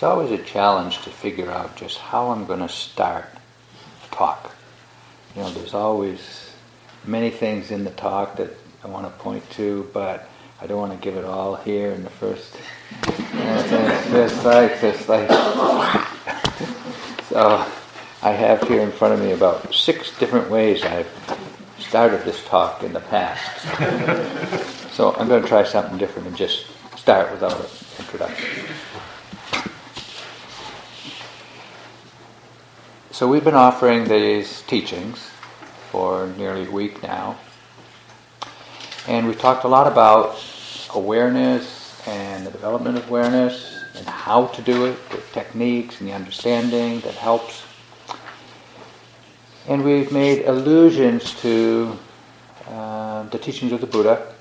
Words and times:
it's 0.00 0.04
always 0.06 0.30
a 0.30 0.42
challenge 0.42 1.02
to 1.02 1.10
figure 1.10 1.50
out 1.50 1.76
just 1.76 1.98
how 1.98 2.30
I'm 2.30 2.46
going 2.46 2.60
to 2.60 2.70
start 2.70 3.26
a 4.02 4.14
talk. 4.14 4.56
You 5.36 5.42
know, 5.42 5.50
there's 5.50 5.74
always 5.74 6.54
many 7.04 7.28
things 7.28 7.70
in 7.70 7.84
the 7.84 7.90
talk 7.90 8.38
that 8.38 8.48
I 8.82 8.88
want 8.88 9.04
to 9.04 9.12
point 9.22 9.44
to, 9.50 9.90
but 9.92 10.26
I 10.58 10.66
don't 10.66 10.78
want 10.78 10.92
to 10.92 10.98
give 11.04 11.18
it 11.18 11.26
all 11.26 11.54
here 11.54 11.90
in 11.90 12.02
the 12.02 12.08
first. 12.08 12.56
it's 13.02 14.10
just 14.10 14.42
like, 14.42 14.80
like. 15.06 15.28
so, 17.28 17.70
I 18.22 18.30
have 18.30 18.66
here 18.68 18.80
in 18.80 18.92
front 18.92 19.12
of 19.12 19.20
me 19.20 19.32
about 19.32 19.74
six 19.74 20.18
different 20.18 20.48
ways 20.48 20.82
I've 20.82 21.10
started 21.78 22.24
this 22.24 22.42
talk 22.46 22.82
in 22.82 22.94
the 22.94 23.00
past. 23.00 23.60
so 24.94 25.14
I'm 25.16 25.28
going 25.28 25.42
to 25.42 25.48
try 25.48 25.62
something 25.62 25.98
different 25.98 26.26
and 26.26 26.36
just 26.38 26.64
start 26.96 27.30
without 27.30 27.60
an 27.60 27.66
introduction. 27.98 28.64
So 33.20 33.28
we've 33.28 33.44
been 33.44 33.52
offering 33.52 34.08
these 34.08 34.62
teachings 34.62 35.18
for 35.90 36.28
nearly 36.38 36.66
a 36.66 36.70
week 36.70 37.02
now. 37.02 37.36
And 39.06 39.26
we've 39.26 39.38
talked 39.38 39.64
a 39.64 39.68
lot 39.68 39.86
about 39.86 40.42
awareness 40.94 42.00
and 42.08 42.46
the 42.46 42.50
development 42.50 42.96
of 42.96 43.06
awareness 43.10 43.84
and 43.94 44.06
how 44.06 44.46
to 44.46 44.62
do 44.62 44.86
it, 44.86 45.10
the 45.10 45.18
techniques 45.32 46.00
and 46.00 46.08
the 46.08 46.14
understanding 46.14 47.00
that 47.00 47.12
helps 47.12 47.62
and 49.68 49.84
we've 49.84 50.10
made 50.10 50.46
allusions 50.46 51.34
to 51.42 51.98
uh, 52.68 53.24
the 53.24 53.36
teachings 53.36 53.72
of 53.72 53.82
the 53.82 53.86
Buddha. 53.86 54.32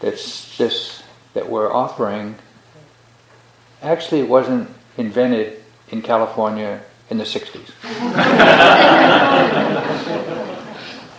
That's 0.00 0.56
this 0.56 1.02
that 1.34 1.46
we're 1.46 1.70
offering. 1.70 2.36
Actually, 3.82 4.22
wasn't 4.22 4.70
invented 4.96 5.62
in 5.90 6.00
California 6.00 6.80
in 7.10 7.18
the 7.18 7.24
60s. 7.24 7.70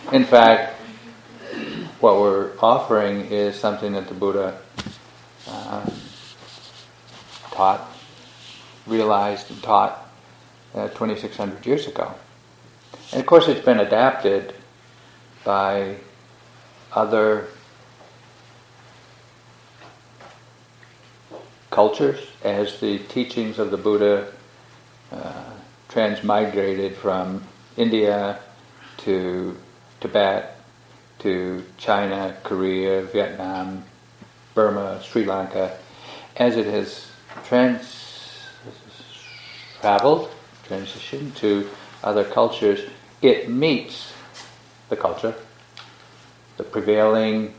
in 0.12 0.24
fact, 0.24 0.74
what 2.00 2.20
we're 2.20 2.52
offering 2.60 3.26
is 3.26 3.58
something 3.58 3.92
that 3.92 4.08
the 4.08 4.14
Buddha 4.14 4.58
uh, 5.48 5.90
taught, 7.50 7.90
realized, 8.86 9.50
and 9.50 9.62
taught 9.62 10.08
uh, 10.74 10.88
2,600 10.88 11.66
years 11.66 11.86
ago. 11.86 12.14
And 13.12 13.20
of 13.20 13.26
course, 13.26 13.48
it's 13.48 13.64
been 13.64 13.80
adapted 13.80 14.54
by 15.44 15.96
other 16.92 17.48
cultures 21.70 22.20
as 22.42 22.80
the 22.80 22.98
teachings 22.98 23.58
of 23.58 23.70
the 23.70 23.76
Buddha 23.76 24.32
uh, 25.12 25.50
transmigrated 25.88 26.94
from 26.94 27.42
India 27.76 28.38
to 28.98 29.56
Tibet 30.00 30.60
to 31.20 31.64
China, 31.76 32.36
Korea, 32.44 33.02
Vietnam, 33.02 33.84
Burma, 34.54 35.00
Sri 35.02 35.24
Lanka, 35.24 35.76
as 36.36 36.56
it 36.56 36.66
has 36.66 37.10
trans- 37.44 38.46
traveled, 39.80 40.30
transitioned 40.68 41.34
to 41.36 41.68
other 42.04 42.24
cultures, 42.24 42.88
it 43.22 43.48
meets 43.48 44.12
the 44.88 44.96
culture, 44.96 45.34
the 46.56 46.64
prevailing 46.64 47.54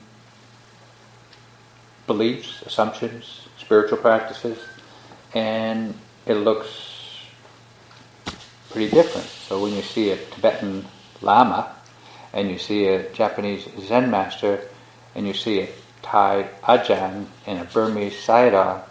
beliefs, 2.08 2.62
assumptions, 2.64 3.48
spiritual 3.58 3.98
practices, 3.98 4.58
and 5.34 5.94
it 6.26 6.36
looks 6.36 6.89
pretty 8.70 8.92
different. 8.92 9.28
So 9.28 9.62
when 9.62 9.74
you 9.74 9.82
see 9.82 10.12
a 10.12 10.18
Tibetan 10.18 10.86
Lama 11.22 11.76
and 12.34 12.50
you 12.50 12.58
see 12.58 12.88
a 12.88 13.12
Japanese 13.12 13.68
Zen 13.80 14.12
master 14.12 14.62
and 15.16 15.28
you 15.28 15.34
see 15.34 15.62
a 15.62 15.70
Thai 16.02 16.50
Ajahn 16.64 17.26
and 17.46 17.60
a 17.60 17.66
Burmese 17.66 18.16
Sayadaw, 18.16 18.84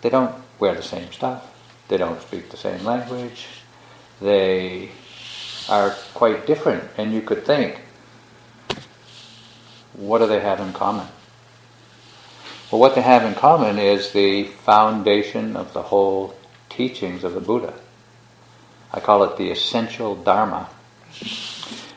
they 0.00 0.10
don't 0.10 0.34
wear 0.58 0.74
the 0.74 0.82
same 0.82 1.12
stuff. 1.12 1.54
They 1.88 1.96
don't 1.96 2.20
speak 2.22 2.50
the 2.50 2.56
same 2.56 2.84
language. 2.84 3.46
They 4.20 4.90
are 5.68 5.90
quite 6.14 6.46
different, 6.46 6.84
and 6.96 7.12
you 7.12 7.20
could 7.20 7.44
think, 7.44 7.80
what 9.92 10.18
do 10.18 10.26
they 10.26 10.40
have 10.40 10.60
in 10.60 10.72
common? 10.72 11.06
Well, 12.70 12.80
what 12.80 12.94
they 12.94 13.02
have 13.02 13.24
in 13.24 13.34
common 13.34 13.78
is 13.78 14.12
the 14.12 14.44
foundation 14.44 15.56
of 15.56 15.72
the 15.72 15.82
whole 15.82 16.34
teachings 16.68 17.24
of 17.24 17.34
the 17.34 17.40
Buddha. 17.40 17.74
I 18.92 19.00
call 19.00 19.22
it 19.24 19.36
the 19.36 19.50
essential 19.50 20.16
Dharma. 20.16 20.68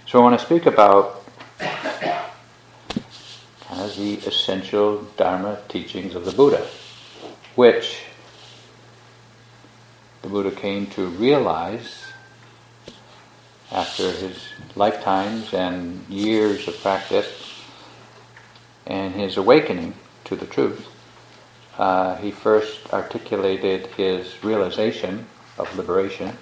So 0.07 0.19
I 0.19 0.23
want 0.23 0.37
to 0.37 0.45
speak 0.45 0.65
about 0.65 1.23
kind 1.59 3.81
of 3.81 3.95
the 3.95 4.15
essential 4.27 5.03
Dharma 5.15 5.59
teachings 5.69 6.15
of 6.15 6.25
the 6.25 6.33
Buddha, 6.33 6.67
which 7.55 8.03
the 10.21 10.27
Buddha 10.27 10.51
came 10.51 10.87
to 10.87 11.07
realize 11.07 12.07
after 13.71 14.11
his 14.11 14.49
lifetimes 14.75 15.53
and 15.53 16.05
years 16.09 16.67
of 16.67 16.77
practice 16.81 17.53
and 18.85 19.13
his 19.13 19.37
awakening 19.37 19.93
to 20.25 20.35
the 20.35 20.45
truth, 20.45 20.87
uh, 21.77 22.17
he 22.17 22.31
first 22.31 22.91
articulated 22.91 23.87
his 23.87 24.43
realization 24.43 25.25
of 25.57 25.73
liberation 25.77 26.37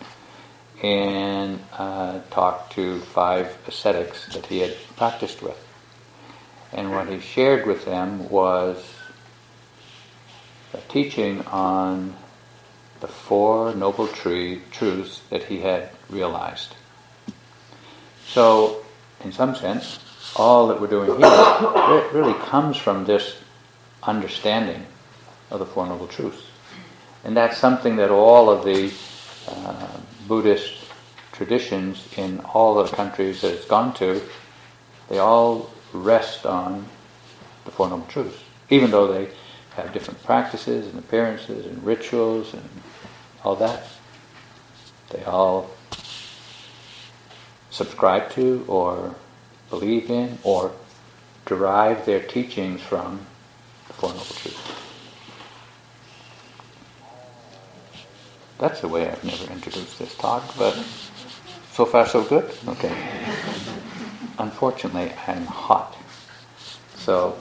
and 0.81 1.59
uh, 1.77 2.19
talked 2.31 2.73
to 2.73 2.99
five 2.99 3.57
ascetics 3.67 4.33
that 4.33 4.45
he 4.45 4.59
had 4.59 4.75
practiced 4.95 5.41
with. 5.41 5.57
And 6.71 6.91
what 6.91 7.09
he 7.09 7.19
shared 7.19 7.65
with 7.65 7.85
them 7.85 8.29
was 8.29 8.83
a 10.73 10.77
teaching 10.91 11.41
on 11.47 12.15
the 12.99 13.07
Four 13.07 13.73
Noble 13.73 14.07
tree, 14.07 14.61
Truths 14.71 15.21
that 15.29 15.43
he 15.43 15.59
had 15.59 15.89
realized. 16.09 16.75
So, 18.27 18.85
in 19.23 19.31
some 19.31 19.55
sense, 19.55 19.99
all 20.35 20.67
that 20.67 20.79
we're 20.79 20.87
doing 20.87 21.17
here 21.17 22.09
really 22.13 22.37
comes 22.45 22.77
from 22.77 23.05
this 23.05 23.37
understanding 24.03 24.85
of 25.49 25.59
the 25.59 25.65
Four 25.65 25.87
Noble 25.87 26.07
Truths. 26.07 26.43
And 27.23 27.35
that's 27.35 27.57
something 27.57 27.95
that 27.97 28.11
all 28.11 28.49
of 28.49 28.63
the 28.63 28.93
uh, 29.47 29.87
Buddhist 30.29 30.75
traditions 31.31 32.07
in 32.15 32.39
all 32.41 32.75
the 32.75 32.95
countries 32.95 33.41
that 33.41 33.51
it's 33.51 33.65
gone 33.65 33.93
to, 33.95 34.21
they 35.09 35.17
all 35.17 35.71
rest 35.91 36.45
on 36.45 36.85
the 37.65 37.71
Four 37.71 37.89
Noble 37.89 38.05
Truths, 38.05 38.43
even 38.69 38.91
though 38.91 39.11
they 39.11 39.29
have 39.75 39.91
different 39.91 40.23
practices 40.23 40.85
and 40.87 40.99
appearances 40.99 41.65
and 41.65 41.83
rituals 41.83 42.53
and 42.53 42.69
all 43.43 43.55
that. 43.55 43.87
They 45.09 45.23
all 45.23 45.71
subscribe 47.71 48.29
to 48.31 48.63
or 48.67 49.15
believe 49.71 50.11
in 50.11 50.37
or 50.43 50.71
derive 51.47 52.05
their 52.05 52.21
teachings 52.21 52.81
from 52.81 53.25
the 53.87 53.93
Four 53.93 54.09
Noble 54.09 54.25
Truths. 54.25 54.78
That's 58.59 58.81
the 58.81 58.89
way 58.89 59.09
I've 59.09 59.23
never 59.23 59.51
introduced 59.53 59.97
this 59.99 60.13
talk, 60.15 60.43
but 60.57 60.75
so 61.71 61.85
far 61.85 62.05
so 62.05 62.23
good? 62.23 62.51
Okay. 62.67 62.93
Unfortunately, 64.37 65.13
I'm 65.27 65.45
hot. 65.45 65.95
So 66.97 67.37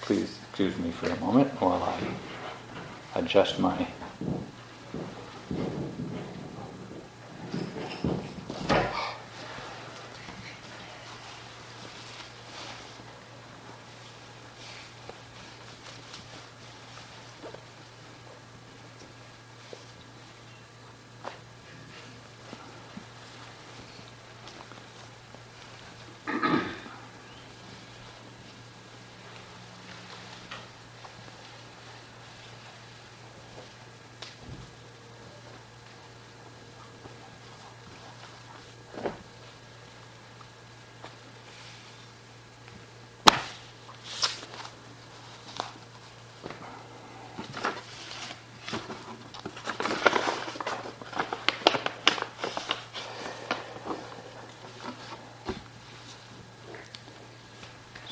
please 0.00 0.36
excuse 0.48 0.76
me 0.78 0.90
for 0.90 1.08
a 1.08 1.20
moment 1.20 1.52
while 1.60 1.82
I 1.82 3.20
adjust 3.20 3.60
my 3.60 3.86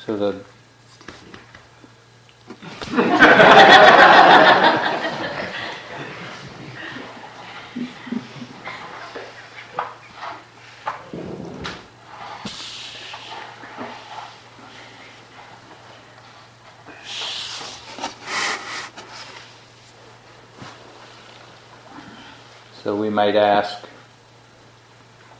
So 0.07 0.15
the 0.15 0.41
So 22.81 22.95
we 22.95 23.09
might 23.09 23.35
ask, 23.35 23.85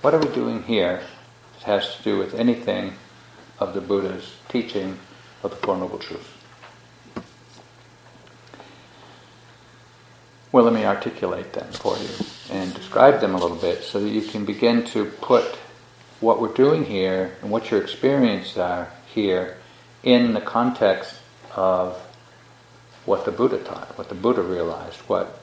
what 0.01 0.13
are 0.13 0.19
we 0.19 0.27
doing 0.35 0.63
here? 0.63 1.01
It 1.57 1.63
has 1.63 1.95
to 1.95 2.03
do 2.03 2.17
with 2.17 2.33
anything 2.33 2.95
the 3.77 3.87
Buddha's 3.87 4.33
teaching 4.49 4.97
of 5.43 5.51
the 5.51 5.57
Four 5.57 5.77
Noble 5.77 5.99
Truths. 5.99 6.27
Well, 10.51 10.63
let 10.63 10.73
me 10.73 10.83
articulate 10.83 11.53
them 11.53 11.71
for 11.73 11.95
you 11.95 12.09
and 12.49 12.73
describe 12.73 13.21
them 13.21 13.35
a 13.35 13.37
little 13.37 13.57
bit 13.57 13.83
so 13.83 13.99
that 13.99 14.09
you 14.09 14.23
can 14.23 14.45
begin 14.45 14.83
to 14.85 15.05
put 15.05 15.43
what 16.21 16.41
we're 16.41 16.53
doing 16.53 16.85
here 16.85 17.37
and 17.43 17.51
what 17.51 17.69
your 17.69 17.79
experiences 17.79 18.57
are 18.57 18.89
here 19.13 19.57
in 20.01 20.33
the 20.33 20.41
context 20.41 21.13
of 21.55 21.95
what 23.05 23.25
the 23.25 23.31
Buddha 23.31 23.59
taught, 23.59 23.95
what 23.95 24.09
the 24.09 24.15
Buddha 24.15 24.41
realized, 24.41 24.97
what 25.01 25.39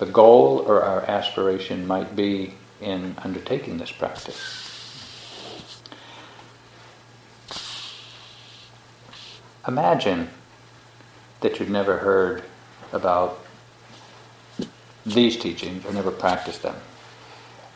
the 0.00 0.06
goal 0.06 0.64
or 0.66 0.82
our 0.82 1.02
aspiration 1.02 1.86
might 1.86 2.16
be 2.16 2.54
in 2.80 3.14
undertaking 3.22 3.78
this 3.78 3.92
practice. 3.92 4.67
Imagine 9.68 10.28
that 11.40 11.60
you'd 11.60 11.70
never 11.70 11.98
heard 11.98 12.42
about 12.92 13.44
these 15.06 15.36
teachings 15.36 15.84
or 15.84 15.92
never 15.92 16.10
practiced 16.10 16.62
them. 16.62 16.74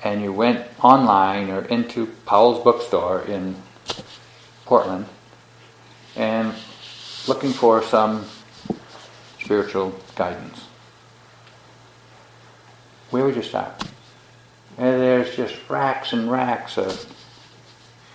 And 0.02 0.20
you 0.22 0.32
went 0.32 0.66
online 0.82 1.50
or 1.50 1.64
into 1.66 2.06
Powell's 2.26 2.64
bookstore 2.64 3.22
in 3.22 3.54
Portland 4.64 5.06
and 6.16 6.52
looking 7.28 7.52
for 7.52 7.82
some 7.82 8.24
spiritual 9.38 9.94
guidance 10.16 10.64
where 13.12 13.26
would 13.26 13.36
you 13.36 13.42
start? 13.42 13.74
And 14.78 15.00
there's 15.00 15.36
just 15.36 15.54
racks 15.68 16.14
and 16.14 16.30
racks 16.30 16.78
of 16.78 17.04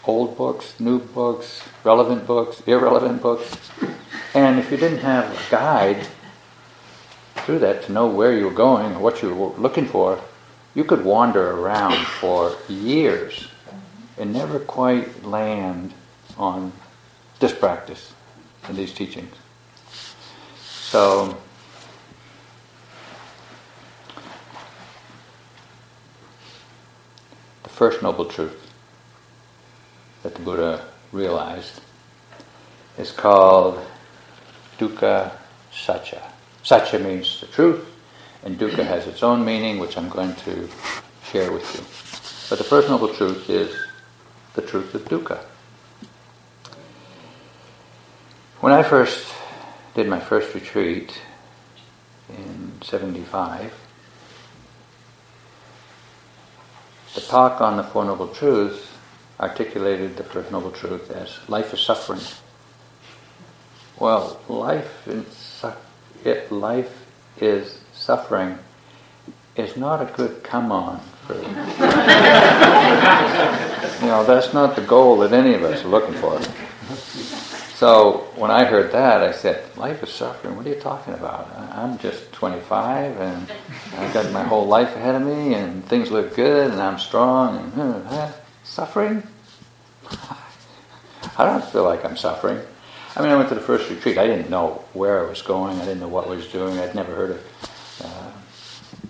old 0.08 0.38
books, 0.38 0.80
new 0.80 1.00
books, 1.00 1.62
relevant 1.84 2.26
books, 2.26 2.62
irrelevant 2.66 3.22
books. 3.22 3.58
And 4.34 4.58
if 4.58 4.72
you 4.72 4.78
didn't 4.78 5.00
have 5.00 5.32
a 5.32 5.52
guide 5.52 6.08
through 7.36 7.60
that 7.60 7.84
to 7.84 7.92
know 7.92 8.08
where 8.08 8.36
you 8.36 8.46
were 8.46 8.54
going 8.54 8.96
or 8.96 9.00
what 9.00 9.22
you 9.22 9.34
were 9.34 9.50
looking 9.58 9.86
for, 9.86 10.20
you 10.74 10.84
could 10.84 11.04
wander 11.04 11.52
around 11.52 11.98
for 12.06 12.56
years 12.70 13.48
and 14.18 14.34
never 14.34 14.60
quite 14.60 15.24
land 15.24 15.94
on 16.38 16.72
this 17.40 17.54
practice 17.54 18.14
and 18.68 18.78
these 18.78 18.94
teachings. 18.94 19.34
So 20.62 21.38
the 27.64 27.70
first 27.70 28.02
noble 28.02 28.26
truth 28.26 28.67
that 30.28 30.36
the 30.36 30.42
Buddha 30.42 30.86
realized 31.14 31.80
is 32.98 33.14
called 33.14 33.80
dukkha 34.78 35.32
satcha. 35.72 36.22
Satcha 36.66 37.02
means 37.02 37.40
the 37.40 37.48
truth, 37.48 37.88
and 38.44 38.60
dukkha 38.60 38.86
has 38.86 39.08
its 39.08 39.24
own 39.24 39.46
meaning, 39.46 39.80
which 39.80 39.98
I'm 39.98 40.10
going 40.10 40.36
to 40.36 40.68
share 41.32 41.50
with 41.54 41.64
you. 41.74 41.80
But 42.50 42.58
the 42.58 42.66
first 42.66 42.90
noble 42.90 43.08
truth 43.14 43.50
is 43.50 43.74
the 44.54 44.62
truth 44.62 44.94
of 44.96 45.06
dukkha. 45.06 45.40
When 48.60 48.74
I 48.74 48.84
first 48.84 49.34
did 49.96 50.10
my 50.10 50.20
first 50.20 50.54
retreat 50.54 51.22
in 52.28 52.74
75, 52.84 53.74
The 57.16 57.22
talk 57.22 57.62
on 57.62 57.78
the 57.78 57.84
Four 57.84 58.06
Noble 58.06 58.28
Truths 58.28 58.97
articulated 59.40 60.18
the 60.18 60.24
First 60.24 60.52
Noble 60.52 60.72
Truth 60.72 61.12
as 61.12 61.38
life 61.50 61.74
is 61.74 61.80
suffering. 61.80 62.22
Well, 64.00 64.40
life, 64.48 65.08
in 65.08 65.26
su- 65.32 65.72
it, 66.24 66.52
life 66.52 67.06
is 67.40 67.80
suffering 67.94 68.58
is 69.56 69.76
not 69.76 70.02
a 70.02 70.06
good 70.16 70.44
come 70.44 70.72
on 70.72 71.00
for. 71.26 71.34
you 71.36 71.42
know, 74.08 74.24
that's 74.24 74.54
not 74.54 74.76
the 74.76 74.84
goal 74.84 75.18
that 75.18 75.34
any 75.34 75.56
of 75.56 75.64
us 75.64 75.84
are 75.84 75.88
looking 75.88 76.14
for. 76.16 76.40
So 77.76 78.30
when 78.36 78.50
I 78.50 78.66
heard 78.66 78.92
that, 78.92 79.22
I 79.22 79.32
said, 79.32 79.64
"Life 79.78 80.02
is 80.04 80.10
suffering. 80.10 80.56
What 80.56 80.66
are 80.66 80.70
you 80.70 80.80
talking 80.80 81.14
about? 81.14 81.48
I'm 81.74 81.98
just 82.00 82.32
25, 82.32 83.20
and 83.20 83.52
I've 83.98 84.14
got 84.14 84.32
my 84.32 84.44
whole 84.44 84.66
life 84.66 84.96
ahead 84.96 85.16
of 85.16 85.22
me, 85.22 85.54
and 85.54 85.86
things 85.86 86.10
look 86.10 86.36
good, 86.36 86.72
and 86.72 86.82
I'm 86.82 86.98
strong. 86.98 87.72
And 87.78 88.08
suffering? 88.68 89.24
I 91.38 91.46
don't 91.46 91.64
feel 91.66 91.84
like 91.84 92.06
I'm 92.06 92.18
suffering. 92.18 92.60
I 93.16 93.22
mean, 93.22 93.32
I 93.32 93.36
went 93.36 93.50
to 93.50 93.56
the 93.56 93.62
first 93.62 93.90
retreat. 93.90 94.18
I 94.18 94.28
didn't 94.28 94.50
know 94.50 94.84
where 94.94 95.26
I 95.26 95.30
was 95.30 95.42
going. 95.42 95.80
I 95.80 95.86
didn't 95.86 96.00
know 96.00 96.08
what 96.08 96.28
I 96.28 96.30
was 96.30 96.48
doing. 96.48 96.78
I'd 96.78 96.94
never 96.94 97.16
heard 97.16 97.32
of 97.32 98.02
uh, 98.04 98.32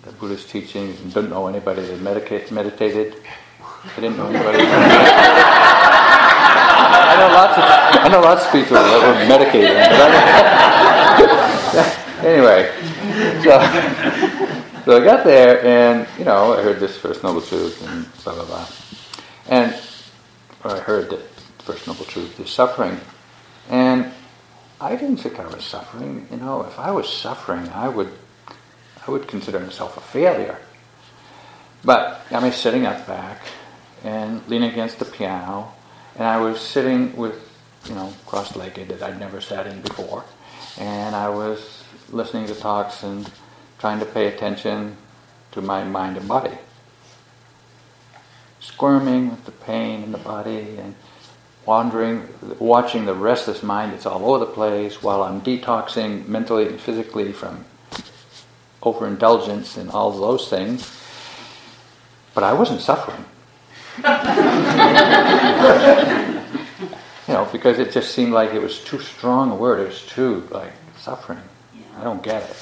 the 0.02 0.12
Buddhist 0.12 0.48
teachings, 0.48 1.00
and 1.00 1.12
didn't 1.12 1.30
know 1.30 1.46
anybody 1.46 1.82
that 1.82 2.00
meditated. 2.00 3.16
I 3.60 4.00
didn't 4.00 4.16
know 4.16 4.26
anybody. 4.28 4.64
I 7.10 7.16
know 7.18 7.28
lots 7.34 7.58
of 7.58 7.64
I 8.04 8.08
know 8.08 8.20
lots 8.20 8.44
of 8.46 8.52
people 8.52 8.74
that 8.76 8.86
were 9.02 9.26
medicated, 9.28 9.76
anyway, 12.24 12.70
so 13.42 13.60
so 14.84 14.96
I 15.00 15.04
got 15.04 15.24
there, 15.24 15.64
and 15.64 16.06
you 16.18 16.24
know, 16.24 16.54
I 16.54 16.62
heard 16.62 16.80
this 16.80 16.96
first 16.96 17.22
noble 17.22 17.40
truth, 17.40 17.82
and 17.88 18.06
blah 18.24 18.34
blah 18.34 18.44
blah, 18.44 18.66
and 19.48 19.74
I 20.64 20.78
heard 20.78 21.10
that 21.10 21.20
first 21.58 21.86
noble 21.86 22.04
truth 22.04 22.38
is 22.40 22.50
suffering, 22.50 23.00
and 23.68 24.12
I 24.80 24.96
didn't 24.96 25.18
think 25.18 25.38
I 25.38 25.46
was 25.46 25.64
suffering. 25.64 26.26
You 26.30 26.36
know, 26.36 26.62
if 26.62 26.78
I 26.78 26.90
was 26.90 27.08
suffering, 27.08 27.68
I 27.70 27.88
would 27.88 28.12
I 29.06 29.10
would 29.10 29.26
consider 29.26 29.58
myself 29.60 29.96
a 29.96 30.00
failure. 30.00 30.58
But 31.84 32.22
I 32.30 32.40
mean, 32.40 32.52
sitting 32.52 32.86
up 32.86 33.06
back 33.06 33.42
and 34.04 34.46
leaning 34.48 34.70
against 34.70 34.98
the 34.98 35.04
piano 35.04 35.72
and 36.18 36.26
I 36.26 36.40
was 36.40 36.60
sitting 36.60 37.16
with, 37.16 37.48
you 37.86 37.94
know, 37.94 38.12
cross-legged 38.26 38.88
that 38.88 39.02
I'd 39.02 39.20
never 39.20 39.40
sat 39.40 39.66
in 39.66 39.80
before, 39.80 40.24
and 40.76 41.14
I 41.14 41.28
was 41.28 41.84
listening 42.10 42.46
to 42.48 42.54
talks 42.54 43.04
and 43.04 43.30
trying 43.78 44.00
to 44.00 44.04
pay 44.04 44.26
attention 44.26 44.96
to 45.52 45.62
my 45.62 45.84
mind 45.84 46.16
and 46.16 46.26
body, 46.26 46.58
squirming 48.60 49.30
with 49.30 49.44
the 49.44 49.52
pain 49.52 50.02
in 50.02 50.12
the 50.12 50.18
body 50.18 50.76
and 50.78 50.94
wandering, 51.66 52.26
watching 52.58 53.04
the 53.04 53.14
restless 53.14 53.62
mind 53.62 53.92
that's 53.92 54.06
all 54.06 54.24
over 54.24 54.38
the 54.44 54.50
place 54.50 55.02
while 55.02 55.22
I'm 55.22 55.40
detoxing 55.42 56.26
mentally 56.26 56.66
and 56.66 56.80
physically 56.80 57.32
from 57.32 57.64
overindulgence 58.82 59.76
and 59.76 59.90
all 59.90 60.10
those 60.12 60.48
things. 60.48 60.90
But 62.34 62.44
I 62.44 62.52
wasn't 62.52 62.80
suffering. 62.80 63.24
you 63.98 64.04
know, 67.34 67.48
because 67.52 67.78
it 67.78 67.92
just 67.92 68.14
seemed 68.14 68.32
like 68.32 68.54
it 68.54 68.62
was 68.62 68.82
too 68.84 69.00
strong 69.00 69.50
a 69.50 69.54
word. 69.54 69.80
It 69.80 69.88
was 69.88 70.06
too 70.06 70.46
like 70.50 70.72
suffering. 70.96 71.40
I 71.98 72.04
don't 72.04 72.22
get 72.22 72.48
it. 72.48 72.56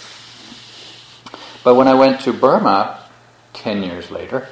But 1.63 1.75
when 1.75 1.89
I 1.89 1.95
went 1.95 2.23
to 2.23 2.33
Burma 2.33 2.99
ten 3.53 3.83
years 3.83 4.11
later, 4.11 4.49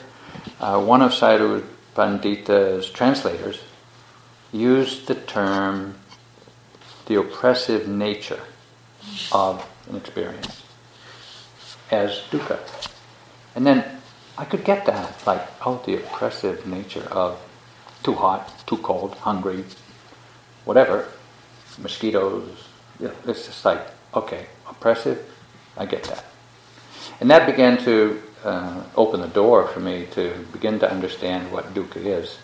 uh, 0.60 0.82
one 0.82 1.02
of 1.02 1.12
Sayadaw 1.12 1.64
Pandita's 1.94 2.90
translators 2.90 3.60
used 4.52 5.06
the 5.06 5.14
term 5.14 5.96
the 7.06 7.16
oppressive 7.16 7.86
nature 7.86 8.40
of 9.32 9.66
an 9.88 9.96
experience 9.96 10.62
as 11.90 12.22
dukkha. 12.30 12.58
And 13.54 13.66
then 13.66 13.84
I 14.36 14.44
could 14.44 14.64
get 14.64 14.86
that, 14.86 15.26
like, 15.26 15.46
oh, 15.64 15.82
the 15.84 15.96
oppressive 15.96 16.66
nature 16.66 17.06
of 17.10 17.38
too 18.02 18.14
hot, 18.14 18.66
too 18.66 18.78
cold, 18.78 19.14
hungry, 19.16 19.64
whatever, 20.64 21.08
mosquitoes. 21.78 22.68
Know, 22.98 23.12
it's 23.26 23.46
just 23.46 23.64
like, 23.64 23.86
okay, 24.14 24.46
oppressive, 24.68 25.24
I 25.76 25.86
get 25.86 26.04
that. 26.04 26.24
And 27.20 27.30
that 27.30 27.46
began 27.46 27.76
to 27.84 28.22
uh, 28.44 28.82
open 28.96 29.20
the 29.20 29.28
door 29.28 29.66
for 29.66 29.80
me 29.80 30.06
to 30.12 30.46
begin 30.52 30.78
to 30.78 30.90
understand 30.90 31.50
what 31.50 31.72
dukkha 31.74 31.96
is. 31.96 32.38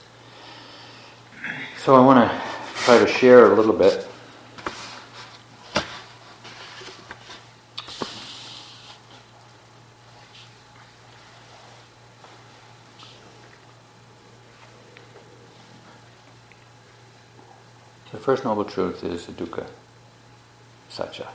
So 1.79 1.95
I 1.95 2.01
want 2.01 2.31
to 2.31 2.41
try 2.85 2.99
to 2.99 3.07
share 3.07 3.53
a 3.53 3.55
little 3.55 3.73
bit. 3.75 4.07
The 18.13 18.19
first 18.19 18.45
noble 18.45 18.65
truth 18.65 19.05
is 19.05 19.27
dukkha 19.27 19.67
satcha. 20.91 21.27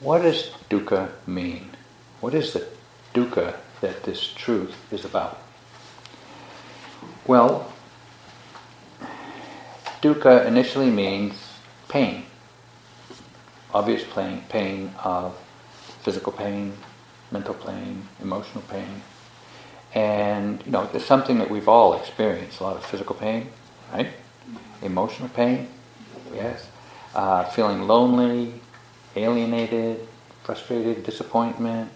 What 0.00 0.22
does 0.22 0.50
dukkha 0.70 1.10
mean? 1.26 1.70
What 2.20 2.34
is 2.34 2.52
the 2.52 2.77
dukkha 3.18 3.56
that 3.80 4.04
this 4.04 4.32
truth 4.32 4.76
is 4.92 5.04
about? 5.04 5.38
Well, 7.26 7.72
dukkha 10.02 10.46
initially 10.46 10.90
means 10.90 11.34
pain. 11.88 12.24
Obvious 13.74 14.04
pain, 14.14 14.44
pain 14.48 14.94
of 15.04 15.36
physical 16.02 16.32
pain, 16.32 16.72
mental 17.30 17.54
pain, 17.54 18.08
emotional 18.22 18.64
pain. 18.68 19.02
And, 19.94 20.62
you 20.64 20.72
know, 20.72 20.88
it's 20.92 21.04
something 21.04 21.38
that 21.38 21.50
we've 21.50 21.68
all 21.68 21.94
experienced, 21.94 22.60
a 22.60 22.62
lot 22.62 22.76
of 22.76 22.84
physical 22.84 23.14
pain, 23.14 23.50
right? 23.92 24.08
Emotional 24.82 25.28
pain, 25.28 25.68
yes. 26.32 26.68
Uh, 27.14 27.44
feeling 27.44 27.82
lonely, 27.86 28.60
alienated, 29.16 30.06
frustrated, 30.44 31.04
disappointment, 31.04 31.90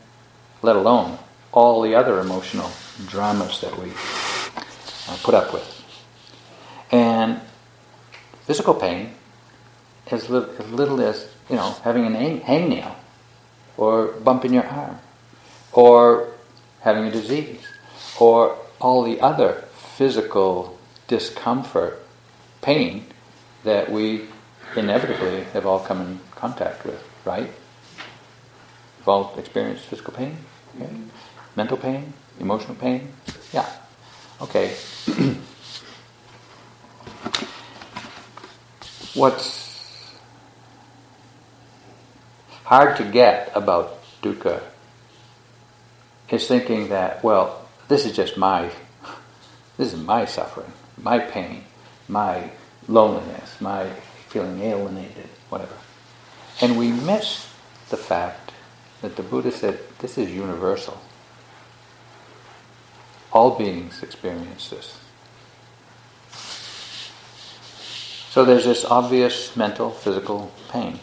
let 0.62 0.76
alone 0.76 1.18
all 1.52 1.82
the 1.82 1.94
other 1.94 2.20
emotional 2.20 2.70
dramas 3.06 3.60
that 3.60 3.76
we 3.78 3.90
uh, 3.90 5.16
put 5.22 5.34
up 5.34 5.52
with. 5.52 5.68
And 6.90 7.40
physical 8.46 8.74
pain, 8.74 9.14
as 10.10 10.30
little, 10.30 10.50
as 10.58 10.70
little 10.70 11.00
as 11.00 11.28
you 11.50 11.56
know, 11.56 11.72
having 11.84 12.06
an 12.06 12.14
hang- 12.14 12.40
hangnail, 12.40 12.94
or 13.76 14.08
bump 14.08 14.44
in 14.44 14.52
your 14.52 14.66
arm, 14.66 14.98
or 15.72 16.32
having 16.80 17.04
a 17.04 17.10
disease, 17.10 17.60
or 18.18 18.56
all 18.80 19.02
the 19.02 19.20
other 19.20 19.64
physical 19.96 20.78
discomfort, 21.06 22.04
pain 22.60 23.06
that 23.64 23.90
we 23.90 24.26
inevitably 24.76 25.44
have 25.52 25.66
all 25.66 25.80
come 25.80 26.00
in 26.00 26.20
contact 26.34 26.84
with, 26.84 27.02
right? 27.24 27.50
We've 28.98 29.08
all 29.08 29.34
experienced 29.36 29.84
physical 29.84 30.14
pain, 30.14 30.38
okay? 30.76 30.90
mental 31.56 31.76
pain, 31.76 32.12
emotional 32.40 32.74
pain. 32.74 33.12
Yeah. 33.52 33.68
Okay. 34.40 34.74
What's 39.14 39.62
hard 42.64 42.96
to 42.96 43.04
get 43.04 43.52
about 43.54 44.02
dukkha 44.22 44.62
is 46.30 46.48
thinking 46.48 46.88
that, 46.88 47.22
well, 47.22 47.68
this 47.88 48.06
is 48.06 48.16
just 48.16 48.38
my, 48.38 48.70
this 49.76 49.92
is 49.92 50.00
my 50.00 50.24
suffering, 50.24 50.72
my 50.96 51.18
pain, 51.18 51.64
my 52.08 52.50
loneliness, 52.88 53.60
my 53.60 53.90
feeling 54.28 54.60
alienated, 54.60 55.28
whatever. 55.50 55.76
And 56.62 56.78
we 56.78 56.90
miss 56.90 57.52
the 57.90 57.98
fact 57.98 58.41
that 59.02 59.16
the 59.16 59.22
Buddha 59.22 59.50
said 59.50 59.78
this 59.98 60.16
is 60.16 60.30
universal. 60.30 61.00
All 63.32 63.58
beings 63.58 64.02
experience 64.02 64.70
this. 64.70 64.98
So 68.30 68.46
there's 68.46 68.64
this 68.64 68.84
obvious 68.84 69.54
mental, 69.56 69.90
physical 69.90 70.50
pain. 70.70 70.98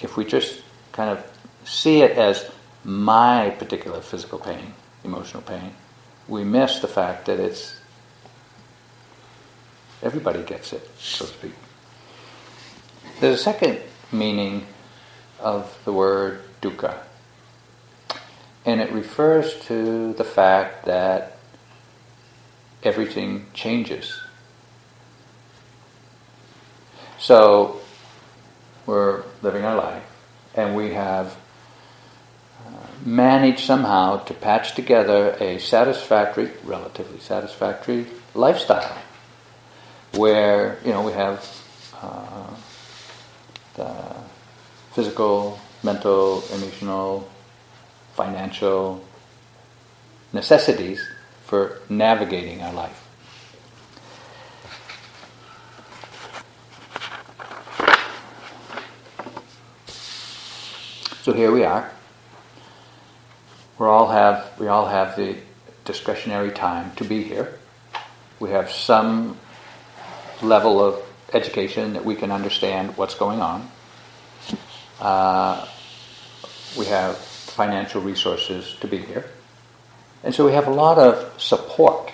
If 0.00 0.16
we 0.16 0.24
just 0.24 0.62
kind 0.92 1.10
of 1.10 1.22
see 1.64 2.00
it 2.00 2.12
as 2.12 2.50
my 2.84 3.50
particular 3.50 4.00
physical 4.00 4.38
pain, 4.38 4.72
emotional 5.04 5.42
pain, 5.42 5.72
we 6.28 6.44
miss 6.44 6.78
the 6.78 6.88
fact 6.88 7.26
that 7.26 7.38
it's 7.38 7.78
everybody 10.02 10.42
gets 10.42 10.72
it, 10.72 10.88
so 10.98 11.26
to 11.26 11.32
speak. 11.32 11.52
There's 13.20 13.40
a 13.40 13.42
second 13.42 13.80
meaning 14.12 14.66
of 15.40 15.78
the 15.84 15.92
word 15.92 16.45
dukkha, 16.70 16.98
and 18.64 18.80
it 18.80 18.90
refers 18.92 19.54
to 19.66 20.12
the 20.14 20.24
fact 20.24 20.84
that 20.86 21.38
everything 22.82 23.46
changes. 23.54 24.20
So 27.18 27.80
we're 28.86 29.24
living 29.42 29.64
our 29.64 29.76
life, 29.76 30.04
and 30.54 30.76
we 30.76 30.90
have 30.90 31.36
uh, 32.64 32.70
managed 33.04 33.60
somehow 33.60 34.18
to 34.24 34.34
patch 34.34 34.74
together 34.74 35.36
a 35.40 35.58
satisfactory, 35.58 36.50
relatively 36.64 37.20
satisfactory 37.20 38.06
lifestyle, 38.34 38.96
where 40.14 40.78
you 40.84 40.92
know 40.92 41.02
we 41.02 41.12
have 41.12 41.62
uh, 42.02 42.54
the 43.74 43.92
physical, 44.92 45.58
mental, 45.82 46.42
emotional, 46.52 47.28
financial 48.14 49.04
necessities 50.32 51.06
for 51.44 51.80
navigating 51.88 52.62
our 52.62 52.72
life. 52.72 53.02
So 61.22 61.32
here 61.32 61.50
we 61.50 61.64
are. 61.64 61.90
We 63.78 63.86
all 63.86 64.06
have 64.06 64.52
we 64.60 64.68
all 64.68 64.86
have 64.86 65.16
the 65.16 65.36
discretionary 65.84 66.52
time 66.52 66.94
to 66.96 67.04
be 67.04 67.22
here. 67.22 67.58
We 68.38 68.50
have 68.50 68.70
some 68.70 69.36
level 70.40 70.80
of 70.80 71.02
education 71.32 71.94
that 71.94 72.04
we 72.04 72.14
can 72.14 72.30
understand 72.30 72.96
what's 72.96 73.14
going 73.14 73.40
on. 73.40 73.68
Uh, 75.00 75.66
we 76.78 76.86
have 76.86 77.16
financial 77.16 78.00
resources 78.00 78.76
to 78.80 78.86
be 78.86 78.98
here. 78.98 79.30
And 80.22 80.34
so 80.34 80.44
we 80.44 80.52
have 80.52 80.66
a 80.66 80.72
lot 80.72 80.98
of 80.98 81.40
support 81.40 82.12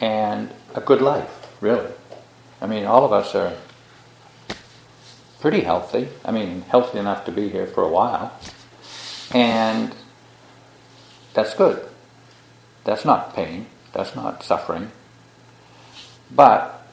and 0.00 0.52
a 0.74 0.80
good 0.80 1.00
life, 1.00 1.54
really. 1.60 1.90
I 2.60 2.66
mean, 2.66 2.84
all 2.84 3.04
of 3.04 3.12
us 3.12 3.34
are 3.34 3.56
pretty 5.40 5.60
healthy. 5.60 6.08
I 6.24 6.30
mean, 6.30 6.62
healthy 6.62 6.98
enough 6.98 7.24
to 7.24 7.32
be 7.32 7.48
here 7.48 7.66
for 7.66 7.82
a 7.82 7.88
while. 7.88 8.32
And 9.32 9.94
that's 11.34 11.54
good. 11.54 11.88
That's 12.84 13.04
not 13.04 13.34
pain. 13.34 13.66
That's 13.92 14.14
not 14.14 14.42
suffering. 14.42 14.90
But 16.30 16.86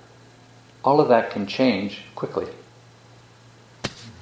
all 0.83 0.99
of 0.99 1.09
that 1.09 1.31
can 1.31 1.45
change 1.45 2.03
quickly, 2.15 2.47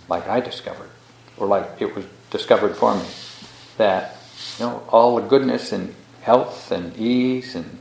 like 0.10 0.28
I 0.28 0.40
discovered, 0.40 0.90
or 1.38 1.48
like 1.48 1.82
it 1.82 1.96
was 1.96 2.06
discovered 2.30 2.76
for 2.76 2.96
me. 2.96 3.06
That, 3.78 4.18
you 4.58 4.66
know, 4.66 4.84
all 4.90 5.16
the 5.16 5.28
goodness 5.28 5.72
and 5.72 5.94
health 6.22 6.72
and 6.72 6.98
ease 6.98 7.56
and 7.56 7.80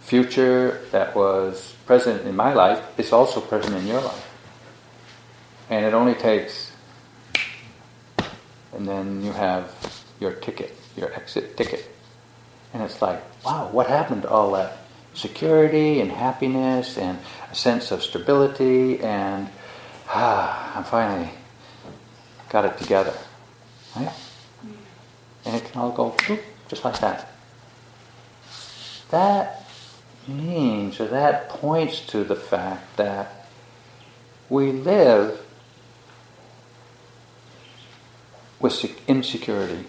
future 0.00 0.82
that 0.92 1.14
was 1.16 1.74
present 1.86 2.26
in 2.26 2.36
my 2.36 2.52
life 2.52 2.82
is 2.98 3.12
also 3.12 3.40
present 3.40 3.74
in 3.76 3.86
your 3.86 4.00
life. 4.00 4.28
And 5.68 5.84
it 5.84 5.94
only 5.94 6.14
takes, 6.14 6.72
and 8.72 8.86
then 8.86 9.24
you 9.24 9.32
have 9.32 10.04
your 10.20 10.32
ticket, 10.32 10.76
your 10.96 11.12
exit 11.12 11.56
ticket. 11.56 11.90
And 12.72 12.82
it's 12.82 13.00
like, 13.00 13.22
wow, 13.44 13.68
what 13.72 13.86
happened 13.86 14.22
to 14.22 14.28
all 14.28 14.52
that 14.52 14.78
security 15.14 16.00
and 16.00 16.12
happiness 16.12 16.98
and 16.98 17.18
a 17.50 17.54
sense 17.54 17.90
of 17.90 18.02
stability 18.02 19.00
and 19.00 19.48
ah, 20.10 20.78
I 20.78 20.82
finally 20.82 21.30
got 22.48 22.64
it 22.64 22.78
together. 22.78 23.14
Right? 23.96 24.12
And 25.44 25.56
it 25.56 25.64
can 25.64 25.80
all 25.80 25.90
go 25.90 26.14
just 26.68 26.84
like 26.84 26.98
that. 27.00 27.32
That 29.10 29.68
means, 30.26 31.00
or 31.00 31.06
that 31.06 31.48
points 31.48 32.00
to 32.06 32.24
the 32.24 32.36
fact 32.36 32.96
that 32.96 33.48
we 34.48 34.72
live 34.72 35.44
with 38.60 39.08
insecurity 39.08 39.84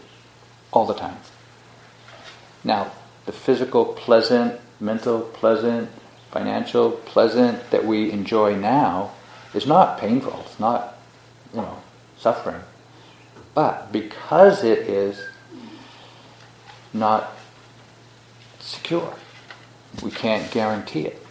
all 0.71 0.85
the 0.85 0.93
time. 0.93 1.17
Now, 2.63 2.91
the 3.25 3.31
physical 3.31 3.85
pleasant, 3.85 4.59
mental 4.79 5.21
pleasant, 5.21 5.89
financial 6.31 6.91
pleasant 6.91 7.69
that 7.71 7.85
we 7.85 8.11
enjoy 8.11 8.55
now 8.55 9.11
is 9.53 9.65
not 9.65 9.97
painful, 9.97 10.41
it's 10.45 10.59
not, 10.59 10.97
you 11.53 11.61
know, 11.61 11.77
suffering. 12.17 12.61
But 13.53 13.91
because 13.91 14.63
it 14.63 14.79
is 14.79 15.25
not 16.93 17.31
secure, 18.59 19.15
we 20.03 20.11
can't 20.11 20.51
guarantee 20.51 21.01
it. 21.01 21.25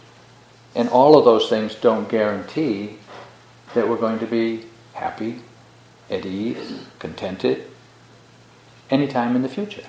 And 0.75 0.89
all 0.89 1.17
of 1.17 1.25
those 1.25 1.49
things 1.49 1.75
don't 1.75 2.09
guarantee 2.09 2.97
that 3.73 3.87
we're 3.87 3.97
going 3.97 4.19
to 4.19 4.27
be 4.27 4.65
happy, 4.93 5.41
at 6.09 6.25
ease, 6.25 6.85
contented, 6.99 7.69
anytime 8.89 9.35
in 9.35 9.41
the 9.41 9.49
future. 9.49 9.85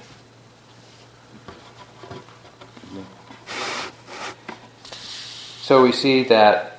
So 5.61 5.83
we 5.83 5.93
see 5.93 6.25
that 6.25 6.78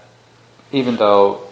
even 0.72 0.96
though 0.98 1.48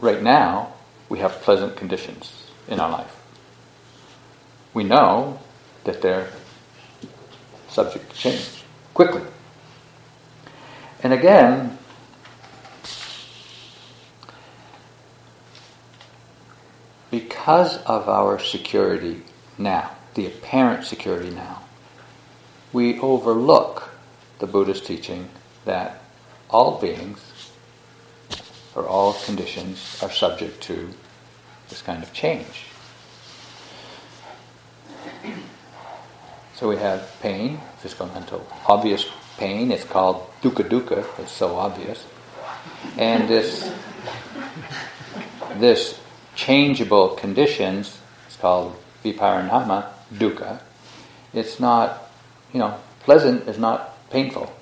right 0.00 0.22
now 0.22 0.72
we 1.08 1.18
have 1.18 1.32
pleasant 1.42 1.76
conditions 1.76 2.50
in 2.68 2.80
our 2.80 2.90
life, 2.90 3.16
we 4.74 4.84
know 4.84 5.38
that 5.84 6.00
they're 6.00 6.30
subject 7.68 8.10
to 8.10 8.16
change 8.16 8.64
quickly. 8.94 9.22
And 11.02 11.12
again, 11.12 11.78
because 17.10 17.78
of 17.84 18.08
our 18.08 18.38
security 18.38 19.22
now, 19.58 19.96
the 20.14 20.26
apparent 20.26 20.84
security 20.84 21.30
now, 21.30 21.62
we 22.72 23.00
overlook 23.00 23.90
the 24.38 24.46
Buddha's 24.46 24.80
teaching 24.80 25.28
that 25.64 26.02
all 26.48 26.80
beings 26.80 27.29
or 28.74 28.86
all 28.86 29.14
conditions 29.14 29.98
are 30.02 30.10
subject 30.10 30.62
to 30.62 30.90
this 31.68 31.82
kind 31.82 32.02
of 32.02 32.12
change. 32.12 32.66
So 36.54 36.68
we 36.68 36.76
have 36.76 37.10
pain, 37.20 37.58
physical, 37.78 38.06
mental, 38.08 38.46
obvious 38.66 39.06
pain. 39.38 39.70
It's 39.72 39.84
called 39.84 40.28
dukkha 40.42 40.68
dukkha. 40.68 41.06
It's 41.18 41.32
so 41.32 41.56
obvious, 41.56 42.04
and 42.98 43.28
this 43.28 43.72
this 45.56 45.98
changeable 46.34 47.16
conditions. 47.16 47.98
It's 48.26 48.36
called 48.36 48.76
viparinama 49.02 49.86
dukkha. 50.12 50.60
It's 51.32 51.58
not, 51.60 52.10
you 52.52 52.58
know, 52.58 52.76
pleasant 53.00 53.48
is 53.48 53.58
not 53.58 54.10
painful, 54.10 54.52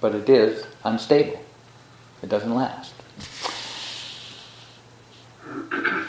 but 0.00 0.14
it 0.14 0.28
is 0.30 0.64
unstable. 0.82 1.40
It 2.22 2.28
doesn't 2.30 2.54
last. 2.54 2.94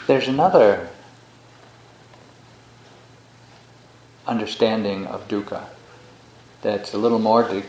There's 0.06 0.28
another 0.28 0.88
understanding 4.24 5.06
of 5.06 5.26
dukkha 5.26 5.64
that's 6.62 6.94
a 6.94 6.98
little 6.98 7.18
more 7.18 7.42
a 7.42 7.62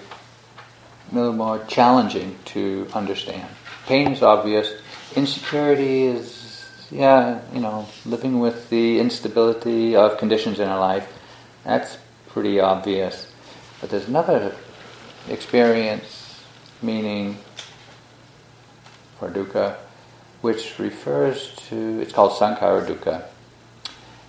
little 1.12 1.34
more 1.34 1.64
challenging 1.66 2.38
to 2.46 2.88
understand. 2.94 3.48
Pain 3.88 4.12
is 4.12 4.22
obvious. 4.22 4.72
Insecurity 5.16 6.04
is, 6.04 6.70
yeah, 6.92 7.42
you 7.54 7.60
know, 7.60 7.88
living 8.06 8.40
with 8.40 8.70
the 8.70 9.00
instability 9.00 9.96
of 9.96 10.20
conditions 10.20 10.60
in 10.60 10.68
our 10.68 10.80
life. 10.80 11.12
That's 11.64 11.98
pretty 12.28 12.60
obvious. 12.60 13.32
But 13.82 13.90
there's 13.90 14.08
another 14.08 14.56
experience, 15.28 16.40
meaning 16.82 17.38
for 19.18 19.30
dukkha, 19.32 19.78
which 20.48 20.80
refers 20.80 21.54
to, 21.68 22.00
it's 22.00 22.14
called 22.14 22.32
sankhara 22.32 22.88
dukkha. 22.88 23.22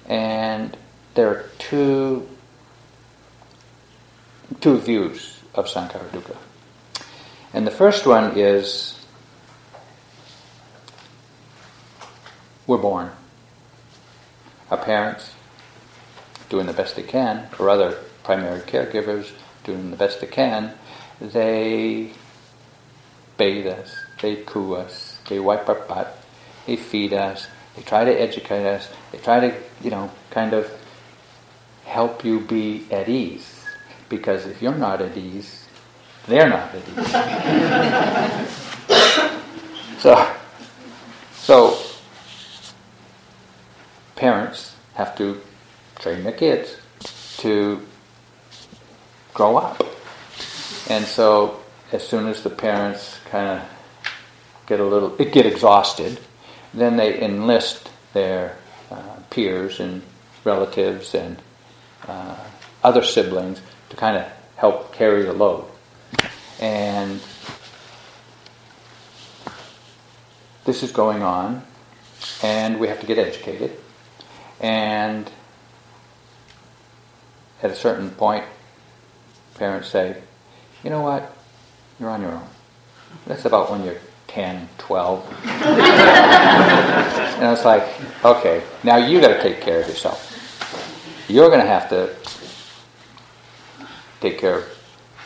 And 0.09 0.77
there 1.15 1.29
are 1.29 1.45
two, 1.59 2.29
two 4.61 4.79
views 4.79 5.38
of 5.55 5.66
sankhara 5.66 6.09
dukkha. 6.11 6.37
And 7.55 7.64
the 7.64 7.71
first 7.71 8.05
one 8.05 8.37
is 8.37 8.99
we're 12.66 12.79
born. 12.79 13.12
Our 14.73 14.79
parents 14.79 15.31
doing 16.49 16.66
the 16.66 16.73
best 16.73 16.97
they 16.97 17.05
can, 17.05 17.47
or 17.61 17.71
other 17.71 17.97
primary 18.25 18.62
caregivers 18.62 19.31
doing 19.62 19.92
the 19.92 19.97
best 19.97 20.21
they 20.21 20.27
can, 20.27 20.75
they 21.21 22.11
bathe 23.37 23.69
us, 23.69 23.95
they 24.21 24.35
coo 24.35 24.75
us, 24.75 25.21
they 25.29 25.38
wipe 25.38 25.69
our 25.69 25.77
butt, 25.77 26.17
they 26.68 26.76
feed 26.76 27.14
us, 27.14 27.48
they 27.74 27.83
try 27.83 28.04
to 28.04 28.12
educate 28.12 28.66
us, 28.66 28.90
they 29.11 29.16
try 29.16 29.40
to, 29.40 29.57
you 29.83 29.90
know, 29.90 30.11
kind 30.31 30.52
of 30.52 30.70
help 31.87 32.22
you 32.22 32.40
be 32.40 32.85
at 32.90 33.09
ease. 33.09 33.64
Because 34.11 34.44
if 34.44 34.61
you're 34.61 34.74
not 34.74 35.00
at 35.00 35.16
ease, 35.16 35.66
they're 36.26 36.50
not 36.50 36.70
at 36.74 36.83
ease. 36.87 37.11
so, 40.02 40.31
so 41.33 41.78
parents 44.14 44.76
have 44.92 45.16
to 45.16 45.40
train 46.00 46.22
their 46.22 46.33
kids 46.33 46.76
to 47.38 47.81
grow 49.33 49.57
up. 49.57 49.83
And 50.90 51.07
so 51.07 51.61
as 51.92 52.07
soon 52.07 52.28
as 52.28 52.42
the 52.42 52.50
parents 52.50 53.20
kind 53.31 53.59
of 53.59 53.68
get 54.66 54.81
a 54.81 54.85
little 54.85 55.09
get 55.16 55.46
exhausted, 55.46 56.20
then 56.74 56.96
they 56.96 57.20
enlist 57.20 57.90
their 58.12 58.57
uh, 58.90 59.16
peers 59.31 59.81
and 59.81 60.02
relatives 60.44 61.14
and 61.14 61.37
uh, 62.07 62.37
other 62.83 63.02
siblings 63.02 63.61
to 63.90 63.96
kind 63.96 64.16
of 64.16 64.26
help 64.57 64.92
carry 64.94 65.22
the 65.22 65.33
load. 65.33 65.64
And 66.61 67.20
this 70.64 70.83
is 70.83 70.92
going 70.92 71.22
on, 71.22 71.62
and 72.42 72.78
we 72.81 72.88
have 72.88 73.00
to 73.00 73.07
get 73.07 73.18
educated. 73.18 73.72
And 74.61 75.31
at 77.62 77.70
a 77.70 77.76
certain 77.76 78.11
point, 78.11 78.44
parents 79.54 79.88
say, 79.88 80.20
you 80.83 80.90
know 80.90 81.02
what, 81.02 81.37
you're 81.98 82.11
on 82.11 82.20
your 82.20 82.33
own. 82.33 82.48
That's 83.26 83.44
about 83.44 83.70
when 83.70 83.85
you're 83.85 83.98
10, 84.29 84.69
12. 84.79 85.45
and 85.45 85.53
it's 87.53 87.64
like, 87.64 87.83
okay, 88.25 88.62
now 88.85 88.97
you 88.97 89.21
got 89.21 89.29
to 89.29 89.43
take 89.43 89.61
care 89.61 89.81
of 89.81 89.88
yourself. 89.88 90.25
You're 91.29 91.49
going 91.49 91.61
to 91.61 91.67
have 91.67 91.88
to 91.91 92.14
take 94.21 94.38
care 94.38 94.59
of 94.59 94.64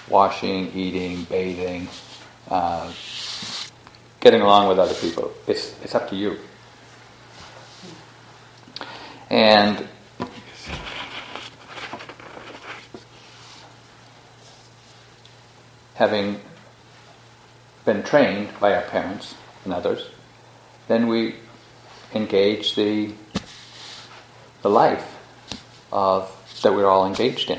washing, 0.09 0.73
eating, 0.73 1.25
bathing, 1.25 1.88
uh, 2.49 2.93
getting 4.21 4.41
along 4.41 4.69
with 4.69 4.79
other 4.79 4.95
people. 4.95 5.33
It's, 5.47 5.79
it's 5.83 5.95
up 5.95 6.09
to 6.11 6.17
you. 6.17 6.38
And 9.31 9.87
having 15.95 16.41
been 17.85 18.03
trained 18.03 18.49
by 18.61 18.75
our 18.75 18.83
parents 18.83 19.35
and 19.64 19.73
others, 19.73 20.09
then 20.88 21.07
we 21.07 21.37
engage 22.14 22.75
the, 22.75 23.12
the 24.62 24.71
life 24.71 25.16
of, 25.92 26.31
that 26.62 26.75
we're 26.75 26.87
all 26.87 27.07
engaged 27.07 27.51
in, 27.51 27.59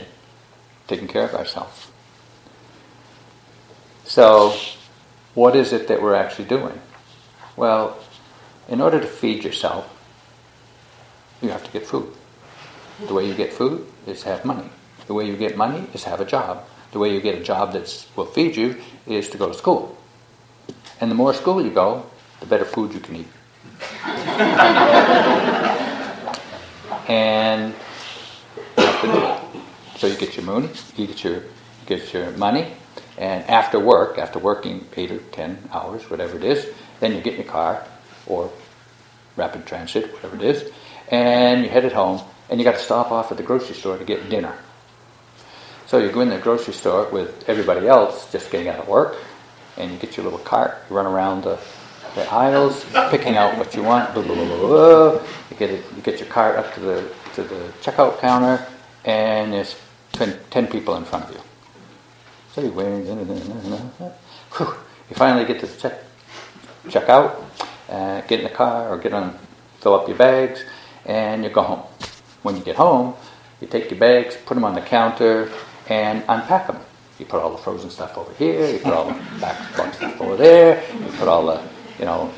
taking 0.87 1.07
care 1.07 1.25
of 1.25 1.33
ourselves. 1.33 1.89
So, 4.05 4.55
what 5.33 5.55
is 5.55 5.73
it 5.73 5.87
that 5.87 6.01
we're 6.01 6.15
actually 6.15 6.45
doing? 6.45 6.79
Well, 7.55 7.97
in 8.67 8.81
order 8.81 8.99
to 8.99 9.07
feed 9.07 9.43
yourself, 9.43 9.89
you 11.41 11.49
have 11.49 11.63
to 11.63 11.71
get 11.71 11.85
food. 11.85 12.13
The 13.07 13.13
way 13.13 13.27
you 13.27 13.33
get 13.33 13.51
food 13.51 13.85
is 14.07 14.23
have 14.23 14.45
money. 14.45 14.69
The 15.07 15.13
way 15.13 15.27
you 15.27 15.35
get 15.35 15.57
money 15.57 15.87
is 15.93 16.03
have 16.05 16.21
a 16.21 16.25
job. 16.25 16.65
The 16.91 16.99
way 16.99 17.13
you 17.13 17.19
get 17.19 17.35
a 17.35 17.43
job 17.43 17.73
that 17.73 18.07
will 18.15 18.25
feed 18.25 18.55
you 18.55 18.77
is 19.07 19.29
to 19.29 19.37
go 19.37 19.47
to 19.47 19.53
school. 19.53 19.97
And 21.03 21.11
the 21.11 21.15
more 21.15 21.33
school 21.33 21.61
you 21.61 21.69
go, 21.69 22.05
the 22.39 22.45
better 22.45 22.63
food 22.63 22.93
you 22.93 23.01
can 23.01 23.17
eat. 23.17 23.27
and 27.09 27.73
you 28.77 28.83
have 28.85 29.01
to 29.01 29.07
do 29.07 29.17
it. 29.17 29.39
So 29.97 30.07
you 30.07 30.15
get 30.15 30.37
your 30.37 30.45
money, 30.45 30.69
you 30.95 31.07
get 31.07 31.21
your 31.25 31.33
you 31.33 31.43
get 31.87 32.13
your 32.13 32.31
money, 32.37 32.71
and 33.17 33.43
after 33.49 33.81
work, 33.81 34.17
after 34.17 34.39
working 34.39 34.87
eight 34.95 35.11
or 35.11 35.17
ten 35.33 35.57
hours, 35.73 36.09
whatever 36.09 36.37
it 36.37 36.45
is, 36.45 36.69
then 37.01 37.11
you 37.13 37.19
get 37.19 37.33
in 37.33 37.41
your 37.41 37.51
car 37.51 37.85
or 38.25 38.49
rapid 39.35 39.65
transit, 39.65 40.13
whatever 40.13 40.37
it 40.37 40.43
is, 40.43 40.71
and 41.09 41.65
you 41.65 41.69
head 41.69 41.83
it 41.83 41.91
home, 41.91 42.21
and 42.49 42.61
you 42.61 42.63
got 42.63 42.75
to 42.75 42.81
stop 42.81 43.11
off 43.11 43.29
at 43.29 43.35
the 43.35 43.43
grocery 43.43 43.75
store 43.75 43.97
to 43.97 44.05
get 44.05 44.29
dinner. 44.29 44.55
So 45.85 45.97
you 45.97 46.09
go 46.13 46.21
in 46.21 46.29
the 46.29 46.39
grocery 46.39 46.73
store 46.73 47.09
with 47.09 47.49
everybody 47.49 47.89
else 47.89 48.31
just 48.31 48.49
getting 48.49 48.69
out 48.69 48.79
of 48.79 48.87
work, 48.87 49.17
and 49.77 49.91
you 49.91 49.97
get 49.97 50.17
your 50.17 50.23
little 50.23 50.39
cart, 50.39 50.77
you 50.89 50.95
run 50.95 51.05
around 51.05 51.43
the, 51.43 51.59
the 52.15 52.31
aisles, 52.31 52.85
picking 53.09 53.37
out 53.37 53.57
what 53.57 53.75
you 53.75 53.83
want. 53.83 54.13
Blah, 54.13 54.23
blah, 54.23 54.35
blah, 54.35 55.13
you 55.49 55.57
get 55.57 55.69
it, 55.69 55.83
you 55.95 56.01
get 56.01 56.19
your 56.19 56.29
cart 56.29 56.57
up 56.57 56.73
to 56.75 56.79
the 56.79 57.09
to 57.35 57.43
the 57.43 57.71
checkout 57.81 58.19
counter, 58.19 58.65
and 59.05 59.53
there's 59.53 59.75
10, 60.13 60.39
10 60.51 60.67
people 60.67 60.95
in 60.95 61.03
front 61.05 61.25
of 61.25 61.35
you. 61.35 61.41
So 62.53 62.61
you 62.61 62.71
wait, 62.71 63.05
you 65.09 65.15
finally 65.15 65.45
get 65.45 65.59
to 65.61 65.67
check, 65.77 66.03
check 66.89 67.09
out, 67.09 67.43
uh, 67.89 68.21
get 68.21 68.39
in 68.39 68.43
the 68.43 68.51
car 68.51 68.89
or 68.89 68.97
get 68.97 69.13
on, 69.13 69.37
fill 69.79 69.95
up 69.95 70.07
your 70.07 70.17
bags, 70.17 70.63
and 71.05 71.43
you 71.43 71.49
go 71.49 71.63
home. 71.63 71.83
When 72.43 72.55
you 72.55 72.63
get 72.63 72.75
home, 72.75 73.15
you 73.59 73.67
take 73.67 73.89
your 73.89 73.99
bags, 73.99 74.37
put 74.45 74.53
them 74.53 74.65
on 74.65 74.75
the 74.75 74.81
counter, 74.81 75.51
and 75.89 76.23
unpack 76.29 76.67
them. 76.67 76.79
You 77.23 77.29
put 77.29 77.41
all 77.41 77.51
the 77.51 77.57
frozen 77.57 77.89
stuff 77.89 78.17
over 78.17 78.33
here, 78.33 78.69
you 78.69 78.79
put 78.79 78.91
all 78.91 79.05
the 79.05 79.13
back 79.39 79.93
stuff 79.93 80.19
over 80.19 80.35
there, 80.35 80.83
you 80.93 81.05
put 81.17 81.29
all 81.29 81.45
the, 81.45 81.61
you 81.97 82.03
know, 82.03 82.29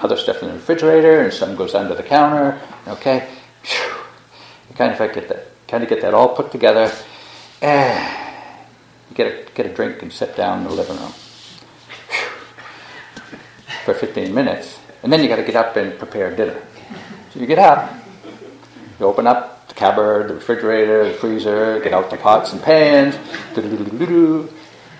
other 0.00 0.16
stuff 0.16 0.42
in 0.42 0.48
the 0.48 0.54
refrigerator, 0.54 1.20
and 1.20 1.30
some 1.30 1.54
goes 1.54 1.74
under 1.74 1.94
the 1.94 2.02
counter. 2.02 2.58
Okay, 2.88 3.28
you 3.62 4.74
kind 4.76 4.98
of 4.98 5.14
get 5.14 5.28
that, 5.28 5.48
kind 5.68 5.82
of 5.82 5.90
get 5.90 6.00
that 6.00 6.14
all 6.14 6.34
put 6.34 6.50
together, 6.50 6.90
and 7.60 8.16
you 9.10 9.14
get 9.14 9.26
a 9.26 9.52
get 9.52 9.66
a 9.66 9.74
drink 9.74 10.00
and 10.00 10.10
sit 10.10 10.34
down 10.34 10.60
in 10.60 10.64
the 10.64 10.74
living 10.74 10.96
room. 10.96 11.12
For 13.84 13.92
15 13.92 14.34
minutes, 14.34 14.78
and 15.02 15.12
then 15.12 15.20
you 15.20 15.28
got 15.28 15.36
to 15.36 15.44
get 15.44 15.54
up 15.54 15.76
and 15.76 15.98
prepare 15.98 16.34
dinner. 16.34 16.62
So 17.30 17.40
you 17.40 17.46
get 17.46 17.58
up, 17.58 17.92
you 18.98 19.04
open 19.04 19.26
up 19.26 19.63
the 19.74 19.80
cupboard, 19.80 20.28
the 20.28 20.34
refrigerator, 20.34 21.08
the 21.08 21.14
freezer, 21.14 21.80
get 21.80 21.92
out 21.92 22.10
the 22.10 22.16
pots 22.16 22.52
and 22.52 22.62
pans, 22.62 23.16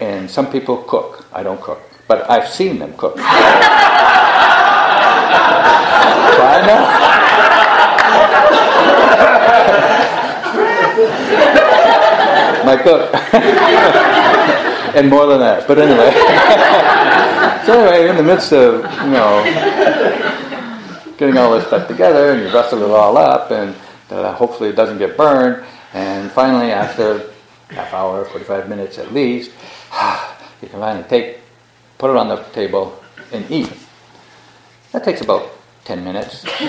and 0.00 0.30
some 0.30 0.50
people 0.50 0.78
cook. 0.78 1.26
I 1.32 1.42
don't 1.42 1.60
cook, 1.60 1.80
but 2.08 2.28
I've 2.30 2.48
seen 2.48 2.78
them 2.78 2.94
cook. 2.96 3.16
so 3.18 3.24
I 6.46 6.64
know. 6.66 7.14
My 12.64 12.76
cook. 12.82 13.14
and 14.96 15.08
more 15.08 15.26
than 15.26 15.40
that. 15.40 15.66
But 15.66 15.78
anyway. 15.78 16.10
so 17.66 17.78
anyway, 17.78 18.08
in 18.08 18.16
the 18.16 18.22
midst 18.22 18.52
of, 18.52 18.82
you 19.04 19.10
know, 19.10 19.42
getting 21.18 21.36
all 21.36 21.52
this 21.52 21.66
stuff 21.66 21.86
together 21.88 22.32
and 22.32 22.42
you 22.42 22.48
rustle 22.54 22.82
it 22.82 22.90
all 22.90 23.16
up 23.16 23.50
and 23.50 23.74
uh, 24.10 24.32
hopefully 24.34 24.70
it 24.70 24.76
doesn't 24.76 24.98
get 24.98 25.16
burned. 25.16 25.64
And 25.92 26.30
finally, 26.32 26.72
after 26.72 27.30
half 27.68 27.92
hour, 27.92 28.24
45 28.24 28.68
minutes 28.68 28.98
at 28.98 29.12
least, 29.12 29.50
you 30.62 30.68
can 30.68 30.80
finally 30.80 31.04
take, 31.08 31.38
put 31.98 32.10
it 32.10 32.16
on 32.16 32.28
the 32.28 32.42
table 32.52 33.02
and 33.32 33.48
eat. 33.50 33.72
That 34.92 35.04
takes 35.04 35.20
about 35.20 35.50
10 35.84 36.02
minutes, 36.04 36.44
50 36.44 36.64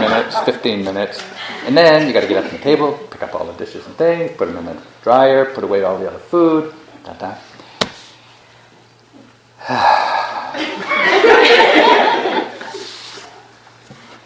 minutes, 0.00 0.38
15 0.40 0.84
minutes. 0.84 1.22
And 1.64 1.76
then 1.76 2.06
you 2.06 2.12
got 2.12 2.22
to 2.22 2.28
get 2.28 2.42
up 2.42 2.50
from 2.50 2.58
the 2.58 2.64
table, 2.64 2.92
pick 3.10 3.22
up 3.22 3.34
all 3.34 3.46
the 3.46 3.52
dishes 3.52 3.86
and 3.86 3.94
things, 3.96 4.32
put 4.36 4.46
them 4.46 4.56
in 4.58 4.64
the 4.66 4.82
dryer, 5.02 5.44
put 5.54 5.64
away 5.64 5.84
all 5.84 5.98
the 5.98 6.08
other 6.08 6.18
food. 6.18 6.74
Da, 7.04 7.12
da. 7.12 7.36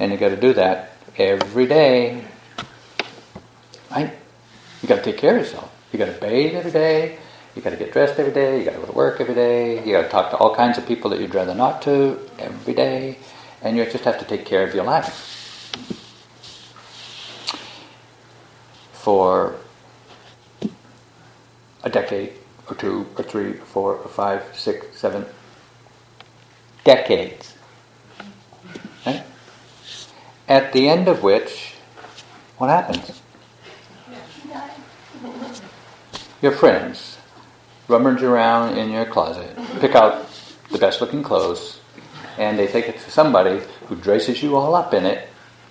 and 0.00 0.10
you 0.10 0.16
got 0.16 0.30
to 0.30 0.36
do 0.36 0.54
that 0.54 0.92
every 1.16 1.66
day. 1.66 2.24
Right? 3.90 4.12
You 4.82 4.88
got 4.88 4.96
to 4.96 5.02
take 5.02 5.18
care 5.18 5.36
of 5.36 5.42
yourself. 5.42 5.70
You 5.92 5.98
got 5.98 6.06
to 6.06 6.20
bathe 6.20 6.54
every 6.54 6.70
day. 6.70 7.18
You 7.54 7.62
got 7.62 7.70
to 7.70 7.76
get 7.76 7.92
dressed 7.92 8.18
every 8.18 8.32
day. 8.32 8.58
You 8.58 8.64
got 8.64 8.72
to 8.72 8.78
go 8.78 8.86
to 8.86 8.92
work 8.92 9.20
every 9.20 9.34
day. 9.34 9.84
You 9.84 9.92
got 9.92 10.02
to 10.02 10.08
talk 10.08 10.30
to 10.30 10.36
all 10.38 10.54
kinds 10.54 10.78
of 10.78 10.86
people 10.86 11.10
that 11.10 11.20
you'd 11.20 11.34
rather 11.34 11.54
not 11.54 11.82
to 11.82 12.18
every 12.38 12.74
day, 12.74 13.18
and 13.60 13.76
you 13.76 13.84
just 13.84 14.04
have 14.04 14.18
to 14.18 14.24
take 14.24 14.46
care 14.46 14.66
of 14.66 14.74
your 14.74 14.84
life. 14.84 15.36
For 18.92 19.56
a 21.82 21.90
decade, 21.90 22.34
or 22.68 22.76
two, 22.76 23.06
or 23.18 23.24
three, 23.24 23.52
or 23.52 23.64
four, 23.64 23.94
or 23.96 24.08
five, 24.08 24.44
six, 24.54 24.96
seven 24.96 25.26
decades. 26.84 27.54
At 30.50 30.72
the 30.72 30.88
end 30.88 31.06
of 31.06 31.22
which, 31.22 31.74
what 32.58 32.70
happens? 32.70 33.22
Your 36.42 36.50
friends 36.50 37.18
rummage 37.86 38.24
around 38.24 38.76
in 38.76 38.90
your 38.90 39.04
closet, 39.04 39.56
pick 39.78 39.94
out 39.94 40.26
the 40.72 40.78
best 40.78 41.00
looking 41.00 41.22
clothes, 41.22 41.78
and 42.36 42.58
they 42.58 42.66
take 42.66 42.88
it 42.88 42.98
to 42.98 43.10
somebody 43.12 43.60
who 43.86 43.94
dresses 43.94 44.42
you 44.42 44.56
all 44.56 44.74
up 44.74 44.92
in 44.92 45.06
it, 45.06 45.28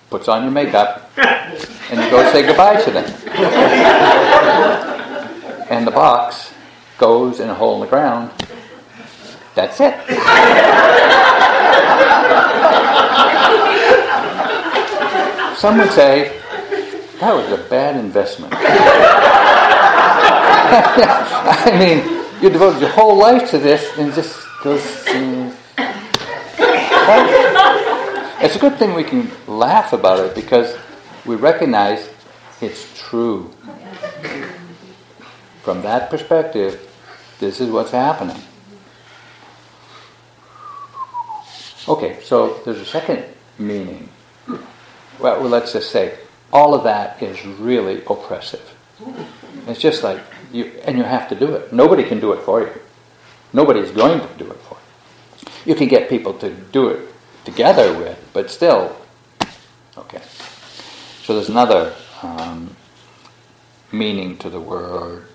puts 0.08 0.28
on 0.28 0.44
your 0.44 0.50
makeup, 0.50 1.10
and 1.18 2.02
you 2.02 2.10
go 2.10 2.32
say 2.32 2.46
goodbye 2.46 2.80
to 2.80 2.90
them. 2.90 3.04
and 5.68 5.86
the 5.86 5.90
box 5.90 6.54
goes 6.96 7.40
in 7.40 7.50
a 7.50 7.54
hole 7.54 7.74
in 7.74 7.80
the 7.82 7.86
ground. 7.86 8.30
That's 9.54 9.78
it. 9.78 11.26
Some 15.60 15.76
would 15.76 15.90
say 15.90 16.40
that 17.20 17.34
was 17.34 17.52
a 17.52 17.58
bad 17.68 17.94
investment. 17.94 18.54
I 18.56 18.62
mean, 21.78 21.98
you 22.42 22.48
devoted 22.48 22.80
your 22.80 22.88
whole 22.88 23.18
life 23.18 23.50
to 23.50 23.58
this 23.58 23.98
and 23.98 24.10
just 24.14 24.40
goes. 24.64 24.80
Uh, 25.06 25.54
it's 28.40 28.56
a 28.56 28.58
good 28.58 28.78
thing 28.78 28.94
we 28.94 29.04
can 29.04 29.30
laugh 29.46 29.92
about 29.92 30.20
it 30.20 30.34
because 30.34 30.78
we 31.26 31.36
recognize 31.36 32.08
it's 32.62 32.88
true. 32.98 33.50
From 35.62 35.82
that 35.82 36.08
perspective, 36.08 36.90
this 37.38 37.60
is 37.60 37.68
what's 37.68 37.90
happening. 37.90 38.40
Okay, 41.86 42.18
so 42.22 42.62
there's 42.64 42.80
a 42.80 42.86
second 42.86 43.26
meaning. 43.58 44.08
Well, 45.20 45.40
let's 45.42 45.72
just 45.72 45.90
say 45.90 46.18
all 46.52 46.74
of 46.74 46.84
that 46.84 47.22
is 47.22 47.44
really 47.44 48.02
oppressive. 48.06 48.74
It's 49.66 49.80
just 49.80 50.02
like 50.02 50.20
you, 50.52 50.72
and 50.84 50.96
you 50.96 51.04
have 51.04 51.28
to 51.28 51.34
do 51.34 51.54
it. 51.54 51.72
Nobody 51.72 52.04
can 52.04 52.20
do 52.20 52.32
it 52.32 52.42
for 52.42 52.62
you. 52.62 52.72
Nobody's 53.52 53.90
going 53.90 54.20
to 54.20 54.34
do 54.38 54.50
it 54.50 54.58
for 54.62 54.76
you. 54.76 55.72
You 55.72 55.74
can 55.74 55.88
get 55.88 56.08
people 56.08 56.34
to 56.34 56.50
do 56.50 56.88
it 56.88 57.08
together 57.44 57.92
with, 57.96 58.18
but 58.32 58.50
still, 58.50 58.96
okay. 59.96 60.22
So 61.22 61.34
there's 61.34 61.48
another 61.48 61.94
um, 62.22 62.74
meaning 63.92 64.38
to 64.38 64.50
the 64.50 64.60
word 64.60 65.26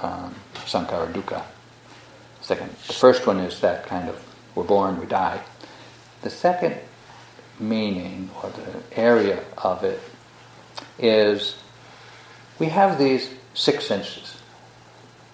um, 0.00 0.34
sankhara 0.66 1.12
dukkha. 1.12 1.44
Second, 2.40 2.70
the 2.88 2.92
first 2.92 3.26
one 3.26 3.38
is 3.38 3.60
that 3.60 3.86
kind 3.86 4.08
of 4.08 4.22
we're 4.54 4.64
born, 4.64 4.98
we 4.98 5.06
die. 5.06 5.40
The 6.22 6.30
second 6.30 6.76
meaning 7.58 8.30
or 8.42 8.50
the 8.50 9.00
area 9.00 9.42
of 9.58 9.84
it 9.84 10.00
is 10.98 11.56
we 12.58 12.66
have 12.66 12.98
these 12.98 13.30
six 13.54 13.86
senses 13.86 14.36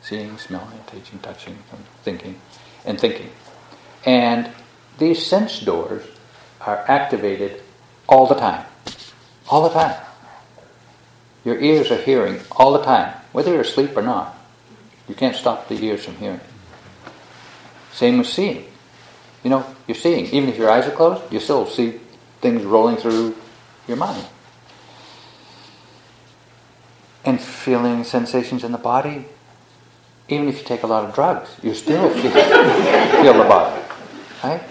seeing, 0.02 0.38
smelling, 0.38 0.80
tasting, 0.86 1.18
touching, 1.18 1.58
thinking, 2.02 2.40
and 2.86 2.98
thinking. 2.98 3.30
And 4.06 4.50
these 4.98 5.24
sense 5.24 5.60
doors 5.60 6.02
are 6.62 6.82
activated 6.88 7.62
all 8.08 8.26
the 8.26 8.34
time. 8.34 8.64
All 9.50 9.62
the 9.62 9.74
time. 9.74 10.00
Your 11.44 11.60
ears 11.60 11.90
are 11.90 12.00
hearing 12.00 12.40
all 12.52 12.72
the 12.72 12.82
time, 12.82 13.14
whether 13.32 13.52
you're 13.52 13.60
asleep 13.60 13.96
or 13.96 14.02
not. 14.02 14.36
You 15.08 15.14
can't 15.14 15.36
stop 15.36 15.68
the 15.68 15.82
ears 15.84 16.04
from 16.04 16.16
hearing. 16.16 16.40
Same 17.92 18.18
with 18.18 18.28
seeing. 18.28 18.64
You 19.44 19.50
know, 19.50 19.74
you're 19.86 19.94
seeing. 19.94 20.26
Even 20.26 20.48
if 20.48 20.56
your 20.56 20.70
eyes 20.70 20.86
are 20.86 20.90
closed, 20.90 21.32
you 21.32 21.40
still 21.40 21.66
see 21.66 22.00
things 22.40 22.64
rolling 22.64 22.96
through 22.96 23.36
your 23.86 23.96
mind. 23.96 24.26
And 27.24 27.40
feeling 27.40 28.04
sensations 28.04 28.64
in 28.64 28.72
the 28.72 28.78
body, 28.78 29.26
even 30.28 30.48
if 30.48 30.58
you 30.58 30.64
take 30.64 30.82
a 30.82 30.86
lot 30.86 31.04
of 31.04 31.14
drugs, 31.14 31.50
you 31.62 31.74
still 31.74 32.08
feel, 32.14 32.30
feel 32.30 33.34
the 33.34 33.48
body. 33.48 33.82
Right? 34.42 34.62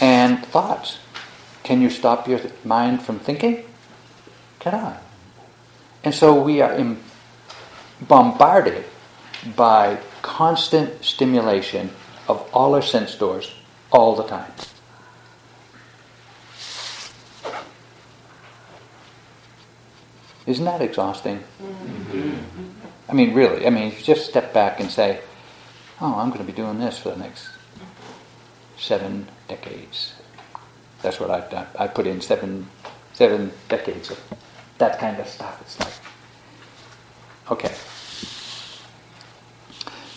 And 0.00 0.44
thoughts. 0.46 0.98
Can 1.62 1.80
you 1.80 1.90
stop 1.90 2.26
your 2.26 2.40
mind 2.64 3.02
from 3.02 3.20
thinking? 3.20 3.64
Cannot. 4.58 5.00
And 6.04 6.12
so 6.12 6.40
we 6.40 6.60
are 6.60 6.96
bombarded 8.00 8.84
by 9.56 9.98
constant 10.22 11.04
stimulation 11.04 11.90
of 12.28 12.48
all 12.52 12.74
our 12.74 12.82
sense 12.82 13.14
doors 13.14 13.52
all 13.90 14.16
the 14.16 14.24
time. 14.24 14.50
Isn't 20.46 20.64
that 20.64 20.82
exhausting? 20.82 21.42
Mm-hmm. 21.62 22.70
I 23.08 23.12
mean, 23.12 23.34
really. 23.34 23.66
I 23.66 23.70
mean, 23.70 23.84
if 23.84 24.00
you 24.00 24.04
just 24.04 24.28
step 24.28 24.52
back 24.52 24.80
and 24.80 24.90
say, 24.90 25.20
oh, 26.00 26.14
I'm 26.16 26.28
going 26.28 26.40
to 26.40 26.46
be 26.46 26.52
doing 26.52 26.78
this 26.78 26.98
for 26.98 27.10
the 27.10 27.16
next 27.16 27.48
seven 28.76 29.28
decades. 29.48 30.14
That's 31.02 31.20
what 31.20 31.30
I've 31.30 31.50
done. 31.50 31.66
I 31.78 31.86
put 31.86 32.06
in 32.06 32.20
seven, 32.20 32.68
seven 33.12 33.52
decades 33.68 34.10
of 34.10 34.20
that 34.78 34.98
kind 34.98 35.18
of 35.18 35.28
stuff. 35.28 35.60
It's 35.60 35.78
like, 35.78 35.92
okay. 37.52 37.74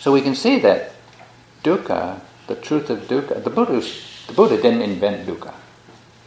So 0.00 0.12
we 0.12 0.22
can 0.22 0.34
see 0.34 0.58
that 0.60 0.92
dukkha, 1.62 2.20
the 2.46 2.56
truth 2.56 2.90
of 2.90 3.00
dukkha, 3.08 3.42
the 3.42 3.50
Buddha, 3.50 3.80
the 4.26 4.32
Buddha 4.32 4.56
didn't 4.56 4.82
invent 4.82 5.26
dukkha. 5.26 5.54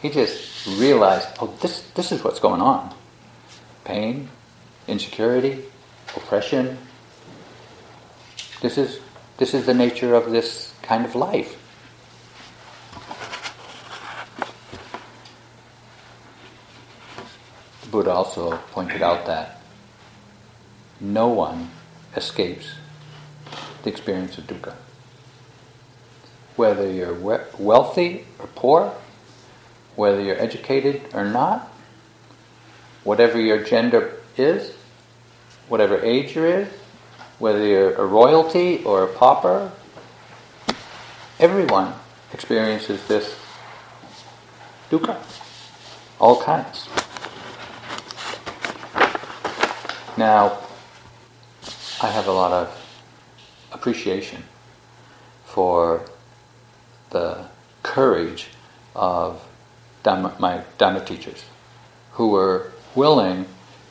He 0.00 0.08
just 0.08 0.66
realized, 0.78 1.28
oh, 1.40 1.54
this, 1.60 1.82
this 1.94 2.12
is 2.12 2.24
what's 2.24 2.40
going 2.40 2.60
on. 2.62 2.94
Pain, 3.84 4.28
insecurity, 4.86 5.64
oppression. 6.16 6.78
This 8.60 8.76
is, 8.76 9.00
this 9.38 9.54
is 9.54 9.66
the 9.66 9.74
nature 9.74 10.14
of 10.14 10.30
this 10.30 10.72
kind 10.82 11.04
of 11.04 11.14
life. 11.14 11.56
The 17.82 17.88
Buddha 17.88 18.10
also 18.10 18.56
pointed 18.72 19.02
out 19.02 19.26
that 19.26 19.60
no 21.00 21.28
one 21.28 21.70
escapes 22.14 22.74
the 23.82 23.90
experience 23.90 24.36
of 24.36 24.46
dukkha. 24.46 24.74
Whether 26.56 26.90
you're 26.90 27.14
we- 27.14 27.38
wealthy 27.58 28.26
or 28.38 28.46
poor, 28.48 28.92
whether 29.96 30.20
you're 30.20 30.40
educated 30.40 31.02
or 31.14 31.24
not, 31.24 31.72
whatever 33.04 33.40
your 33.40 33.62
gender 33.62 34.14
is, 34.36 34.72
whatever 35.68 36.00
age 36.00 36.34
you're 36.34 36.46
in, 36.46 36.68
whether 37.38 37.64
you're 37.64 37.94
a 37.94 38.04
royalty 38.04 38.82
or 38.84 39.04
a 39.04 39.06
pauper, 39.06 39.72
everyone 41.38 41.94
experiences 42.32 43.06
this 43.08 43.38
dukkha, 44.90 45.16
all 46.18 46.40
kinds. 46.42 46.88
Now, 50.16 50.58
I 52.02 52.08
have 52.08 52.26
a 52.26 52.32
lot 52.32 52.52
of 52.52 52.76
appreciation 53.72 54.42
for 55.44 56.04
the 57.10 57.46
courage 57.82 58.48
of 58.94 59.44
Dhamma, 60.04 60.38
my 60.38 60.62
Dhamma 60.78 61.06
teachers 61.06 61.44
who 62.12 62.28
were 62.28 62.72
willing 62.94 63.46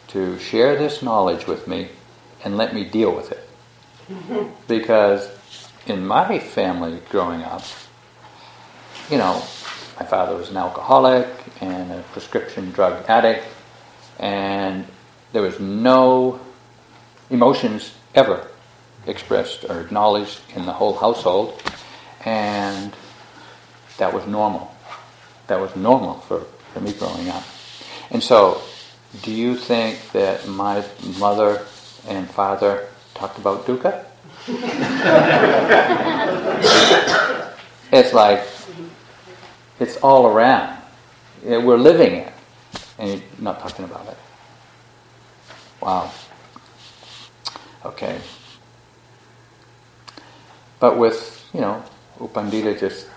to 0.07 0.39
share 0.39 0.75
this 0.75 1.01
knowledge 1.01 1.47
with 1.47 1.67
me 1.67 1.89
and 2.43 2.57
let 2.57 2.73
me 2.73 2.83
deal 2.83 3.15
with 3.15 3.31
it. 3.31 3.49
because 4.67 5.29
in 5.85 6.05
my 6.05 6.39
family 6.39 6.99
growing 7.09 7.41
up, 7.43 7.63
you 9.09 9.17
know, 9.17 9.43
my 9.99 10.05
father 10.05 10.35
was 10.35 10.49
an 10.49 10.57
alcoholic 10.57 11.27
and 11.61 11.91
a 11.91 12.01
prescription 12.13 12.71
drug 12.71 13.03
addict, 13.09 13.45
and 14.19 14.85
there 15.33 15.41
was 15.41 15.59
no 15.59 16.39
emotions 17.29 17.93
ever 18.15 18.47
expressed 19.05 19.65
or 19.65 19.81
acknowledged 19.81 20.39
in 20.55 20.65
the 20.65 20.73
whole 20.73 20.95
household, 20.95 21.61
and 22.25 22.93
that 23.97 24.13
was 24.13 24.25
normal. 24.25 24.73
That 25.47 25.59
was 25.59 25.75
normal 25.75 26.15
for, 26.21 26.41
for 26.73 26.79
me 26.79 26.93
growing 26.93 27.29
up. 27.29 27.43
And 28.11 28.23
so, 28.23 28.61
do 29.21 29.31
you 29.31 29.55
think 29.55 30.11
that 30.11 30.47
my 30.47 30.83
mother 31.17 31.65
and 32.07 32.29
father 32.29 32.87
talked 33.13 33.37
about 33.37 33.65
dukkha? 33.65 34.05
it's 37.91 38.13
like, 38.13 38.43
it's 39.79 39.97
all 39.97 40.27
around. 40.27 40.77
We're 41.43 41.77
living 41.77 42.15
it, 42.15 42.33
and 42.97 43.09
you're 43.11 43.21
not 43.39 43.59
talking 43.59 43.85
about 43.85 44.07
it. 44.07 44.17
Wow. 45.81 46.11
Okay. 47.85 48.19
But 50.79 50.97
with, 50.97 51.49
you 51.53 51.61
know, 51.61 51.83
U 52.19 52.27
Pandita 52.27 52.77
just 52.79 53.07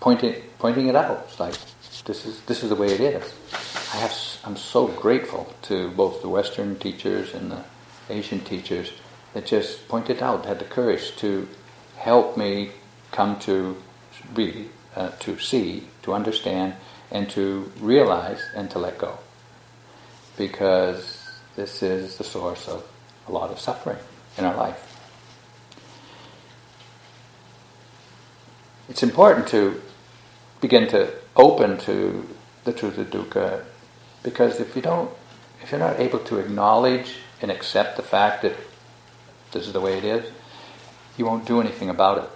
pointing 0.00 0.34
pointing 0.58 0.88
it 0.88 0.96
out. 0.96 1.26
It's 1.28 1.40
like 1.40 1.54
this 2.04 2.26
is 2.26 2.40
this 2.42 2.62
is 2.62 2.68
the 2.68 2.76
way 2.76 2.88
it 2.88 3.00
is. 3.00 3.32
I 3.92 3.96
have 3.96 4.16
I'm 4.42 4.56
so 4.56 4.88
grateful 4.88 5.52
to 5.62 5.90
both 5.90 6.22
the 6.22 6.28
Western 6.28 6.78
teachers 6.78 7.34
and 7.34 7.52
the 7.52 7.62
Asian 8.08 8.40
teachers 8.40 8.90
that 9.34 9.44
just 9.44 9.86
pointed 9.86 10.22
out, 10.22 10.46
had 10.46 10.58
the 10.58 10.64
courage 10.64 11.14
to 11.16 11.46
help 11.98 12.38
me 12.38 12.70
come 13.10 13.38
to 13.40 13.76
be, 14.34 14.70
uh, 14.96 15.10
to 15.20 15.38
see, 15.38 15.88
to 16.02 16.14
understand, 16.14 16.74
and 17.10 17.28
to 17.30 17.70
realize 17.80 18.40
and 18.56 18.70
to 18.70 18.78
let 18.78 18.96
go. 18.96 19.18
Because 20.38 21.28
this 21.54 21.82
is 21.82 22.16
the 22.16 22.24
source 22.24 22.68
of 22.68 22.88
a 23.28 23.32
lot 23.32 23.50
of 23.50 23.60
suffering 23.60 23.98
in 24.38 24.46
our 24.46 24.56
life. 24.56 24.88
It's 28.88 29.02
important 29.02 29.48
to 29.48 29.82
begin 30.62 30.88
to 30.88 31.12
open 31.36 31.76
to 31.80 32.26
the 32.64 32.72
truth 32.72 32.96
of 32.96 33.10
dukkha 33.10 33.64
because 34.22 34.60
if 34.60 34.76
you 34.76 34.82
don't, 34.82 35.10
if 35.62 35.70
you're 35.70 35.80
not 35.80 35.98
able 36.00 36.18
to 36.20 36.38
acknowledge 36.38 37.16
and 37.40 37.50
accept 37.50 37.96
the 37.96 38.02
fact 38.02 38.42
that 38.42 38.54
this 39.52 39.66
is 39.66 39.72
the 39.72 39.80
way 39.80 39.98
it 39.98 40.04
is, 40.04 40.30
you 41.16 41.26
won't 41.26 41.44
do 41.46 41.60
anything 41.60 41.90
about 41.90 42.18
it. 42.18 42.30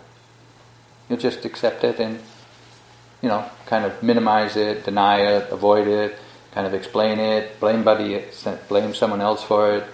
You'll 1.09 1.19
just 1.19 1.45
accept 1.45 1.85
it 1.85 1.99
and, 1.99 2.19
you 3.23 3.29
know, 3.29 3.49
kind 3.67 3.85
of 3.85 4.03
minimize 4.03 4.57
it, 4.57 4.85
deny 4.85 5.21
it, 5.21 5.51
avoid 5.51 5.87
it, 5.87 6.19
kind 6.53 6.67
of 6.67 6.75
explain 6.75 7.19
it, 7.19 7.59
blame 7.61 7.85
buddy, 7.85 8.23
blame 8.69 8.95
someone 8.95 9.21
else 9.21 9.43
for 9.43 9.75
it, 9.75 9.85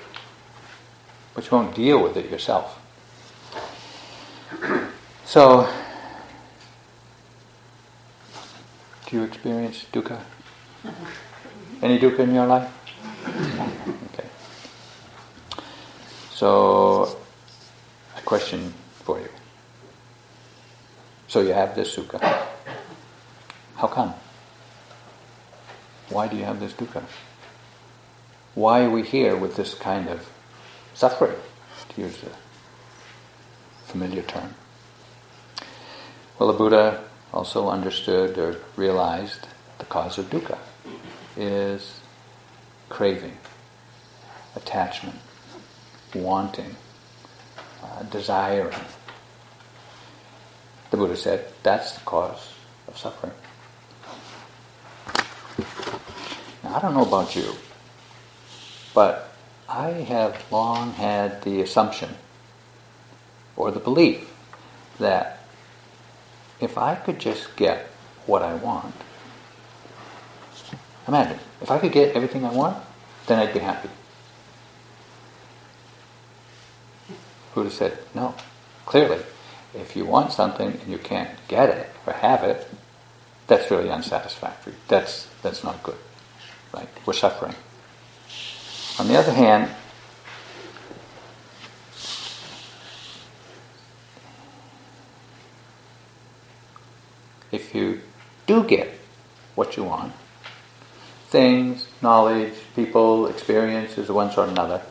but 1.35 1.45
you 1.45 1.57
won't 1.57 1.75
deal 1.75 2.03
with 2.03 2.17
it 2.17 2.31
yourself. 2.31 2.79
So, 5.25 5.69
do 9.07 9.17
you 9.17 9.23
experience 9.25 9.87
dukkha? 9.93 10.21
Any 11.83 11.99
dukkha 11.99 12.21
in 12.21 12.33
your 12.33 12.47
life? 12.47 12.71
Okay. 14.15 14.29
So, 16.31 17.19
a 18.17 18.21
question 18.21 18.73
for 19.03 19.19
you. 19.19 19.29
So 21.27 21.41
you 21.41 21.53
have 21.53 21.75
this 21.75 21.97
sukha. 21.97 22.21
How 23.75 23.89
come? 23.89 24.15
Why 26.11 26.29
do 26.29 26.37
you 26.37 26.45
have 26.45 26.61
this 26.61 26.73
dukkha? 26.73 27.03
Why 28.55 28.85
are 28.85 28.91
we 28.91 29.03
here 29.03 29.37
with 29.37 29.57
this 29.57 29.75
kind 29.75 30.09
of 30.09 30.31
suffering, 30.95 31.35
to 31.89 32.01
use 32.01 32.23
a 32.23 33.91
familiar 33.91 34.23
term? 34.23 34.55
Well, 36.39 36.53
the 36.53 36.59
Buddha 36.59 37.03
also 37.33 37.69
understood 37.69 38.39
or 38.39 38.59
realized 38.77 39.49
the 39.79 39.87
cause 39.87 40.17
of 40.19 40.31
dukkha 40.31 40.59
is 41.37 42.01
craving, 42.89 43.37
attachment, 44.55 45.19
wanting, 46.15 46.77
uh, 47.83 48.03
desiring. 48.05 48.85
The 50.91 50.97
Buddha 50.97 51.17
said 51.17 51.47
that's 51.63 51.93
the 51.93 52.01
cause 52.01 52.53
of 52.87 52.99
suffering. 52.99 53.33
Now, 56.63 56.77
I 56.77 56.81
don't 56.81 56.95
know 56.95 57.03
about 57.03 57.35
you, 57.35 57.55
but 58.95 59.33
I 59.69 59.89
have 59.89 60.45
long 60.53 60.93
had 60.93 61.43
the 61.43 61.63
assumption 61.63 62.11
or 63.57 63.71
the 63.71 63.81
belief 63.81 64.31
that 64.99 65.41
if 66.61 66.77
I 66.79 66.95
could 66.95 67.19
just 67.19 67.57
get 67.57 67.87
what 68.27 68.43
I 68.43 68.55
want, 68.55 68.95
Imagine, 71.09 71.39
if 71.61 71.71
I 71.71 71.79
could 71.79 71.93
get 71.93 72.15
everything 72.15 72.45
I 72.45 72.53
want, 72.53 72.83
then 73.27 73.39
I'd 73.39 73.53
be 73.53 73.61
happy. 73.61 73.89
Buddha 77.55 77.71
said, 77.71 77.99
no. 78.15 78.35
Clearly, 78.87 79.19
if 79.75 79.97
you 79.97 80.05
want 80.05 80.33
something 80.33 80.69
and 80.69 80.91
you 80.91 80.99
can't 80.99 81.31
get 81.49 81.69
it 81.69 81.91
or 82.07 82.13
have 82.15 82.45
it, 82.45 82.69
that's 83.47 83.71
really 83.71 83.91
unsatisfactory. 83.91 84.75
That's, 84.89 85.29
that's 85.43 85.63
not 85.65 85.83
good. 85.83 85.99
Right? 86.73 86.89
We're 87.05 87.13
suffering. 87.13 87.55
On 88.99 89.09
the 89.09 89.17
other 89.19 89.33
hand, 89.33 89.71
if 97.51 97.75
you 97.75 98.01
do 98.47 98.65
get 98.65 98.89
what 99.55 99.77
you 99.77 99.85
want, 99.85 100.13
things, 101.33 101.89
knowledge, 102.03 102.53
people, 102.77 103.27
experiences 103.27 104.11
of 104.11 104.15
one 104.15 104.31
sort 104.31 104.49
or 104.49 104.53
another, 104.53 104.83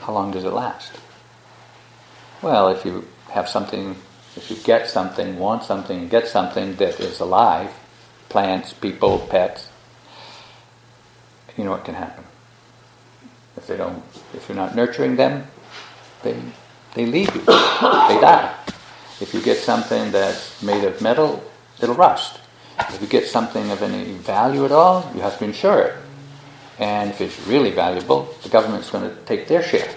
how 0.00 0.12
long 0.12 0.30
does 0.30 0.44
it 0.44 0.52
last? 0.52 0.92
Well, 2.42 2.68
if 2.68 2.84
you 2.84 3.08
have 3.30 3.48
something, 3.48 3.96
if 4.36 4.50
you 4.50 4.56
get 4.58 4.88
something, 4.88 5.38
want 5.38 5.64
something, 5.64 6.08
get 6.08 6.28
something 6.28 6.76
that 6.76 7.00
is 7.00 7.20
alive, 7.20 7.72
plants, 8.28 8.74
people, 8.74 9.18
pets, 9.30 9.70
you 11.56 11.64
know 11.64 11.70
what 11.70 11.86
can 11.86 11.94
happen. 11.94 12.24
If 13.56 13.66
they 13.66 13.78
don't, 13.78 14.04
if 14.34 14.46
you're 14.46 14.56
not 14.56 14.76
nurturing 14.76 15.16
them, 15.16 15.46
they, 16.22 16.36
they 16.94 17.06
leave 17.06 17.34
you, 17.34 17.40
they 17.46 18.20
die. 18.20 18.54
If 19.22 19.32
you 19.32 19.40
get 19.40 19.56
something 19.56 20.12
that's 20.12 20.62
made 20.62 20.84
of 20.84 21.00
metal, 21.00 21.42
it'll 21.80 21.94
rust. 21.94 22.40
If 22.78 23.00
you 23.00 23.06
get 23.06 23.26
something 23.26 23.70
of 23.70 23.82
any 23.82 24.12
value 24.12 24.64
at 24.64 24.72
all, 24.72 25.10
you 25.14 25.20
have 25.20 25.38
to 25.38 25.44
insure 25.44 25.82
it. 25.82 25.94
And 26.78 27.10
if 27.10 27.20
it's 27.20 27.46
really 27.46 27.70
valuable, 27.70 28.34
the 28.42 28.48
government's 28.48 28.90
going 28.90 29.08
to 29.08 29.16
take 29.24 29.48
their 29.48 29.62
share. 29.62 29.90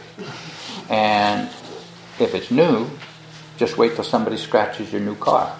And 0.89 1.49
if 2.19 2.33
it's 2.33 2.51
new, 2.51 2.89
just 3.57 3.77
wait 3.77 3.95
till 3.95 4.03
somebody 4.03 4.37
scratches 4.37 4.91
your 4.91 5.01
new 5.01 5.15
car. 5.15 5.53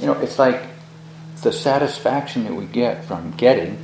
You 0.00 0.06
know, 0.06 0.12
it's 0.14 0.38
like 0.38 0.62
the 1.42 1.52
satisfaction 1.52 2.44
that 2.44 2.54
we 2.54 2.66
get 2.66 3.04
from 3.04 3.32
getting 3.32 3.78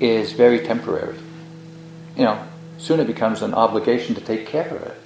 is 0.00 0.32
very 0.32 0.60
temporary. 0.60 1.18
You 2.16 2.24
know, 2.24 2.46
soon 2.78 3.00
it 3.00 3.06
becomes 3.06 3.42
an 3.42 3.54
obligation 3.54 4.14
to 4.14 4.20
take 4.20 4.46
care 4.46 4.68
of 4.68 4.82
it. 4.82 4.96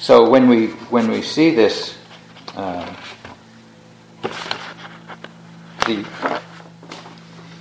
So 0.00 0.28
when 0.28 0.48
we 0.48 0.68
when 0.90 1.10
we 1.10 1.22
see 1.22 1.54
this, 1.54 1.96
uh, 2.54 2.94
the 5.86 6.04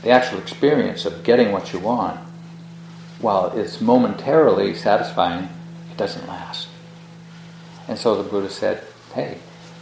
the 0.03 0.11
actual 0.11 0.37
experience 0.37 1.05
of 1.05 1.23
getting 1.23 1.51
what 1.51 1.73
you 1.73 1.79
want, 1.79 2.19
while 3.19 3.47
it's 3.57 3.81
momentarily 3.81 4.75
satisfying, 4.75 5.49
it 5.89 5.97
doesn't 5.97 6.27
last. 6.27 6.67
And 7.87 7.97
so 7.97 8.21
the 8.21 8.29
Buddha 8.29 8.49
said, 8.49 8.83
"Hey, 9.13 9.39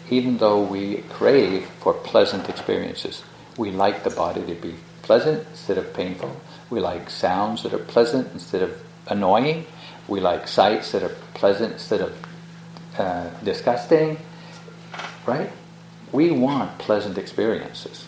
even 0.09 0.37
though 0.37 0.61
we 0.61 1.03
crave 1.09 1.65
for 1.79 1.93
pleasant 1.93 2.49
experiences, 2.49 3.23
we 3.57 3.71
like 3.71 4.03
the 4.03 4.09
body 4.09 4.41
to 4.45 4.55
be 4.55 4.75
pleasant 5.01 5.45
instead 5.51 5.77
of 5.77 5.93
painful. 5.93 6.35
We 6.69 6.79
like 6.79 7.09
sounds 7.09 7.63
that 7.63 7.73
are 7.73 7.77
pleasant 7.77 8.29
instead 8.33 8.61
of 8.61 8.81
annoying. 9.07 9.65
We 10.07 10.19
like 10.19 10.47
sights 10.47 10.91
that 10.91 11.03
are 11.03 11.15
pleasant 11.33 11.73
instead 11.73 12.01
of 12.01 12.17
uh, 12.97 13.29
disgusting. 13.43 14.17
Right? 15.25 15.51
We 16.11 16.31
want 16.31 16.77
pleasant 16.79 17.17
experiences. 17.17 18.05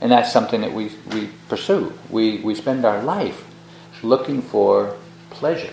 And 0.00 0.10
that's 0.12 0.32
something 0.32 0.60
that 0.60 0.72
we, 0.72 0.90
we 1.12 1.30
pursue. 1.48 1.92
We, 2.10 2.38
we 2.38 2.54
spend 2.54 2.84
our 2.84 3.02
life 3.02 3.44
looking 4.02 4.42
for 4.42 4.96
pleasure. 5.30 5.72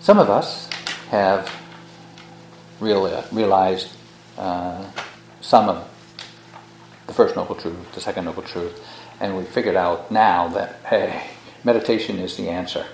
Some 0.00 0.18
of 0.18 0.30
us 0.30 0.68
have 1.10 1.54
real, 2.80 3.24
realized 3.30 3.90
uh, 4.38 4.84
some 5.40 5.68
of 5.68 5.88
the 7.06 7.12
first 7.12 7.36
noble 7.36 7.54
truth, 7.54 7.76
the 7.92 8.00
second 8.00 8.24
noble 8.24 8.42
truth, 8.42 8.82
and 9.20 9.36
we 9.36 9.44
figured 9.44 9.76
out 9.76 10.10
now 10.10 10.48
that 10.48 10.76
hey, 10.86 11.28
meditation 11.64 12.18
is 12.18 12.36
the 12.36 12.48
answer. 12.48 12.86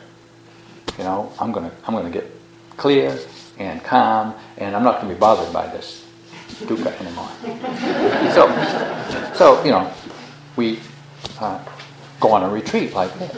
You 0.98 1.04
know, 1.04 1.32
I'm 1.38 1.52
gonna 1.52 1.72
I'm 1.86 1.94
gonna 1.94 2.10
get 2.10 2.30
clear 2.76 3.18
and 3.58 3.82
calm, 3.84 4.34
and 4.56 4.74
I'm 4.74 4.82
not 4.82 5.00
gonna 5.00 5.14
be 5.14 5.18
bothered 5.18 5.52
by 5.52 5.66
this 5.68 6.03
dukkha 6.54 6.92
anymore. 7.00 7.30
so, 8.32 9.34
so 9.34 9.64
you 9.64 9.70
know, 9.70 9.92
we 10.56 10.80
uh, 11.40 11.58
go 12.20 12.32
on 12.32 12.42
a 12.42 12.48
retreat 12.48 12.94
like 12.94 13.12
this. 13.18 13.34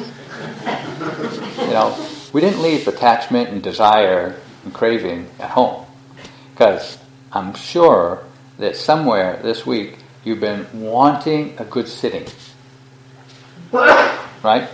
You 1.60 1.72
know, 1.72 2.08
we 2.32 2.40
didn't 2.40 2.62
leave 2.62 2.86
attachment 2.86 3.48
and 3.48 3.62
desire 3.62 4.40
and 4.64 4.74
craving 4.74 5.28
at 5.38 5.50
home. 5.50 5.86
Because 6.52 6.98
I'm 7.32 7.54
sure 7.54 8.24
that 8.58 8.76
somewhere 8.76 9.40
this 9.42 9.66
week 9.66 9.98
you've 10.24 10.40
been 10.40 10.66
wanting 10.72 11.54
a 11.58 11.64
good 11.64 11.88
sitting. 11.88 12.26
Right? 13.72 14.68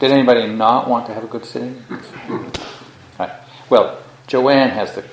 Did 0.00 0.10
anybody 0.10 0.46
not 0.48 0.88
want 0.88 1.06
to 1.06 1.14
have 1.14 1.24
a 1.24 1.28
good 1.28 1.44
sitting? 1.44 1.82
Right. 3.18 3.30
Well, 3.70 4.02
Joanne 4.26 4.70
has 4.70 4.94
the, 4.94 5.04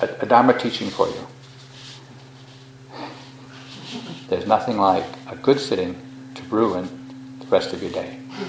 a, 0.00 0.22
a 0.22 0.26
Dharma 0.26 0.58
teaching 0.58 0.90
for 0.90 1.08
you. 1.08 1.26
There's 4.28 4.46
nothing 4.46 4.78
like 4.78 5.04
a 5.28 5.36
good 5.36 5.60
sitting 5.60 6.00
to 6.34 6.42
ruin 6.44 6.88
the 7.40 7.46
rest 7.46 7.72
of 7.72 7.82
your 7.82 7.92
day. 7.92 8.18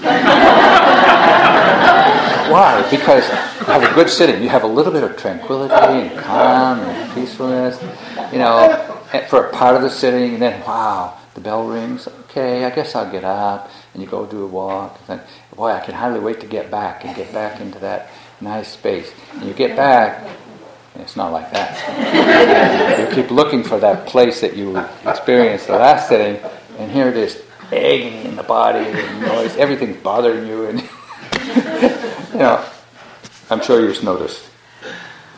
Why? 2.50 2.86
Because 2.90 3.28
you 3.28 3.66
have 3.66 3.82
a 3.82 3.94
good 3.94 4.08
sitting. 4.08 4.42
You 4.42 4.48
have 4.48 4.64
a 4.64 4.68
little 4.68 4.92
bit 4.92 5.04
of 5.04 5.16
tranquility 5.16 5.74
and 5.74 6.18
calm 6.18 6.80
and 6.80 7.14
peacefulness, 7.14 7.80
you 8.32 8.38
know, 8.38 9.02
for 9.28 9.46
a 9.46 9.52
part 9.52 9.76
of 9.76 9.82
the 9.82 9.90
sitting, 9.90 10.34
and 10.34 10.42
then, 10.42 10.60
wow, 10.62 11.16
the 11.34 11.40
bell 11.40 11.66
rings. 11.68 12.08
Okay, 12.24 12.64
I 12.64 12.70
guess 12.70 12.94
I'll 12.94 13.10
get 13.10 13.24
up. 13.24 13.70
And 13.94 14.02
you 14.02 14.08
go 14.08 14.26
do 14.26 14.44
a 14.44 14.46
walk. 14.46 14.98
And 15.00 15.20
then, 15.20 15.26
boy, 15.54 15.70
I 15.70 15.80
can 15.80 15.94
hardly 15.94 16.20
wait 16.20 16.40
to 16.40 16.46
get 16.46 16.70
back 16.70 17.04
and 17.04 17.14
get 17.14 17.32
back 17.32 17.60
into 17.60 17.78
that 17.80 18.10
nice 18.40 18.68
space. 18.68 19.12
And 19.34 19.44
you 19.44 19.54
get 19.54 19.76
back, 19.76 20.26
it's 20.98 21.16
not 21.16 21.32
like 21.32 21.50
that. 21.52 23.00
you 23.00 23.14
keep 23.14 23.30
looking 23.30 23.62
for 23.62 23.78
that 23.78 24.06
place 24.06 24.40
that 24.40 24.56
you 24.56 24.76
experienced 25.06 25.66
the 25.66 25.74
last 25.74 26.08
sitting, 26.08 26.42
and 26.78 26.90
here 26.90 27.08
it 27.08 27.16
is 27.16 27.42
agony 27.72 28.24
in 28.24 28.36
the 28.36 28.42
body 28.42 28.78
and 28.78 29.20
noise, 29.22 29.56
everything's 29.56 29.96
bothering 29.98 30.46
you, 30.46 30.66
and 30.66 30.80
you 32.32 32.38
know, 32.38 32.64
I'm 33.50 33.62
sure 33.62 33.80
you've 33.80 34.02
noticed. 34.02 34.44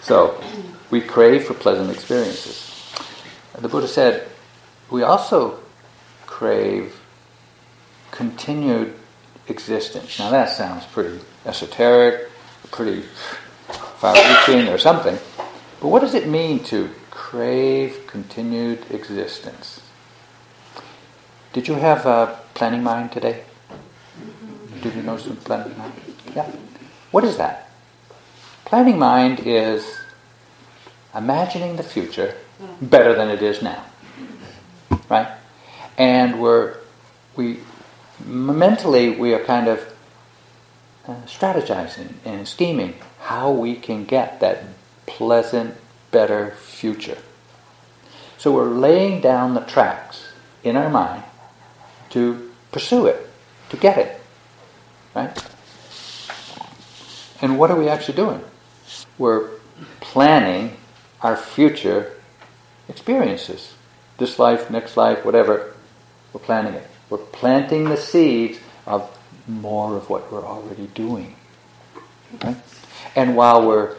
So, 0.02 0.42
we 0.90 1.00
crave 1.00 1.44
for 1.44 1.54
pleasant 1.54 1.90
experiences. 1.90 2.66
The 3.58 3.68
Buddha 3.68 3.88
said, 3.88 4.28
we 4.90 5.02
also 5.02 5.60
crave 6.26 7.00
continued 8.10 8.94
existence. 9.48 10.18
Now 10.18 10.30
that 10.30 10.50
sounds 10.50 10.84
pretty 10.86 11.20
esoteric, 11.44 12.30
pretty 12.70 13.02
far-reaching, 13.98 14.68
or 14.68 14.78
something. 14.78 15.18
But 15.80 15.88
what 15.88 16.00
does 16.00 16.14
it 16.14 16.28
mean 16.28 16.62
to 16.64 16.90
crave 17.10 18.06
continued 18.06 18.84
existence? 18.90 19.80
Did 21.52 21.68
you 21.68 21.74
have 21.74 22.06
a 22.06 22.38
planning 22.54 22.82
mind 22.82 23.12
today? 23.12 23.44
Did 24.82 24.94
you 24.94 25.02
know 25.02 25.16
some 25.16 25.36
planning 25.36 25.76
mind? 25.78 25.92
Yeah. 26.36 26.50
What 27.10 27.24
is 27.24 27.38
that? 27.38 27.70
Planning 28.66 28.98
mind 28.98 29.40
is 29.40 29.98
imagining 31.14 31.76
the 31.76 31.82
future 31.82 32.36
better 32.80 33.14
than 33.14 33.28
it 33.28 33.42
is 33.42 33.62
now. 33.62 33.84
Right? 35.08 35.28
And 35.98 36.40
we're 36.40 36.76
we 37.36 37.60
mentally 38.24 39.10
we 39.10 39.34
are 39.34 39.42
kind 39.44 39.66
of 39.66 39.80
uh, 41.08 41.14
strategizing 41.26 42.14
and 42.24 42.46
scheming 42.46 42.94
how 43.20 43.50
we 43.50 43.74
can 43.74 44.04
get 44.04 44.40
that 44.40 44.69
pleasant, 45.10 45.74
better 46.10 46.52
future. 46.52 47.18
So 48.38 48.52
we're 48.52 48.70
laying 48.70 49.20
down 49.20 49.54
the 49.54 49.60
tracks 49.60 50.32
in 50.62 50.76
our 50.76 50.88
mind 50.88 51.24
to 52.10 52.50
pursue 52.72 53.06
it, 53.06 53.28
to 53.70 53.76
get 53.76 53.98
it. 53.98 54.20
Right? 55.14 55.36
And 57.42 57.58
what 57.58 57.70
are 57.70 57.76
we 57.76 57.88
actually 57.88 58.16
doing? 58.16 58.42
We're 59.18 59.50
planning 60.00 60.76
our 61.22 61.36
future 61.36 62.12
experiences. 62.88 63.74
This 64.18 64.38
life, 64.38 64.70
next 64.70 64.96
life, 64.96 65.24
whatever. 65.24 65.74
We're 66.32 66.40
planning 66.40 66.74
it. 66.74 66.88
We're 67.08 67.18
planting 67.18 67.84
the 67.84 67.96
seeds 67.96 68.58
of 68.86 69.10
more 69.48 69.96
of 69.96 70.08
what 70.08 70.30
we're 70.32 70.46
already 70.46 70.86
doing. 70.94 71.34
Right? 72.44 72.56
And 73.16 73.36
while 73.36 73.66
we're 73.66 73.96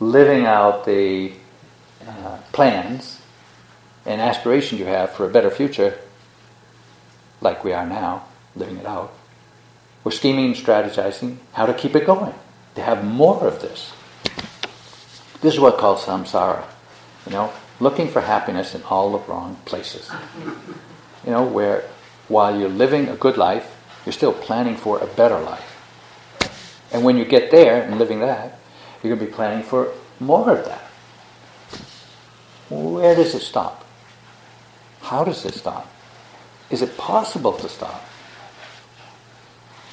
living 0.00 0.44
out 0.44 0.84
the 0.84 1.32
uh, 2.06 2.38
plans 2.52 3.20
and 4.04 4.20
aspirations 4.20 4.80
you 4.80 4.86
have 4.86 5.10
for 5.12 5.24
a 5.24 5.28
better 5.28 5.50
future, 5.50 5.98
like 7.40 7.64
we 7.64 7.72
are 7.72 7.86
now, 7.86 8.24
living 8.54 8.76
it 8.76 8.86
out. 8.86 9.12
We're 10.04 10.12
scheming 10.12 10.46
and 10.46 10.54
strategizing 10.54 11.38
how 11.52 11.66
to 11.66 11.74
keep 11.74 11.96
it 11.96 12.06
going, 12.06 12.34
to 12.76 12.82
have 12.82 13.04
more 13.04 13.46
of 13.46 13.60
this. 13.60 13.92
This 15.40 15.54
is 15.54 15.60
what 15.60 15.78
called 15.78 15.98
samsara. 15.98 16.64
You 17.26 17.32
know, 17.32 17.52
looking 17.80 18.08
for 18.08 18.20
happiness 18.20 18.74
in 18.74 18.82
all 18.84 19.12
the 19.12 19.18
wrong 19.30 19.56
places. 19.64 20.10
You 21.24 21.32
know, 21.32 21.44
where 21.44 21.88
while 22.28 22.58
you're 22.58 22.68
living 22.68 23.08
a 23.08 23.16
good 23.16 23.36
life, 23.36 23.76
you're 24.04 24.12
still 24.12 24.32
planning 24.32 24.76
for 24.76 25.00
a 25.00 25.06
better 25.06 25.38
life. 25.40 25.72
And 26.92 27.04
when 27.04 27.16
you 27.16 27.24
get 27.24 27.50
there 27.50 27.82
and 27.82 27.98
living 27.98 28.20
that, 28.20 28.60
you're 29.02 29.14
going 29.14 29.20
to 29.20 29.26
be 29.26 29.32
planning 29.32 29.62
for 29.62 29.92
more 30.20 30.50
of 30.50 30.64
that. 30.64 30.82
Where 32.68 33.14
does 33.14 33.34
it 33.34 33.40
stop? 33.40 33.84
How 35.02 35.24
does 35.24 35.44
it 35.44 35.54
stop? 35.54 35.88
Is 36.70 36.82
it 36.82 36.96
possible 36.96 37.52
to 37.52 37.68
stop? 37.68 38.04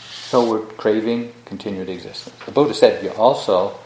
So 0.10 0.50
we're 0.50 0.62
craving 0.62 1.34
continued 1.46 1.90
existence. 1.90 2.36
The 2.46 2.52
Buddha 2.52 2.74
said 2.74 3.04
you 3.04 3.12
also 3.12 3.78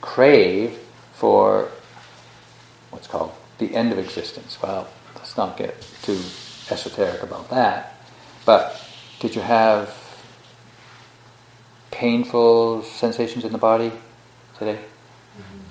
crave 0.00 0.76
for 1.12 1.68
what's 2.90 3.06
called 3.06 3.32
the 3.58 3.74
end 3.74 3.92
of 3.92 3.98
existence. 3.98 4.58
Well, 4.60 4.88
let's 5.14 5.36
not 5.36 5.56
get 5.56 5.80
too 6.02 6.20
esoteric 6.70 7.22
about 7.22 7.48
that. 7.50 7.94
But 8.44 8.82
did 9.20 9.36
you 9.36 9.42
have 9.42 9.94
painful 11.92 12.82
sensations 12.82 13.44
in 13.44 13.52
the 13.52 13.58
body 13.58 13.92
today? 14.58 14.78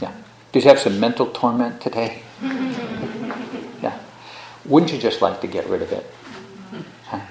Yeah. 0.02 0.14
Do 0.52 0.60
you 0.60 0.66
have 0.66 0.80
some 0.80 1.00
mental 1.00 1.28
torment 1.28 1.82
today? 1.82 2.24
yeah. 3.82 4.00
Wouldn't 4.66 4.92
you 4.92 5.00
just 5.00 5.22
like 5.22 5.42
to 5.42 5.48
get 5.48 5.68
rid 5.68 5.82
of 5.82 5.92
it? 5.92 6.06
Huh? 7.06 7.22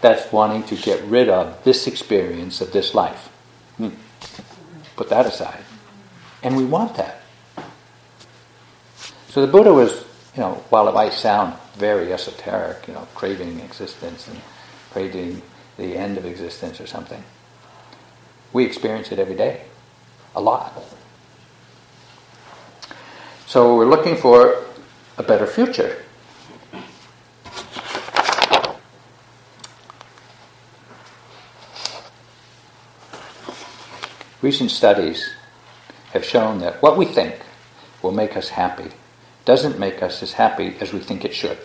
That's 0.00 0.32
wanting 0.32 0.64
to 0.64 0.76
get 0.76 1.02
rid 1.04 1.28
of 1.28 1.62
this 1.64 1.86
experience 1.86 2.60
of 2.60 2.72
this 2.72 2.94
life. 2.94 3.28
Hmm. 3.76 3.90
Put 4.96 5.08
that 5.10 5.26
aside. 5.26 5.64
And 6.42 6.56
we 6.56 6.64
want 6.64 6.96
that. 6.96 7.20
So 9.28 9.44
the 9.46 9.50
Buddha 9.50 9.72
was, 9.72 10.04
you 10.34 10.40
know, 10.40 10.54
while 10.70 10.88
it 10.88 10.92
might 10.92 11.12
sound 11.12 11.54
very 11.74 12.12
esoteric, 12.12 12.88
you 12.88 12.94
know, 12.94 13.06
craving 13.14 13.60
existence 13.60 14.26
and 14.26 14.40
craving 14.90 15.42
the 15.76 15.96
end 15.96 16.18
of 16.18 16.24
existence 16.24 16.80
or 16.80 16.86
something, 16.86 17.22
we 18.52 18.64
experience 18.64 19.12
it 19.12 19.18
every 19.18 19.36
day, 19.36 19.62
a 20.34 20.40
lot. 20.40 20.72
So 23.46 23.76
we're 23.76 23.86
looking 23.86 24.16
for 24.16 24.64
a 25.18 25.22
better 25.22 25.46
future. 25.46 26.04
Recent 34.42 34.70
studies 34.70 35.34
have 36.12 36.24
shown 36.24 36.60
that 36.60 36.80
what 36.80 36.96
we 36.96 37.04
think 37.04 37.34
will 38.02 38.12
make 38.12 38.36
us 38.36 38.48
happy 38.48 38.90
doesn't 39.44 39.78
make 39.78 40.02
us 40.02 40.22
as 40.22 40.32
happy 40.32 40.76
as 40.80 40.92
we 40.92 41.00
think 41.00 41.24
it 41.24 41.34
should. 41.34 41.58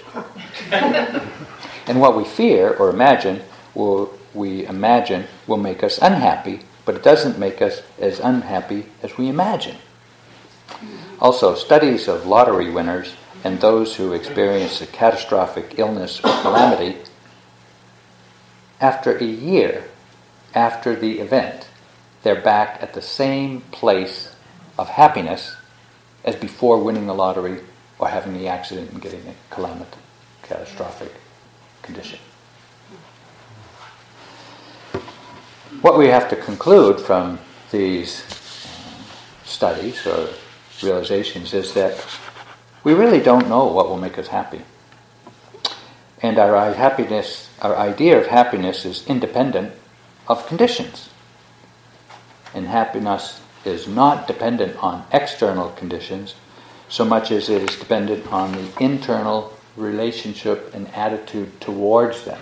and 0.72 2.02
what 2.02 2.18
we 2.18 2.26
fear 2.26 2.74
or 2.74 2.90
imagine 2.90 3.42
will 3.74 4.18
we 4.34 4.66
imagine 4.66 5.26
will 5.48 5.58
make 5.58 5.84
us 5.84 5.98
unhappy, 6.00 6.60
but 6.86 6.96
it 6.96 7.04
doesn't 7.04 7.40
make 7.40 7.62
us 7.62 7.82
as 8.00 8.20
unhappy 8.20 8.86
as 9.02 9.18
we 9.18 9.28
imagine. 9.28 9.78
Also, 11.20 11.56
studies 11.56 12.08
of 12.08 12.26
lottery 12.26 12.70
winners 12.70 13.16
and 13.44 13.60
those 13.60 13.96
who 13.96 14.14
experience 14.14 14.82
a 14.82 14.88
catastrophic 14.88 15.78
illness 15.78 16.20
or 16.20 16.42
calamity, 16.42 16.98
after 18.82 19.18
a 19.18 19.24
year 19.24 19.86
after 20.54 20.96
the 20.96 21.20
event, 21.20 21.68
they're 22.24 22.42
back 22.42 22.82
at 22.82 22.94
the 22.94 23.02
same 23.02 23.62
place 23.72 24.36
of 24.78 24.90
happiness 24.90 25.56
as 26.24 26.36
before 26.36 26.82
winning 26.82 27.08
the 27.08 27.14
lottery 27.14 27.60
or 28.00 28.08
having 28.08 28.34
the 28.34 28.48
accident 28.48 28.92
and 28.92 29.02
getting 29.02 29.22
a 29.28 29.36
calamity, 29.54 30.00
catastrophic 30.42 31.14
condition. 31.84 32.20
What 35.82 35.98
we 35.98 36.08
have 36.08 36.30
to 36.30 36.36
conclude 36.36 37.00
from 37.00 37.40
these 37.72 38.22
um, 38.22 39.06
studies 39.44 40.06
or 40.08 40.30
realizations 40.82 41.54
is 41.54 41.74
that 41.74 42.04
we 42.84 42.94
really 42.94 43.20
don't 43.20 43.50
know 43.50 43.66
what 43.68 43.90
will 43.90 43.98
make 43.98 44.18
us 44.18 44.28
happy. 44.28 44.62
And 46.22 46.40
our 46.40 46.74
happiness, 46.74 47.50
our 47.62 47.76
idea 47.76 48.20
of 48.20 48.28
happiness 48.28 48.86
is 48.86 49.06
independent 49.08 49.74
of 50.28 50.48
conditions. 50.48 51.10
And 52.54 52.68
happiness 52.68 53.42
is 53.66 53.88
not 53.88 54.28
dependent 54.28 54.78
on 54.78 55.06
external 55.12 55.70
conditions 55.72 56.36
so 56.90 57.04
much 57.04 57.32
as 57.32 57.50
it 57.50 57.70
is 57.70 57.76
dependent 57.78 58.32
on 58.32 58.52
the 58.52 58.84
internal 58.84 59.52
relationship 59.76 60.74
and 60.74 60.88
attitude 60.90 61.60
towards 61.60 62.24
them. 62.26 62.42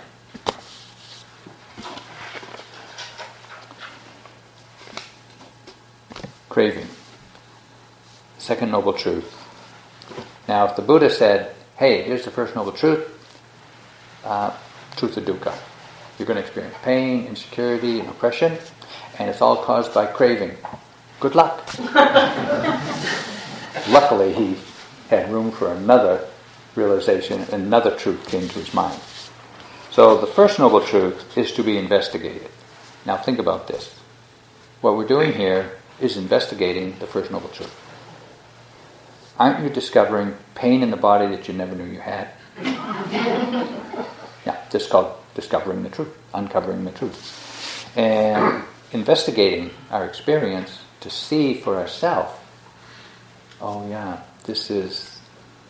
Craving. 6.54 6.86
Second 8.38 8.70
noble 8.70 8.92
truth. 8.92 9.34
Now, 10.46 10.66
if 10.66 10.76
the 10.76 10.82
Buddha 10.82 11.10
said, 11.10 11.52
hey, 11.78 12.04
here's 12.04 12.24
the 12.24 12.30
first 12.30 12.54
noble 12.54 12.70
truth, 12.70 13.10
uh, 14.24 14.56
truth 14.94 15.16
of 15.16 15.24
dukkha. 15.24 15.52
You're 16.16 16.26
going 16.26 16.36
to 16.36 16.42
experience 16.42 16.76
pain, 16.84 17.26
insecurity, 17.26 17.98
and 17.98 18.08
oppression, 18.08 18.56
and 19.18 19.28
it's 19.28 19.40
all 19.40 19.64
caused 19.64 19.92
by 19.92 20.06
craving. 20.06 20.52
Good 21.18 21.34
luck. 21.34 21.68
Luckily, 23.88 24.32
he 24.32 24.56
had 25.10 25.32
room 25.32 25.50
for 25.50 25.72
another 25.72 26.24
realization, 26.76 27.40
another 27.50 27.96
truth 27.96 28.28
came 28.28 28.46
to 28.46 28.60
his 28.60 28.72
mind. 28.72 29.00
So, 29.90 30.20
the 30.20 30.28
first 30.28 30.60
noble 30.60 30.82
truth 30.82 31.36
is 31.36 31.50
to 31.50 31.64
be 31.64 31.78
investigated. 31.78 32.48
Now, 33.04 33.16
think 33.16 33.40
about 33.40 33.66
this. 33.66 33.92
What 34.82 34.96
we're 34.96 35.08
doing 35.08 35.32
here 35.32 35.78
is 36.00 36.16
investigating 36.16 36.98
the 36.98 37.06
first 37.06 37.30
noble 37.30 37.48
truth. 37.48 37.74
Aren't 39.38 39.62
you 39.64 39.70
discovering 39.70 40.36
pain 40.54 40.82
in 40.82 40.90
the 40.90 40.96
body 40.96 41.26
that 41.28 41.48
you 41.48 41.54
never 41.54 41.74
knew 41.74 41.84
you 41.84 42.00
had? 42.00 42.28
yeah, 42.62 44.56
this 44.70 44.84
is 44.84 44.88
called 44.88 45.16
discovering 45.34 45.82
the 45.82 45.90
truth, 45.90 46.16
uncovering 46.32 46.84
the 46.84 46.92
truth. 46.92 47.90
And 47.96 48.62
investigating 48.92 49.70
our 49.90 50.04
experience 50.04 50.78
to 51.00 51.10
see 51.10 51.54
for 51.54 51.76
ourselves 51.76 52.32
oh 53.64 53.88
yeah, 53.88 54.20
this 54.44 54.70
is 54.70 55.18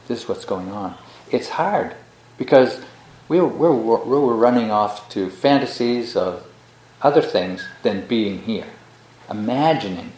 this 0.08 0.22
is 0.22 0.28
what's 0.28 0.44
going 0.44 0.70
on. 0.70 0.96
It's 1.30 1.48
hard 1.48 1.94
because 2.36 2.80
we 3.28 3.40
we're, 3.40 3.72
we're, 3.72 4.04
we're 4.04 4.34
running 4.34 4.70
off 4.70 5.08
to 5.10 5.30
fantasies 5.30 6.16
of 6.16 6.46
other 7.00 7.22
things 7.22 7.66
than 7.82 8.06
being 8.06 8.40
here, 8.42 8.66
imagining 9.30 10.12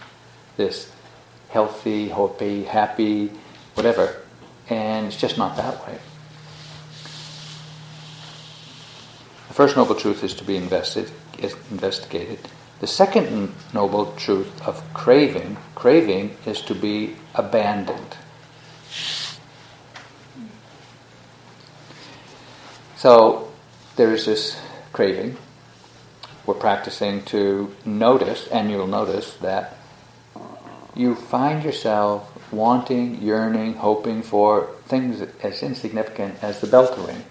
this 0.56 0.90
healthy, 1.48 2.08
happy, 2.08 2.64
happy, 2.64 3.30
whatever, 3.74 4.16
and 4.68 5.06
it's 5.06 5.16
just 5.16 5.38
not 5.38 5.56
that 5.56 5.86
way. 5.86 5.98
The 9.48 9.54
first 9.54 9.76
noble 9.76 9.94
truth 9.94 10.24
is 10.24 10.34
to 10.34 10.44
be 10.44 10.56
invested, 10.56 11.10
is 11.38 11.54
investigated. 11.70 12.40
The 12.80 12.86
second 12.86 13.54
noble 13.72 14.12
truth 14.16 14.66
of 14.66 14.82
craving, 14.92 15.56
craving 15.74 16.36
is 16.44 16.60
to 16.62 16.74
be 16.74 17.16
abandoned. 17.34 18.16
So 22.96 23.50
there 23.96 24.12
is 24.12 24.26
this 24.26 24.60
craving. 24.92 25.36
We're 26.46 26.54
practicing 26.54 27.24
to 27.24 27.74
notice, 27.84 28.46
and 28.48 28.70
you'll 28.70 28.86
notice 28.86 29.34
that 29.38 29.76
you 30.94 31.16
find 31.16 31.64
yourself 31.64 32.32
wanting, 32.52 33.20
yearning, 33.20 33.74
hoping 33.74 34.22
for 34.22 34.70
things 34.86 35.20
as 35.42 35.62
insignificant 35.62 36.42
as 36.42 36.60
the 36.60 36.68
bell 36.68 36.86
to 36.94 37.00
ring, 37.00 37.24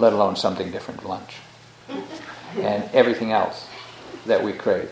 let 0.00 0.12
alone 0.12 0.34
something 0.34 0.72
different 0.72 1.06
lunch, 1.06 1.36
and 2.56 2.82
everything 2.92 3.30
else 3.30 3.68
that 4.26 4.42
we 4.42 4.52
crave. 4.52 4.90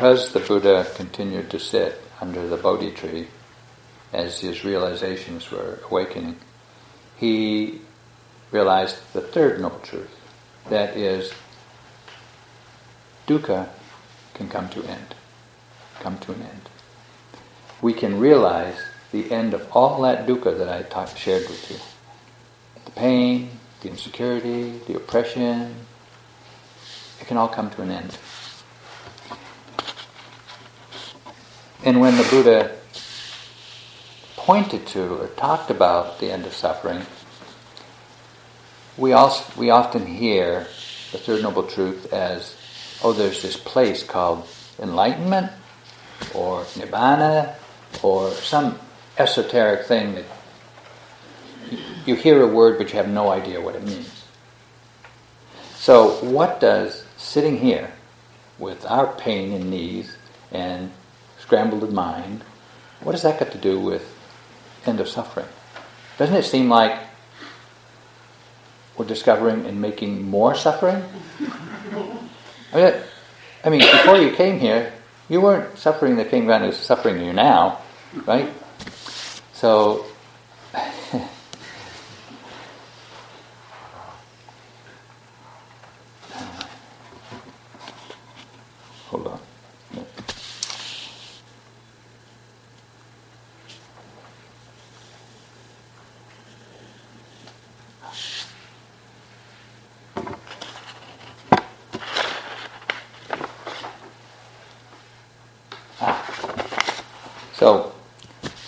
Because 0.00 0.32
the 0.32 0.40
Buddha 0.40 0.86
continued 0.94 1.50
to 1.50 1.58
sit 1.58 2.00
under 2.22 2.48
the 2.48 2.56
Bodhi 2.56 2.90
tree 2.90 3.26
as 4.14 4.40
his 4.40 4.64
realizations 4.64 5.50
were 5.50 5.78
awakening, 5.90 6.36
he 7.18 7.82
realized 8.50 8.96
the 9.12 9.20
third 9.20 9.60
noble 9.60 9.78
truth 9.80 10.16
that 10.70 10.96
is, 10.96 11.34
dukkha 13.26 13.68
can 14.32 14.48
come 14.48 14.70
to 14.70 14.82
end, 14.84 15.14
come 15.98 16.16
to 16.20 16.32
an 16.32 16.44
end. 16.44 16.70
We 17.82 17.92
can 17.92 18.18
realize 18.18 18.78
the 19.12 19.30
end 19.30 19.52
of 19.52 19.68
all 19.70 20.00
that 20.00 20.26
dukkha 20.26 20.56
that 20.56 20.96
I 20.96 21.04
shared 21.14 21.46
with 21.46 21.70
you 21.70 21.76
the 22.86 22.92
pain, 22.92 23.50
the 23.82 23.90
insecurity, 23.90 24.78
the 24.86 24.94
oppression, 24.94 25.74
it 27.20 27.26
can 27.26 27.36
all 27.36 27.48
come 27.48 27.68
to 27.72 27.82
an 27.82 27.90
end. 27.90 28.16
And 31.82 31.98
when 31.98 32.16
the 32.18 32.24
Buddha 32.24 32.76
pointed 34.36 34.86
to 34.88 35.22
or 35.22 35.28
talked 35.28 35.70
about 35.70 36.18
the 36.18 36.30
end 36.30 36.44
of 36.44 36.52
suffering, 36.52 37.06
we, 38.98 39.14
also, 39.14 39.58
we 39.58 39.70
often 39.70 40.04
hear 40.04 40.66
the 41.12 41.18
Third 41.18 41.42
Noble 41.42 41.62
Truth 41.62 42.12
as, 42.12 42.54
oh, 43.02 43.14
there's 43.14 43.40
this 43.40 43.56
place 43.56 44.02
called 44.02 44.46
enlightenment 44.78 45.50
or 46.34 46.64
nibbana 46.74 47.54
or 48.02 48.30
some 48.32 48.78
esoteric 49.16 49.86
thing 49.86 50.14
that 50.16 50.24
you 52.04 52.14
hear 52.14 52.42
a 52.42 52.46
word 52.46 52.76
but 52.78 52.90
you 52.90 52.96
have 52.96 53.08
no 53.08 53.30
idea 53.30 53.60
what 53.60 53.74
it 53.74 53.84
means. 53.84 54.24
So, 55.76 56.22
what 56.24 56.60
does 56.60 57.04
sitting 57.16 57.56
here 57.58 57.92
with 58.58 58.84
our 58.84 59.06
pain 59.14 59.52
in 59.52 59.70
knees 59.70 60.14
and 60.52 60.92
scrambled 61.50 61.92
mind, 61.92 62.44
what 63.00 63.10
does 63.10 63.22
that 63.22 63.40
got 63.40 63.50
to 63.50 63.58
do 63.58 63.80
with 63.80 64.16
end 64.86 65.00
of 65.00 65.08
suffering? 65.08 65.48
Doesn't 66.16 66.36
it 66.36 66.44
seem 66.44 66.68
like 66.68 66.96
we're 68.96 69.04
discovering 69.04 69.66
and 69.66 69.80
making 69.80 70.30
more 70.30 70.54
suffering? 70.54 71.02
I 72.72 72.76
mean, 72.76 72.94
I 73.64 73.68
mean, 73.68 73.80
before 73.80 74.16
you 74.18 74.30
came 74.30 74.60
here, 74.60 74.92
you 75.28 75.40
weren't 75.40 75.76
suffering 75.76 76.14
the 76.14 76.24
King 76.24 76.46
Van 76.46 76.62
is 76.62 76.76
suffering 76.76 77.20
you 77.20 77.32
now, 77.32 77.80
right? 78.26 78.48
So 79.52 80.06
hold 89.08 89.26
on. 89.26 89.40
So, 107.60 107.92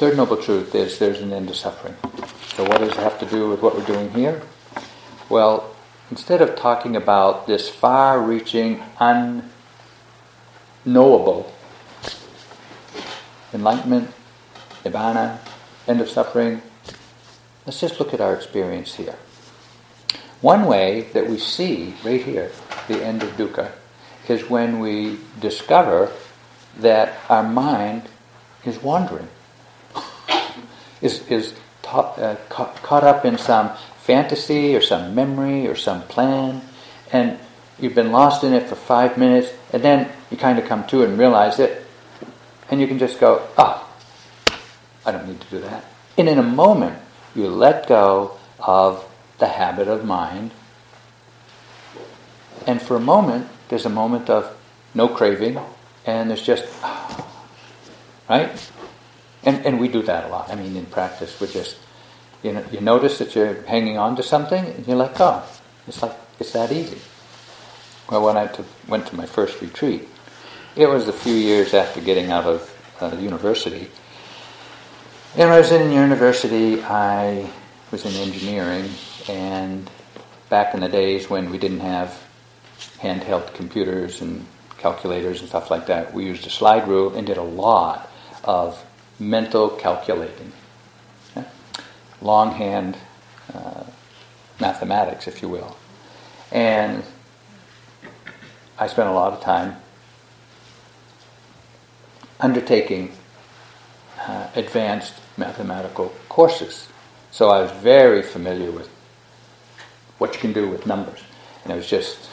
third 0.03 0.17
noble 0.17 0.37
truth 0.37 0.75
is 0.75 0.99
there's 0.99 1.21
an 1.21 1.33
end 1.33 1.47
to 1.47 1.55
suffering. 1.55 1.95
So, 2.57 2.65
what 2.65 2.79
does 2.79 2.89
it 2.89 2.97
have 2.97 3.21
to 3.21 3.27
do 3.27 3.49
with 3.49 3.63
what 3.63 3.77
we're 3.77 3.87
doing 3.87 4.11
here? 4.11 4.43
Well, 5.29 5.77
instead 6.11 6.43
of 6.43 6.57
talking 6.57 6.97
about 6.97 7.47
this 7.47 7.69
far 7.69 8.21
reaching, 8.21 8.83
unknowable 10.85 11.55
enlightenment, 13.55 14.11
nibbana, 14.85 15.39
end 15.87 16.01
of 16.01 16.09
suffering, 16.09 16.63
let's 17.65 17.79
just 17.79 18.01
look 18.01 18.13
at 18.13 18.21
our 18.21 18.35
experience 18.35 18.97
here. 18.97 19.15
One 20.41 20.65
way 20.65 21.03
that 21.13 21.31
we 21.31 21.39
see 21.39 21.95
right 22.05 22.21
here 22.21 22.51
the 22.89 23.01
end 23.05 23.23
of 23.23 23.37
dukkha 23.37 23.71
is 24.29 24.51
when 24.51 24.81
we 24.81 25.21
discover 25.39 26.11
that 26.79 27.21
our 27.29 27.45
mind 27.45 28.09
is 28.65 28.83
wandering, 28.83 29.29
is, 31.03 31.27
is 31.29 31.55
uh, 31.93 32.37
ca- 32.49 32.73
caught 32.83 33.05
up 33.05 33.25
in 33.25 33.37
some 33.37 33.71
fantasy 33.99 34.75
or 34.75 34.81
some 34.81 35.15
memory 35.15 35.67
or 35.67 35.77
some 35.77 36.03
plan, 36.03 36.63
and 37.13 37.39
you've 37.79 37.95
been 37.95 38.13
lost 38.13 38.45
in 38.45 38.55
it 38.55 38.69
for 38.69 38.77
five 38.77 39.19
minutes, 39.19 39.53
and 39.73 39.83
then 39.83 40.09
you 40.31 40.37
kind 40.37 40.59
of 40.59 40.65
come 40.65 40.87
to 40.87 41.03
and 41.03 41.19
realize 41.19 41.59
it, 41.59 41.85
and 42.71 42.81
you 42.81 42.87
can 42.87 42.99
just 42.99 43.21
go, 43.21 43.47
oh, 43.59 43.89
I 45.05 45.13
don't 45.13 45.27
need 45.27 45.41
to 45.41 45.47
do 45.49 45.59
that. 45.61 45.85
And 46.17 46.29
in 46.29 46.39
a 46.39 46.43
moment, 46.43 46.97
you 47.35 47.49
let 47.49 47.87
go 47.87 48.39
of 48.59 49.05
the 49.39 49.49
habit 49.49 49.89
of 49.89 50.05
mind, 50.05 50.53
and 52.67 52.81
for 52.81 52.97
a 52.97 53.01
moment, 53.01 53.49
there's 53.69 53.87
a 53.87 53.91
moment 53.91 54.31
of 54.31 54.57
no 54.95 55.09
craving, 55.09 55.59
and 56.07 56.31
there's 56.31 56.43
just, 56.43 56.65
right? 58.29 58.51
And, 59.45 59.65
and 59.67 59.81
we 59.81 59.89
do 59.89 60.03
that 60.03 60.25
a 60.25 60.29
lot. 60.29 60.51
I 60.51 60.55
mean, 60.55 60.77
in 60.77 60.87
practice, 60.87 61.41
we 61.41 61.49
just, 61.49 61.77
you 62.43 62.53
know, 62.53 62.65
you 62.71 62.81
notice 62.81 63.19
that 63.19 63.35
you're 63.35 63.63
hanging 63.63 63.99
on 63.99 64.17
to 64.17 64.23
something 64.23 64.65
and 64.65 64.87
you 64.87 64.95
let 64.95 65.17
go. 65.17 65.43
It's 65.89 66.03
like, 66.03 66.17
it's 66.39 66.53
that 66.53 66.71
easy. 66.71 66.99
Well, 68.11 68.25
when 68.25 68.37
I 68.37 68.51
went 68.89 69.07
to 69.09 69.17
my 69.17 69.27
first 69.27 69.61
retreat, 69.61 70.09
it 70.77 70.87
was 70.87 71.09
a 71.09 71.13
few 71.13 71.35
years 71.35 71.75
after 71.75 72.01
getting 72.01 72.31
out 72.31 72.45
of 72.45 72.73
uh, 73.01 73.17
university. 73.17 73.91
And 75.35 75.49
when 75.49 75.53
I 75.53 75.59
was 75.59 75.73
in 75.73 75.91
university, 75.91 76.83
I 76.83 77.51
was 77.91 78.05
in 78.05 78.13
engineering, 78.13 78.89
and 79.29 79.91
back 80.51 80.75
in 80.75 80.81
the 80.81 80.89
days 80.89 81.31
when 81.31 81.51
we 81.51 81.59
didn't 81.59 81.81
have 81.81 82.23
handheld 82.99 83.55
computers 83.55 84.21
and 84.21 84.47
calculators 84.79 85.41
and 85.41 85.49
stuff 85.49 85.71
like 85.71 85.87
that, 85.87 86.13
we 86.13 86.27
used 86.27 86.47
a 86.47 86.51
slide 86.51 86.87
rule 86.87 87.15
and 87.15 87.27
did 87.27 87.39
a 87.39 87.43
lot 87.43 88.11
of 88.45 88.85
mental 89.19 89.69
calculating, 89.71 90.53
okay? 91.37 91.47
longhand 92.21 92.97
uh, 93.55 93.85
mathematics, 94.61 95.27
if 95.27 95.43
you 95.43 95.49
will. 95.49 95.77
And 96.51 97.03
I 98.79 98.87
spent 98.87 99.09
a 99.09 99.13
lot 99.13 99.33
of 99.33 99.41
time 99.41 99.77
undertaking 102.41 103.13
uh, 104.19 104.49
advanced 104.55 105.15
mathematical 105.37 106.13
courses. 106.29 106.89
So 107.31 107.51
I 107.51 107.63
was 107.63 107.71
very 107.71 108.23
familiar 108.23 108.71
with 108.71 108.89
what 110.19 110.35
you 110.35 110.41
can 110.41 110.53
do 110.53 110.69
with 110.69 110.87
numbers. 110.87 111.21
And 111.65 111.73
it 111.73 111.77
was 111.77 111.89
just 111.89 112.29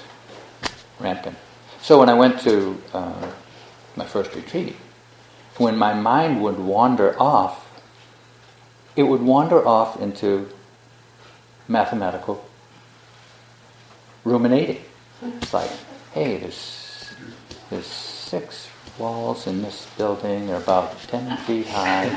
rampant. 0.99 1.37
So 1.81 1.99
when 1.99 2.09
I 2.09 2.13
went 2.13 2.39
to 2.41 2.81
uh, 2.93 3.31
my 3.95 4.05
first 4.05 4.35
retreat, 4.35 4.75
when 5.59 5.77
my 5.77 5.93
mind 5.93 6.41
would 6.41 6.57
wander 6.57 7.21
off, 7.21 7.67
it 8.95 9.03
would 9.03 9.21
wander 9.21 9.65
off 9.67 10.01
into 10.01 10.49
mathematical 11.67 12.43
ruminating. 14.23 14.81
It's 15.21 15.53
like, 15.53 15.69
hey, 16.13 16.37
there's, 16.37 17.11
there's 17.69 17.85
six 17.85 18.69
walls 18.97 19.47
in 19.47 19.61
this 19.61 19.87
building, 19.97 20.47
they're 20.47 20.57
about 20.57 20.97
10 21.03 21.37
feet 21.39 21.67
high. 21.67 22.09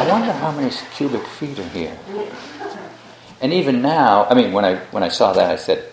I 0.00 0.08
wonder 0.10 0.32
how 0.32 0.52
many 0.52 0.70
cubic 0.94 1.26
feet 1.26 1.58
are 1.58 1.68
here. 1.70 1.98
And 3.40 3.52
even 3.52 3.80
now, 3.80 4.26
I 4.28 4.34
mean, 4.34 4.52
when 4.52 4.64
I, 4.64 4.76
when 4.90 5.02
I 5.02 5.08
saw 5.08 5.32
that, 5.32 5.50
I 5.50 5.56
said, 5.56 5.84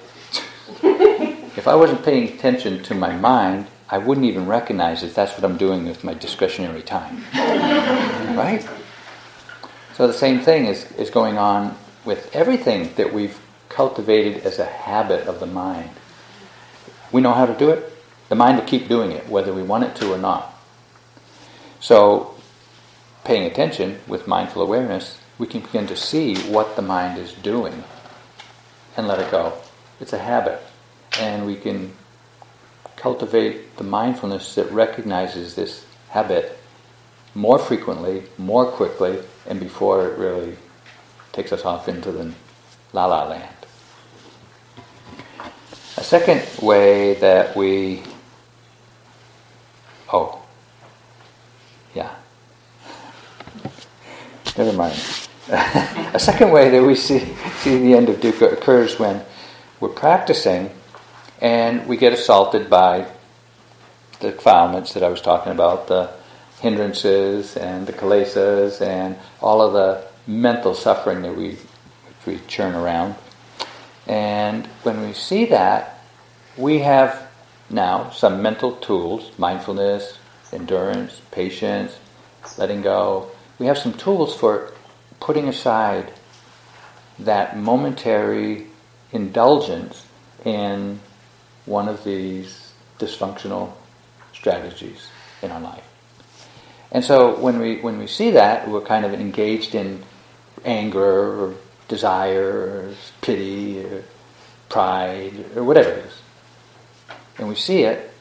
if 0.82 1.68
I 1.68 1.76
wasn't 1.76 2.04
paying 2.04 2.28
attention 2.34 2.84
to 2.84 2.96
my 2.96 3.16
mind, 3.16 3.68
I 3.90 4.00
wouldn't 4.00 4.26
even 4.26 4.48
recognize 4.48 5.02
that 5.02 5.14
that's 5.14 5.34
what 5.34 5.44
I'm 5.44 5.58
doing 5.58 5.86
with 5.86 6.04
my 6.04 6.14
discretionary 6.14 6.82
time. 6.82 7.24
right? 8.36 8.68
So 9.94 10.08
the 10.08 10.14
same 10.14 10.40
thing 10.40 10.66
is, 10.66 10.92
is 10.94 11.10
going 11.10 11.38
on 11.38 11.78
with 12.04 12.36
everything 12.36 12.94
that 12.96 13.14
we've 13.14 13.40
cultivated 13.70 14.44
as 14.44 14.60
a 14.60 14.66
habit 14.66 15.28
of 15.28 15.40
the 15.40 15.46
mind. 15.46 15.92
We 17.12 17.22
know 17.22 17.34
how 17.34 17.46
to 17.46 17.54
do 17.54 17.70
it. 17.70 17.92
The 18.30 18.36
mind 18.36 18.58
will 18.58 18.66
keep 18.66 18.88
doing 18.88 19.12
it, 19.12 19.30
whether 19.30 19.54
we 19.54 19.62
want 19.62 19.84
it 19.84 19.96
to 19.98 20.12
or 20.12 20.18
not. 20.18 20.54
So, 21.80 22.36
paying 23.24 23.44
attention 23.44 24.00
with 24.08 24.28
mindful 24.28 24.62
awareness, 24.64 25.20
we 25.38 25.46
can 25.46 25.62
begin 25.62 25.86
to 25.88 25.96
see 25.96 26.36
what 26.50 26.76
the 26.76 26.82
mind 26.82 27.20
is 27.20 27.34
doing 27.34 27.84
and 28.98 29.08
let 29.08 29.20
it 29.20 29.30
go. 29.30 29.54
It's 30.00 30.14
a 30.14 30.20
habit. 30.20 30.62
And 31.20 31.46
we 31.46 31.56
can 31.56 31.94
cultivate 33.06 33.78
the 33.78 33.84
mindfulness 33.84 34.56
that 34.56 34.66
recognizes 34.72 35.54
this 35.54 35.86
habit 36.10 36.58
more 37.36 37.60
frequently, 37.60 38.24
more 38.40 38.66
quickly, 38.66 39.20
and 39.46 39.60
before 39.60 40.08
it 40.08 40.18
really 40.18 40.58
takes 41.32 41.54
us 41.54 41.64
off 41.66 41.88
into 41.88 42.12
the 42.12 42.34
la 42.94 43.06
la 43.06 43.28
land. 43.28 43.58
A 45.98 46.04
second 46.04 46.42
way 46.64 47.14
that 47.26 47.56
we. 47.56 48.02
Oh. 50.12 50.42
Yeah. 51.94 52.10
Never 54.58 54.74
mind. 54.74 55.00
a 55.50 56.20
second 56.20 56.50
way 56.50 56.72
that 56.72 56.84
we 56.84 56.96
see, 56.96 57.20
see 57.60 57.78
the 57.78 57.94
end 57.94 58.10
of 58.10 58.16
dukkha 58.16 58.52
occurs 58.52 58.98
when 58.98 59.24
we're 59.80 59.90
practicing 59.90 60.72
and 61.42 61.88
we 61.88 61.98
get 61.98 62.14
assaulted 62.14 62.70
by 62.70 63.08
the 64.20 64.32
defilements 64.32 64.94
that 64.94 65.04
I 65.04 65.10
was 65.10 65.22
talking 65.22 65.52
about, 65.52 65.88
the 65.88 66.12
hindrances 66.62 67.58
and 67.58 67.86
the 67.86 67.94
kilesas 67.94 68.82
and 68.82 69.18
all 69.42 69.62
of 69.62 69.74
the 69.74 70.08
mental 70.26 70.74
suffering 70.74 71.22
that 71.22 71.36
we, 71.36 71.58
we 72.26 72.40
churn 72.48 72.74
around. 72.76 73.16
And 74.08 74.66
when 74.84 75.02
we 75.02 75.14
see 75.14 75.46
that, 75.46 76.00
we 76.58 76.80
have 76.80 77.28
now 77.70 78.10
some 78.12 78.42
mental 78.42 78.74
tools 78.78 79.32
mindfulness, 79.38 80.18
endurance, 80.54 81.22
patience, 81.32 81.98
letting 82.58 82.82
go. 82.82 83.30
We 83.60 83.66
have 83.66 83.78
some 83.78 83.94
tools 83.94 84.36
for 84.36 84.72
putting 85.20 85.48
aside 85.48 86.14
that 87.20 87.58
momentary 87.58 88.68
indulgence 89.12 90.06
in 90.44 91.00
one 91.66 91.88
of 91.88 92.04
these 92.04 92.72
dysfunctional 93.00 93.74
strategies 94.34 95.08
in 95.42 95.52
our 95.52 95.62
life. 95.62 95.84
And 96.92 97.04
so 97.04 97.36
when 97.40 97.60
we 97.60 97.82
when 97.82 97.98
we 97.98 98.08
see 98.08 98.32
that, 98.32 98.70
we're 98.70 98.82
kind 98.82 99.06
of 99.06 99.14
engaged 99.14 99.76
in 99.76 100.04
anger 100.64 101.04
or 101.04 101.56
desire 101.88 102.52
or 102.52 102.94
pity 103.22 103.84
or 103.84 104.04
pride, 104.70 105.34
or 105.56 105.64
whatever 105.64 105.90
it 105.90 106.06
is. 106.06 106.14
And 107.38 107.50
we 107.50 107.56
see 107.56 107.84
it, 107.84 108.12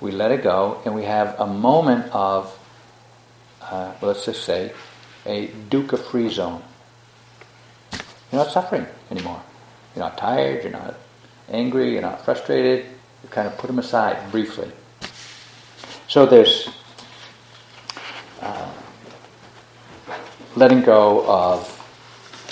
we 0.00 0.10
let 0.10 0.32
it 0.32 0.42
go, 0.42 0.80
and 0.84 0.94
we 0.94 1.04
have 1.04 1.38
a 1.38 1.46
moment 1.46 2.12
of, 2.12 2.58
uh, 3.60 3.92
let's 4.02 4.24
just 4.24 4.44
say, 4.44 4.72
a 5.24 5.48
dukkha 5.48 5.98
free 5.98 6.28
zone. 6.28 6.62
You're 8.30 8.42
not 8.44 8.52
suffering 8.52 8.86
anymore. 9.10 9.42
You're 9.94 10.04
not 10.04 10.16
tired, 10.16 10.62
you're 10.62 10.72
not 10.72 10.94
angry, 11.50 11.92
you're 11.92 12.02
not 12.02 12.24
frustrated. 12.24 12.86
You 13.22 13.28
kind 13.28 13.46
of 13.46 13.56
put 13.58 13.66
them 13.66 13.78
aside 13.78 14.30
briefly. 14.30 14.70
So 16.08 16.26
there's 16.26 16.68
uh, 18.40 18.72
letting 20.56 20.82
go 20.82 21.24
of 21.26 21.78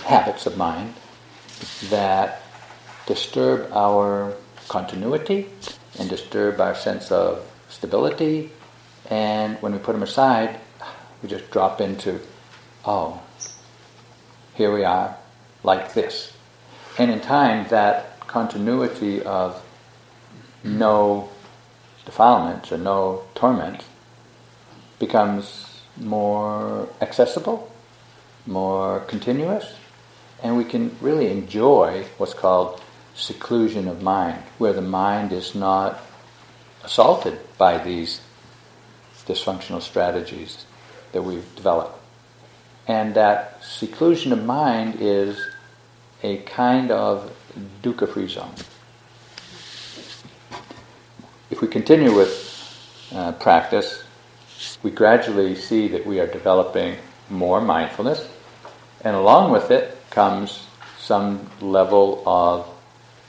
habits 0.05 0.47
of 0.47 0.57
mind 0.57 0.95
that 1.89 2.43
disturb 3.07 3.71
our 3.73 4.35
continuity 4.69 5.49
and 5.99 6.09
disturb 6.09 6.61
our 6.61 6.75
sense 6.75 7.11
of 7.11 7.47
stability. 7.69 8.51
And 9.09 9.57
when 9.63 9.73
we 9.73 9.79
put 9.79 9.93
them 9.93 10.03
aside, 10.03 10.61
we 11.23 11.29
just 11.29 11.51
drop 11.51 11.81
into, 11.81 12.21
oh, 12.85 13.21
here 14.55 14.73
we 14.73 14.85
are, 14.85 15.17
like 15.65 15.93
this. 15.93 16.33
And 17.01 17.11
in 17.11 17.21
time, 17.21 17.67
that 17.71 18.21
continuity 18.27 19.23
of 19.23 19.65
no 20.63 21.31
defilements 22.05 22.71
or 22.71 22.77
no 22.77 23.23
torment 23.35 23.87
becomes 24.99 25.81
more 25.97 26.91
accessible, 27.01 27.73
more 28.47 29.01
continuous, 29.09 29.77
and 30.43 30.59
we 30.59 30.65
can 30.65 30.95
really 31.01 31.31
enjoy 31.31 32.05
what's 32.19 32.35
called 32.35 32.83
seclusion 33.15 33.89
of 33.89 34.03
mind, 34.03 34.43
where 34.59 34.75
the 34.75 34.83
mind 34.83 35.33
is 35.33 35.55
not 35.55 36.03
assaulted 36.85 37.41
by 37.57 37.79
these 37.79 38.21
dysfunctional 39.27 39.81
strategies 39.81 40.67
that 41.13 41.23
we've 41.23 41.57
developed. 41.57 41.99
And 42.87 43.15
that 43.15 43.65
seclusion 43.65 44.35
of 44.35 44.45
mind 44.45 44.97
is 45.01 45.41
a 46.23 46.39
kind 46.39 46.91
of 46.91 47.33
dukkha 47.83 48.09
free 48.09 48.29
zone. 48.29 48.55
If 51.51 51.61
we 51.61 51.69
continue 51.69 52.15
with 52.15 53.11
uh, 53.15 53.33
practice, 53.33 54.05
we 54.83 54.91
gradually 54.91 55.55
see 55.57 55.89
that 55.89 56.07
we 56.07 56.21
are 56.21 56.27
developing 56.27 56.97
more 57.29 57.61
mindfulness, 57.61 58.29
and 59.03 59.17
along 59.17 59.53
with 59.53 59.71
it 59.71 59.97
comes 60.11 60.67
some 60.99 61.51
level 61.61 62.23
of 62.27 62.69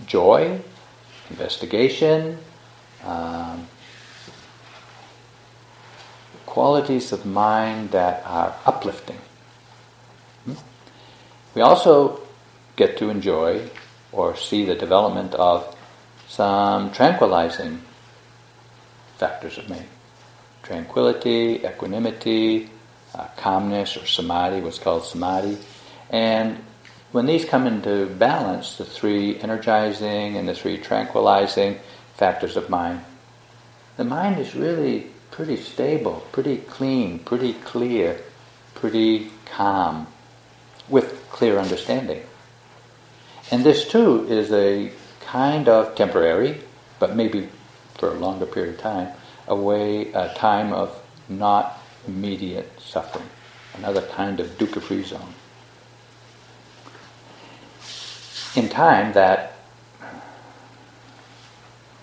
joy, 0.06 0.60
investigation, 1.30 2.38
um, 3.06 3.68
qualities 6.46 7.12
of 7.12 7.26
mind 7.26 7.92
that 7.92 8.24
are 8.26 8.54
uplifting. 8.66 9.18
Hmm? 10.46 10.54
We 11.56 11.62
also 11.62 12.20
get 12.76 12.98
to 12.98 13.10
enjoy 13.10 13.70
or 14.12 14.36
see 14.36 14.66
the 14.66 14.76
development 14.76 15.34
of 15.36 15.76
some 16.28 16.92
tranquilizing 16.92 17.82
factors 19.18 19.58
of 19.58 19.70
mind 19.70 19.88
tranquility, 20.64 21.66
equanimity, 21.66 22.70
uh, 23.16 23.28
calmness, 23.36 23.98
or 23.98 24.06
samadhi, 24.06 24.62
what's 24.62 24.80
called 24.80 25.04
samadhi. 25.04 25.58
And 26.10 26.64
when 27.12 27.26
these 27.26 27.46
come 27.46 27.68
into 27.68 28.06
balance, 28.06 28.78
the 28.78 28.86
three 28.86 29.40
energizing 29.40 30.38
and 30.38 30.48
the 30.48 30.54
three 30.54 30.78
tranquilizing 30.78 31.80
factors 32.16 32.56
of 32.56 32.70
mind, 32.70 33.02
the 33.98 34.06
mind 34.06 34.40
is 34.40 34.56
really 34.56 35.08
pretty 35.32 35.58
stable, 35.58 36.26
pretty 36.32 36.58
clean, 36.58 37.20
pretty 37.20 37.54
clear, 37.54 38.22
pretty 38.76 39.32
calm, 39.46 40.08
with 40.88 41.28
clear 41.32 41.60
understanding. 41.60 42.22
And 43.52 43.66
this 43.66 43.86
too 43.86 44.26
is 44.30 44.50
a 44.54 44.94
kind 45.20 45.68
of 45.68 45.94
temporary, 45.96 46.62
but 47.00 47.18
maybe 47.18 47.50
for 47.96 48.10
a 48.10 48.14
longer 48.14 48.46
period 48.46 48.76
of 48.76 48.82
time, 48.82 49.10
a 49.46 49.56
way, 49.56 50.12
a 50.14 50.34
time 50.34 50.72
of 50.72 50.98
not 51.28 51.78
immediate 52.08 52.72
suffering, 52.80 53.28
another 53.76 54.02
kind 54.02 54.40
of 54.40 54.58
dukkha 54.58 54.82
free 54.82 55.04
zone. 55.04 55.34
In 58.56 58.70
time, 58.70 59.12
that 59.14 59.56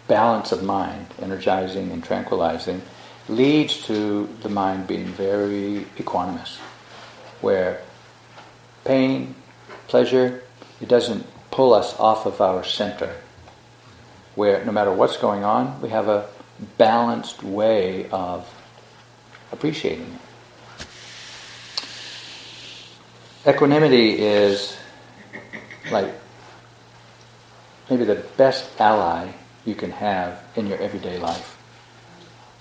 balance 0.06 0.52
of 0.52 0.62
mind, 0.62 1.06
energizing 1.20 1.90
and 1.90 2.04
tranquilizing, 2.04 2.82
leads 3.28 3.82
to 3.86 4.26
the 4.42 4.48
mind 4.50 4.86
being 4.86 5.06
very 5.06 5.86
equanimous, 5.96 6.56
where 7.40 7.80
pain, 8.84 9.34
pleasure, 9.86 10.42
it 10.80 10.88
doesn't 10.88 11.26
pull 11.58 11.74
us 11.74 11.98
off 11.98 12.24
of 12.24 12.40
our 12.40 12.62
center, 12.62 13.12
where 14.36 14.64
no 14.64 14.70
matter 14.70 14.92
what's 14.92 15.16
going 15.16 15.42
on, 15.42 15.82
we 15.82 15.88
have 15.88 16.06
a 16.06 16.24
balanced 16.76 17.42
way 17.42 18.08
of 18.10 18.48
appreciating 19.50 20.06
it. 20.06 20.86
Equanimity 23.44 24.20
is 24.20 24.76
like 25.90 26.14
maybe 27.90 28.04
the 28.04 28.24
best 28.36 28.80
ally 28.80 29.28
you 29.64 29.74
can 29.74 29.90
have 29.90 30.40
in 30.54 30.68
your 30.68 30.78
everyday 30.78 31.18
life 31.18 31.58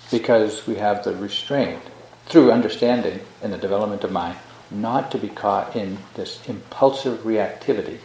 because 0.10 0.66
we 0.66 0.74
have 0.74 1.04
the 1.04 1.16
restraint 1.18 1.84
through 2.26 2.52
understanding 2.52 3.20
and 3.44 3.54
the 3.54 3.60
development 3.60 4.04
of 4.04 4.12
mind 4.12 4.40
not 4.72 5.12
to 5.12 5.20
be 5.20 5.30
caught 5.30 5.76
in 5.76 6.00
this 6.16 6.40
impulsive 6.50 7.20
reactivity 7.20 8.00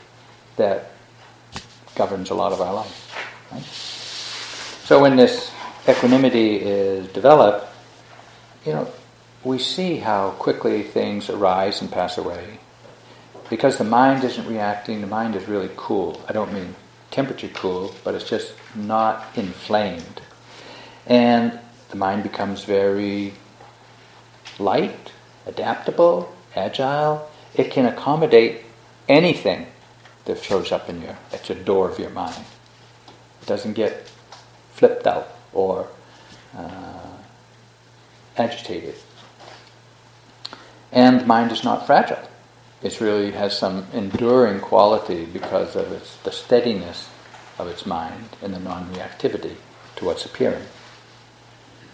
that 0.56 0.92
governs 1.94 2.30
a 2.30 2.34
lot 2.34 2.52
of 2.52 2.60
our 2.60 2.74
life. 2.74 3.50
Right? 3.52 3.62
So 3.62 5.00
when 5.00 5.16
this 5.16 5.50
equanimity 5.88 6.56
is 6.56 7.08
developed, 7.08 7.66
you 8.64 8.72
know, 8.72 8.88
we 9.44 9.58
see 9.58 9.96
how 9.96 10.30
quickly 10.30 10.82
things 10.82 11.28
arise 11.28 11.80
and 11.80 11.90
pass 11.90 12.18
away. 12.18 12.58
Because 13.50 13.76
the 13.76 13.84
mind 13.84 14.24
isn't 14.24 14.46
reacting, 14.46 15.00
the 15.00 15.06
mind 15.06 15.34
is 15.34 15.48
really 15.48 15.70
cool. 15.76 16.22
I 16.28 16.32
don't 16.32 16.52
mean 16.52 16.74
temperature 17.10 17.48
cool, 17.48 17.94
but 18.04 18.14
it's 18.14 18.28
just 18.28 18.54
not 18.74 19.26
inflamed. 19.36 20.22
And 21.06 21.58
the 21.90 21.96
mind 21.96 22.22
becomes 22.22 22.64
very 22.64 23.34
light, 24.58 25.12
adaptable, 25.46 26.34
agile. 26.54 27.28
It 27.54 27.70
can 27.70 27.86
accommodate 27.86 28.62
anything 29.08 29.66
that 30.24 30.42
shows 30.42 30.72
up 30.72 30.88
in 30.88 31.02
your 31.02 31.16
at 31.32 31.44
the 31.44 31.54
door 31.54 31.90
of 31.90 31.98
your 31.98 32.10
mind. 32.10 32.44
It 33.40 33.46
doesn't 33.46 33.74
get 33.74 34.08
flipped 34.72 35.06
out 35.06 35.28
or 35.52 35.88
uh, 36.56 37.16
agitated. 38.36 38.94
And 40.90 41.26
mind 41.26 41.52
is 41.52 41.64
not 41.64 41.86
fragile. 41.86 42.28
It 42.82 43.00
really 43.00 43.30
has 43.32 43.56
some 43.56 43.86
enduring 43.92 44.60
quality 44.60 45.24
because 45.24 45.76
of 45.76 45.92
its, 45.92 46.16
the 46.18 46.32
steadiness 46.32 47.08
of 47.58 47.68
its 47.68 47.86
mind 47.86 48.28
and 48.42 48.52
the 48.52 48.58
non-reactivity 48.58 49.56
to 49.96 50.04
what's 50.04 50.24
appearing. 50.24 50.64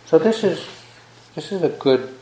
So 0.07 0.19
this 0.19 0.43
is 0.43 0.67
this 1.35 1.53
is 1.53 1.63
a 1.63 1.69
good 1.69 2.17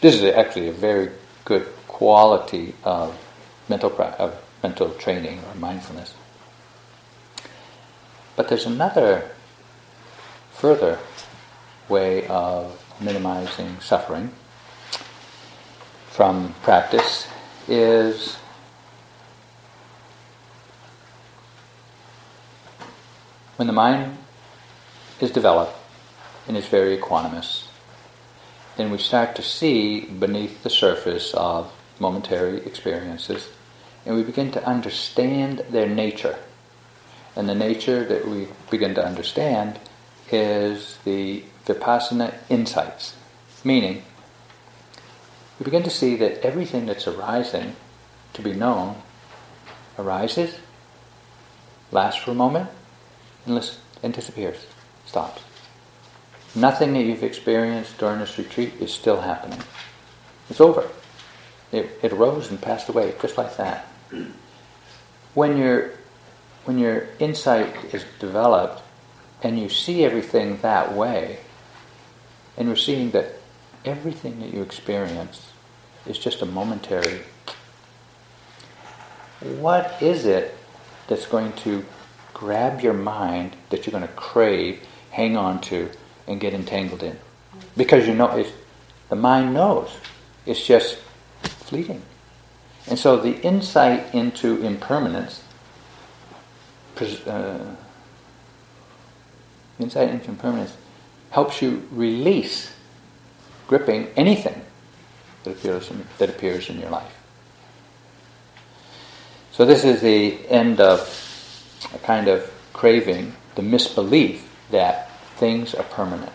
this 0.00 0.16
is 0.16 0.24
actually 0.34 0.68
a 0.68 0.72
very 0.72 1.10
good 1.44 1.66
quality 1.86 2.74
of 2.82 3.16
mental 3.68 3.94
of 4.18 4.36
mental 4.62 4.90
training 4.90 5.40
or 5.48 5.54
mindfulness. 5.54 6.14
But 8.36 8.48
there's 8.48 8.66
another 8.66 9.30
further 10.52 10.98
way 11.88 12.26
of 12.28 12.82
minimizing 13.00 13.80
suffering 13.80 14.32
from 16.08 16.54
practice 16.62 17.26
is 17.68 18.36
when 23.56 23.66
the 23.66 23.72
mind 23.72 24.18
is 25.20 25.30
developed 25.30 25.76
and 26.46 26.56
is 26.56 26.66
very 26.66 26.96
equanimous, 26.96 27.66
then 28.76 28.90
we 28.90 28.98
start 28.98 29.34
to 29.36 29.42
see 29.42 30.00
beneath 30.00 30.62
the 30.62 30.70
surface 30.70 31.32
of 31.34 31.72
momentary 31.98 32.58
experiences 32.66 33.48
and 34.04 34.16
we 34.16 34.22
begin 34.22 34.50
to 34.52 34.66
understand 34.66 35.64
their 35.70 35.88
nature. 35.88 36.38
And 37.36 37.48
the 37.48 37.54
nature 37.54 38.04
that 38.04 38.26
we 38.26 38.48
begin 38.70 38.94
to 38.94 39.04
understand 39.04 39.78
is 40.30 40.98
the 41.04 41.44
vipassana 41.66 42.34
insights, 42.48 43.14
meaning 43.64 44.02
we 45.58 45.64
begin 45.64 45.82
to 45.84 45.90
see 45.90 46.16
that 46.16 46.44
everything 46.44 46.86
that's 46.86 47.06
arising 47.06 47.76
to 48.34 48.42
be 48.42 48.52
known 48.52 48.96
arises, 49.98 50.58
lasts 51.90 52.22
for 52.22 52.32
a 52.32 52.34
moment, 52.34 52.68
and, 53.46 53.70
and 54.02 54.14
disappears, 54.14 54.66
stops. 55.06 55.42
Nothing 56.54 56.92
that 56.94 57.02
you've 57.02 57.22
experienced 57.22 57.96
during 57.98 58.18
this 58.18 58.36
retreat 58.38 58.74
is 58.80 58.92
still 58.92 59.20
happening. 59.20 59.62
It's 60.50 60.60
over. 60.60 60.88
It, 61.70 61.98
it 62.02 62.12
arose 62.12 62.50
and 62.50 62.60
passed 62.60 62.88
away, 62.88 63.14
just 63.20 63.38
like 63.38 63.56
that. 63.56 63.86
When 65.34 65.56
your 65.56 65.90
when 66.64 66.78
your 66.78 67.08
insight 67.18 67.74
is 67.92 68.04
developed 68.20 68.82
and 69.42 69.58
you 69.58 69.68
see 69.68 70.04
everything 70.04 70.58
that 70.58 70.94
way, 70.94 71.38
and 72.56 72.68
you're 72.68 72.76
seeing 72.76 73.10
that 73.10 73.32
everything 73.84 74.38
that 74.40 74.52
you 74.54 74.62
experience 74.62 75.52
is 76.06 76.18
just 76.18 76.42
a 76.42 76.46
momentary. 76.46 77.22
What 79.40 80.00
is 80.00 80.24
it 80.24 80.56
that's 81.08 81.26
going 81.26 81.52
to 81.64 81.84
grab 82.32 82.80
your 82.80 82.94
mind 82.94 83.56
that 83.70 83.86
you're 83.86 83.92
going 83.92 84.06
to 84.06 84.14
crave, 84.14 84.80
hang 85.10 85.36
on 85.36 85.60
to, 85.62 85.90
and 86.28 86.40
get 86.40 86.54
entangled 86.54 87.02
in? 87.02 87.18
Because 87.76 88.06
you 88.06 88.14
know, 88.14 88.44
the 89.08 89.16
mind 89.16 89.52
knows 89.54 89.90
it's 90.46 90.64
just 90.64 90.98
fleeting. 91.42 92.02
And 92.88 92.98
so 92.98 93.16
the 93.16 93.40
insight 93.42 94.14
into 94.14 94.62
impermanence, 94.62 95.42
uh, 97.26 97.58
insight 99.78 100.10
into 100.10 100.30
impermanence, 100.30 100.76
helps 101.30 101.62
you 101.62 101.88
release 101.90 102.74
gripping 103.66 104.08
anything 104.16 104.62
that 105.44 105.52
appears 105.52 105.90
in, 105.90 106.06
that 106.18 106.28
appears 106.28 106.68
in 106.68 106.78
your 106.80 106.90
life. 106.90 107.18
So 109.52 109.64
this 109.64 109.84
is 109.84 110.00
the 110.00 110.46
end 110.48 110.80
of 110.80 111.00
a 111.94 111.98
kind 111.98 112.28
of 112.28 112.52
craving, 112.72 113.34
the 113.54 113.62
misbelief 113.62 114.48
that 114.70 115.10
things 115.36 115.74
are 115.74 115.84
permanent. 115.84 116.32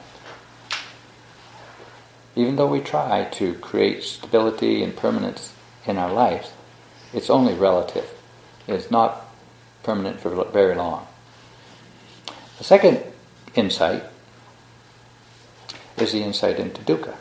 Even 2.35 2.55
though 2.55 2.67
we 2.67 2.79
try 2.79 3.25
to 3.33 3.55
create 3.55 4.03
stability 4.03 4.83
and 4.83 4.95
permanence 4.95 5.53
in 5.87 5.97
our 5.97 6.11
lives, 6.11 6.51
it's 7.13 7.29
only 7.29 7.53
relative. 7.53 8.09
It's 8.67 8.91
not 8.91 9.25
permanent 9.83 10.19
for 10.19 10.43
very 10.45 10.75
long. 10.75 11.07
The 12.57 12.63
second 12.63 13.01
insight 13.55 14.03
is 15.97 16.11
the 16.11 16.21
insight 16.21 16.59
into 16.59 16.81
dukkha. 16.81 17.15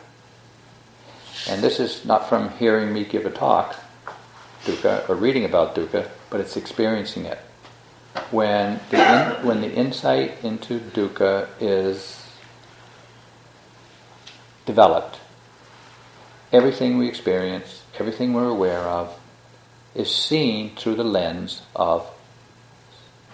And 1.49 1.63
this 1.63 1.79
is 1.79 2.03
not 2.05 2.27
from 2.27 2.49
hearing 2.57 2.93
me 2.93 3.05
give 3.05 3.25
a 3.25 3.29
talk, 3.29 3.75
dukkha, 4.65 5.07
or 5.07 5.15
reading 5.15 5.45
about 5.45 5.75
dukkha, 5.75 6.09
but 6.29 6.41
it's 6.41 6.57
experiencing 6.57 7.25
it. 7.25 7.39
When 8.31 8.79
the, 8.89 8.97
in, 8.97 9.45
when 9.45 9.61
the 9.61 9.71
insight 9.71 10.43
into 10.43 10.79
dukkha 10.79 11.47
is 11.61 12.27
developed, 14.65 15.19
everything 16.51 16.97
we 16.97 17.07
experience, 17.07 17.83
everything 17.99 18.33
we're 18.33 18.49
aware 18.49 18.83
of, 18.83 19.17
is 19.95 20.13
seen 20.13 20.75
through 20.75 20.95
the 20.95 21.03
lens 21.03 21.61
of 21.75 22.09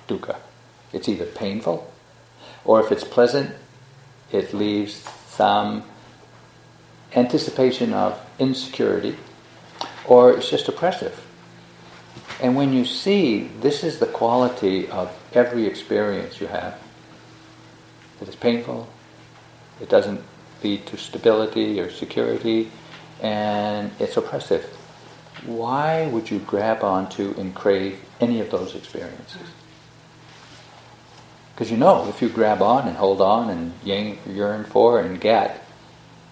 dukkha. 0.07 0.38
It's 0.91 1.09
either 1.09 1.26
painful, 1.26 1.91
or 2.64 2.80
if 2.80 2.91
it's 2.91 3.03
pleasant, 3.03 3.51
it 4.32 4.53
leaves 4.53 5.05
some 5.28 5.84
anticipation 7.16 7.93
of 7.93 8.20
insecurity, 8.39 9.18
or 10.05 10.32
it's 10.32 10.49
just 10.49 10.68
oppressive. 10.68 11.26
And 12.41 12.55
when 12.55 12.74
you 12.74 12.86
see 12.86 13.49
this 13.61 13.84
is 13.84 13.99
the 13.99 14.05
quality 14.05 14.88
of 14.88 15.16
every 15.34 15.66
experience 15.66 16.39
you 16.41 16.47
have, 16.47 16.80
that 18.20 18.28
it's 18.28 18.38
painful, 18.38 18.88
it 19.82 19.89
doesn't 19.89 20.22
lead 20.64 20.86
to 20.88 20.97
stability 20.97 21.80
or 21.80 21.89
security, 21.91 22.72
and 23.24 23.89
it's 23.99 24.17
oppressive. 24.17 24.65
Why 25.45 26.07
would 26.07 26.30
you 26.30 26.39
grab 26.39 26.84
onto 26.84 27.34
and 27.38 27.55
crave 27.55 27.99
any 28.19 28.41
of 28.41 28.51
those 28.51 28.76
experiences? 28.76 29.41
Because 31.55 31.71
you 31.71 31.78
know, 31.78 32.07
if 32.09 32.21
you 32.21 32.30
grab 32.30 32.61
on 32.61 32.88
and 32.88 32.97
hold 32.97 33.21
on 33.21 33.49
and 33.49 33.74
yearn 33.84 34.65
for 34.65 34.99
and 34.99 35.19
get, 35.19 35.65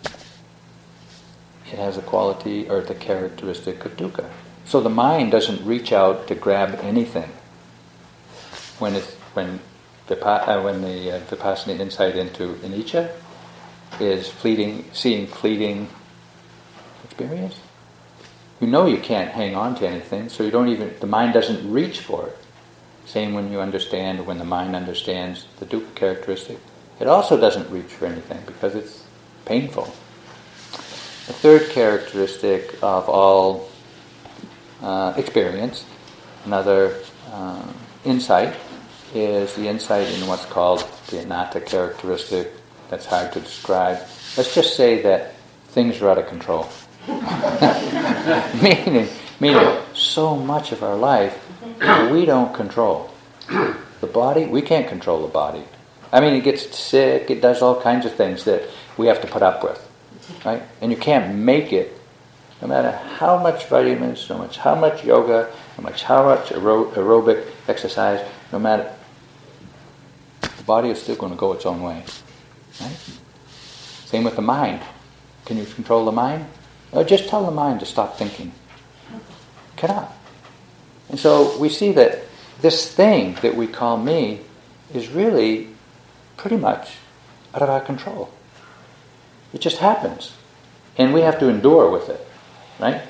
it 0.03 1.77
has 1.77 1.97
a 1.97 2.01
quality 2.01 2.69
or 2.69 2.81
the 2.81 2.95
characteristic 2.95 3.85
of 3.85 3.95
dukkha. 3.95 4.29
So 4.65 4.81
the 4.81 4.89
mind 4.89 5.31
doesn't 5.31 5.65
reach 5.65 5.93
out 5.93 6.27
to 6.27 6.35
grab 6.35 6.77
anything 6.81 7.29
when 8.79 8.95
it's 8.95 9.13
when 9.33 9.59
uh, 10.09 10.61
when 10.61 10.81
the 10.81 11.15
uh, 11.15 11.19
vipassana 11.21 11.79
insight 11.79 12.17
into 12.17 12.55
anicca 12.55 13.11
is 13.99 14.27
fleeting, 14.27 14.85
seeing 14.91 15.27
fleeting 15.27 15.87
experience. 17.11 17.59
You 18.61 18.67
know 18.67 18.85
you 18.85 18.97
can't 18.97 19.31
hang 19.31 19.55
on 19.55 19.75
to 19.75 19.87
anything, 19.87 20.29
so 20.29 20.43
you 20.43 20.51
don't 20.51 20.69
even 20.69 20.93
the 20.99 21.07
mind 21.07 21.33
doesn't 21.33 21.69
reach 21.69 21.99
for 21.99 22.27
it. 22.27 22.37
Same 23.05 23.33
when 23.33 23.51
you 23.51 23.59
understand, 23.59 24.25
when 24.25 24.37
the 24.37 24.45
mind 24.45 24.75
understands 24.75 25.45
the 25.59 25.65
dukkha 25.65 25.93
characteristic, 25.95 26.57
it 26.99 27.07
also 27.07 27.39
doesn't 27.39 27.69
reach 27.69 27.91
for 27.91 28.05
anything 28.05 28.41
because 28.45 28.75
it's 28.75 29.03
painful. 29.45 29.85
The 31.27 31.33
third 31.33 31.69
characteristic 31.69 32.75
of 32.81 33.09
all 33.09 33.69
uh, 34.81 35.13
experience, 35.17 35.85
another 36.45 36.95
uh, 37.31 37.65
insight, 38.05 38.55
is 39.13 39.53
the 39.55 39.67
insight 39.67 40.07
in 40.07 40.27
what's 40.27 40.45
called 40.45 40.87
the 41.07 41.19
anatta 41.19 41.61
characteristic. 41.61 42.53
That's 42.89 43.05
hard 43.05 43.33
to 43.33 43.39
describe. 43.39 43.97
Let's 44.37 44.53
just 44.55 44.77
say 44.77 45.01
that 45.01 45.33
things 45.69 46.01
are 46.01 46.09
out 46.09 46.17
of 46.17 46.27
control. 46.27 46.69
meaning, 48.61 49.07
meaning, 49.39 49.77
so 49.93 50.35
much 50.35 50.71
of 50.71 50.83
our 50.83 50.95
life 50.95 51.47
we 52.11 52.25
don't 52.25 52.53
control. 52.53 53.09
The 54.01 54.07
body, 54.07 54.45
we 54.45 54.61
can't 54.61 54.87
control 54.87 55.21
the 55.21 55.27
body. 55.27 55.63
I 56.11 56.19
mean, 56.19 56.33
it 56.33 56.43
gets 56.43 56.77
sick, 56.77 57.31
it 57.31 57.41
does 57.41 57.61
all 57.61 57.81
kinds 57.81 58.05
of 58.05 58.13
things 58.13 58.43
that 58.43 58.69
we 58.97 59.07
have 59.07 59.21
to 59.21 59.27
put 59.27 59.41
up 59.41 59.63
with, 59.63 59.79
right? 60.45 60.61
And 60.81 60.91
you 60.91 60.97
can't 60.97 61.35
make 61.35 61.73
it, 61.73 61.97
no 62.61 62.67
matter 62.67 62.91
how 62.91 63.41
much 63.41 63.65
vitamins, 63.67 64.29
no 64.29 64.37
much 64.37 64.57
how 64.57 64.75
much 64.75 65.03
yoga, 65.03 65.51
no 65.77 65.83
much 65.83 66.03
how 66.03 66.23
much 66.23 66.51
aer- 66.51 66.59
aerobic 66.59 67.47
exercise, 67.67 68.23
no 68.51 68.59
matter, 68.59 68.91
the 70.41 70.63
body 70.63 70.89
is 70.89 71.01
still 71.01 71.15
going 71.15 71.31
to 71.31 71.37
go 71.37 71.53
its 71.53 71.65
own 71.65 71.81
way, 71.81 72.03
right? 72.79 72.97
Same 74.05 74.23
with 74.23 74.35
the 74.35 74.41
mind. 74.41 74.81
Can 75.45 75.57
you 75.57 75.65
control 75.65 76.05
the 76.05 76.11
mind? 76.11 76.45
No, 76.93 77.03
just 77.03 77.29
tell 77.29 77.45
the 77.45 77.51
mind 77.51 77.79
to 77.79 77.85
stop 77.85 78.17
thinking. 78.17 78.51
Cannot. 79.75 80.13
And 81.09 81.19
so 81.19 81.57
we 81.57 81.69
see 81.69 81.91
that 81.93 82.23
this 82.61 82.93
thing 82.93 83.35
that 83.41 83.55
we 83.55 83.67
call 83.67 83.97
me 83.97 84.41
is 84.93 85.09
really 85.09 85.69
pretty 86.37 86.57
much 86.57 86.97
out 87.53 87.61
of 87.61 87.69
our 87.69 87.81
control. 87.81 88.31
It 89.53 89.61
just 89.61 89.77
happens. 89.77 90.33
And 90.97 91.13
we 91.13 91.21
have 91.21 91.39
to 91.39 91.49
endure 91.49 91.89
with 91.89 92.09
it, 92.09 92.25
right? 92.79 93.01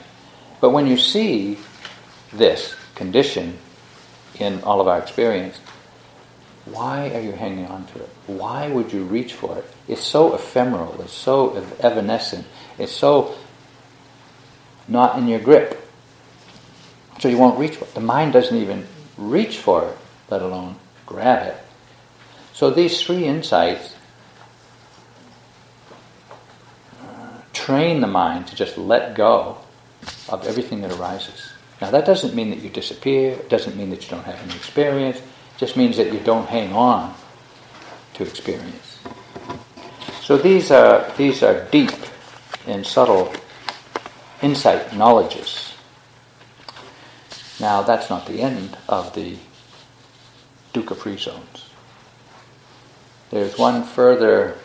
But 0.60 0.70
when 0.70 0.88
you 0.88 0.98
see 0.98 1.58
this 2.32 2.76
condition 2.96 3.58
in 4.40 4.62
all 4.64 4.80
of 4.80 4.88
our 4.88 5.00
experience, 5.00 5.60
why 6.66 7.10
are 7.14 7.20
you 7.20 7.32
hanging 7.32 7.66
on 7.66 7.88
to 7.88 8.00
it? 8.00 8.10
Why 8.28 8.68
would 8.68 8.94
you 8.94 9.04
reach 9.04 9.34
for 9.34 9.58
it? 9.58 9.66
It's 9.88 10.04
so 10.04 10.36
ephemeral, 10.36 11.02
it's 11.02 11.14
so 11.14 11.56
evanescent, 11.80 12.46
it's 12.78 12.92
so 12.92 13.36
not 14.92 15.18
in 15.18 15.28
your 15.28 15.40
grip. 15.40 15.78
So 17.20 17.30
you 17.30 17.38
won't 17.38 17.58
reach 17.58 17.76
for 17.78 17.86
it. 17.86 17.94
The 17.94 18.02
mind 18.02 18.34
doesn't 18.34 18.58
even 18.58 18.86
reach 19.18 19.58
for 19.58 19.88
it, 19.88 19.98
let 20.30 20.42
alone 20.42 20.76
grab 21.06 21.48
it. 21.48 21.58
So 22.54 22.70
these 22.70 23.02
three 23.02 23.26
insights 23.26 23.96
uh, 27.02 27.40
train 27.54 28.02
the 28.02 28.08
mind 28.08 28.48
to 28.48 28.56
just 28.56 28.78
let 28.78 29.16
go 29.16 29.58
of 30.30 30.46
everything 30.46 30.82
that 30.82 30.92
arises. 31.00 31.52
Now 31.82 31.92
that 31.92 32.06
doesn't 32.06 32.36
mean 32.36 32.50
that 32.50 32.60
you 32.60 32.70
disappear, 32.70 33.32
it 33.32 33.50
doesn't 33.50 33.76
mean 33.76 33.90
that 33.92 34.04
you 34.04 34.10
don't 34.10 34.26
have 34.26 34.40
any 34.44 34.56
experience, 34.56 35.18
it 35.18 35.58
just 35.58 35.78
means 35.78 35.98
that 35.98 36.12
you 36.12 36.20
don't 36.20 36.48
hang 36.48 36.74
on 36.74 37.14
to 38.16 38.24
experience. 38.24 39.00
So 40.22 40.38
these 40.38 40.72
are 40.72 41.10
these 41.18 41.44
are 41.44 41.66
deep 41.72 41.92
and 42.68 42.86
subtle 42.86 43.34
insight 44.42 44.96
knowledges 44.96 45.72
now, 47.62 47.84
that's 47.84 48.10
not 48.10 48.26
the 48.26 48.42
end 48.42 48.76
of 48.90 49.14
the 49.14 49.38
dukkha 50.74 50.98
free 50.98 51.18
zones. 51.18 51.70
There's 53.30 53.56
one 53.56 53.84
further 53.84 54.58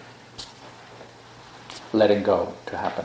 letting 1.93 2.23
go 2.23 2.55
to 2.67 2.79
happen. 2.79 3.05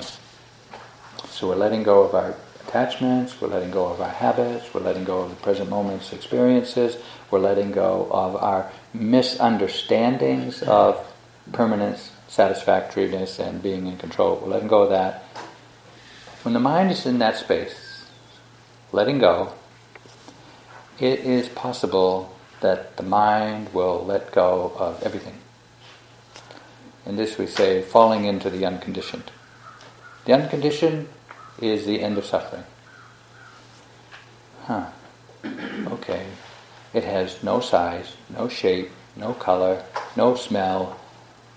So 1.28 1.50
we're 1.50 1.56
letting 1.56 1.84
go 1.84 2.04
of 2.04 2.16
our 2.16 2.36
attachments, 2.66 3.42
we're 3.42 3.50
letting 3.50 3.72
go 3.72 3.88
of 3.88 4.00
our 4.00 4.10
habits, 4.10 4.74
we're 4.74 4.80
letting 4.80 5.04
go 5.04 5.24
of 5.24 5.30
the 5.32 5.36
present 5.36 5.70
moment's 5.70 6.14
experiences, 6.14 6.96
we're 7.30 7.40
letting 7.40 7.74
go 7.74 8.08
of 8.12 8.38
our 8.38 8.72
misunderstandings 8.94 10.64
of 10.64 11.06
permanence, 11.52 12.12
satisfactoriness, 12.30 13.40
and 13.40 13.62
being 13.62 13.88
in 13.88 13.98
control. 13.98 14.40
We're 14.42 14.52
letting 14.52 14.70
go 14.70 14.84
of 14.84 14.90
that. 14.92 15.26
When 16.44 16.54
the 16.54 16.60
mind 16.60 16.90
is 16.90 17.06
in 17.06 17.20
that 17.20 17.38
space, 17.38 18.06
letting 18.92 19.20
go, 19.20 19.54
it 21.00 21.20
is 21.20 21.48
possible 21.48 22.36
that 22.62 22.98
the 22.98 23.04
mind 23.04 23.74
will 23.74 24.04
let 24.04 24.32
go 24.32 24.74
of 24.76 25.04
everything. 25.04 25.38
In 27.06 27.16
this 27.16 27.38
we 27.38 27.46
say 27.46 27.84
falling 27.84 28.26
into 28.26 28.50
the 28.50 28.66
unconditioned. 28.66 29.32
The 30.26 30.34
unconditioned 30.34 31.10
is 31.62 31.86
the 31.86 32.02
end 32.02 32.18
of 32.18 32.26
suffering. 32.26 32.64
Huh. 34.64 34.88
Okay. 35.88 36.26
It 36.94 37.04
has 37.04 37.44
no 37.44 37.60
size, 37.60 38.16
no 38.30 38.48
shape, 38.48 38.90
no 39.16 39.34
color, 39.34 39.84
no 40.16 40.36
smell, 40.36 41.00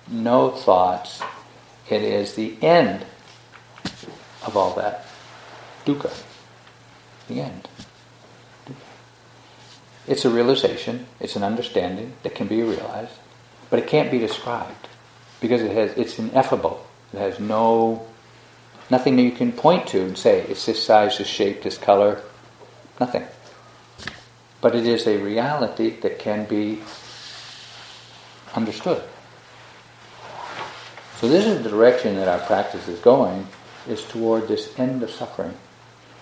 no 0.08 0.50
thoughts. 0.50 1.22
It 1.88 2.02
is 2.02 2.34
the 2.34 2.62
end 2.62 3.04
of 4.46 4.56
all 4.56 4.74
that. 4.74 5.06
Dukkha. 5.84 6.12
The 7.28 7.40
end. 7.40 7.68
It's 10.06 10.24
a 10.24 10.30
realization, 10.30 11.06
it's 11.18 11.36
an 11.36 11.42
understanding 11.42 12.12
that 12.22 12.34
can 12.34 12.46
be 12.46 12.62
realized, 12.62 13.12
but 13.70 13.78
it 13.78 13.86
can't 13.86 14.10
be 14.10 14.18
described 14.18 14.88
because 15.40 15.62
it 15.62 15.70
has 15.70 15.96
it's 15.96 16.18
ineffable. 16.18 16.86
It 17.12 17.18
has 17.18 17.40
no 17.40 18.06
nothing 18.90 19.16
that 19.16 19.22
you 19.22 19.32
can 19.32 19.52
point 19.52 19.86
to 19.88 20.02
and 20.02 20.18
say 20.18 20.42
it's 20.42 20.66
this 20.66 20.82
size, 20.82 21.16
this 21.18 21.26
shape, 21.26 21.62
this 21.62 21.78
color. 21.78 22.20
Nothing. 23.00 23.24
But 24.60 24.74
it 24.74 24.86
is 24.86 25.06
a 25.06 25.16
reality 25.16 25.90
that 26.00 26.18
can 26.18 26.44
be 26.44 26.80
understood. 28.54 29.02
So 31.16 31.28
this 31.28 31.46
is 31.46 31.62
the 31.62 31.70
direction 31.70 32.16
that 32.16 32.28
our 32.28 32.44
practice 32.46 32.88
is 32.88 32.98
going, 33.00 33.46
is 33.88 34.04
toward 34.04 34.48
this 34.48 34.78
end 34.78 35.02
of 35.02 35.10
suffering. 35.10 35.54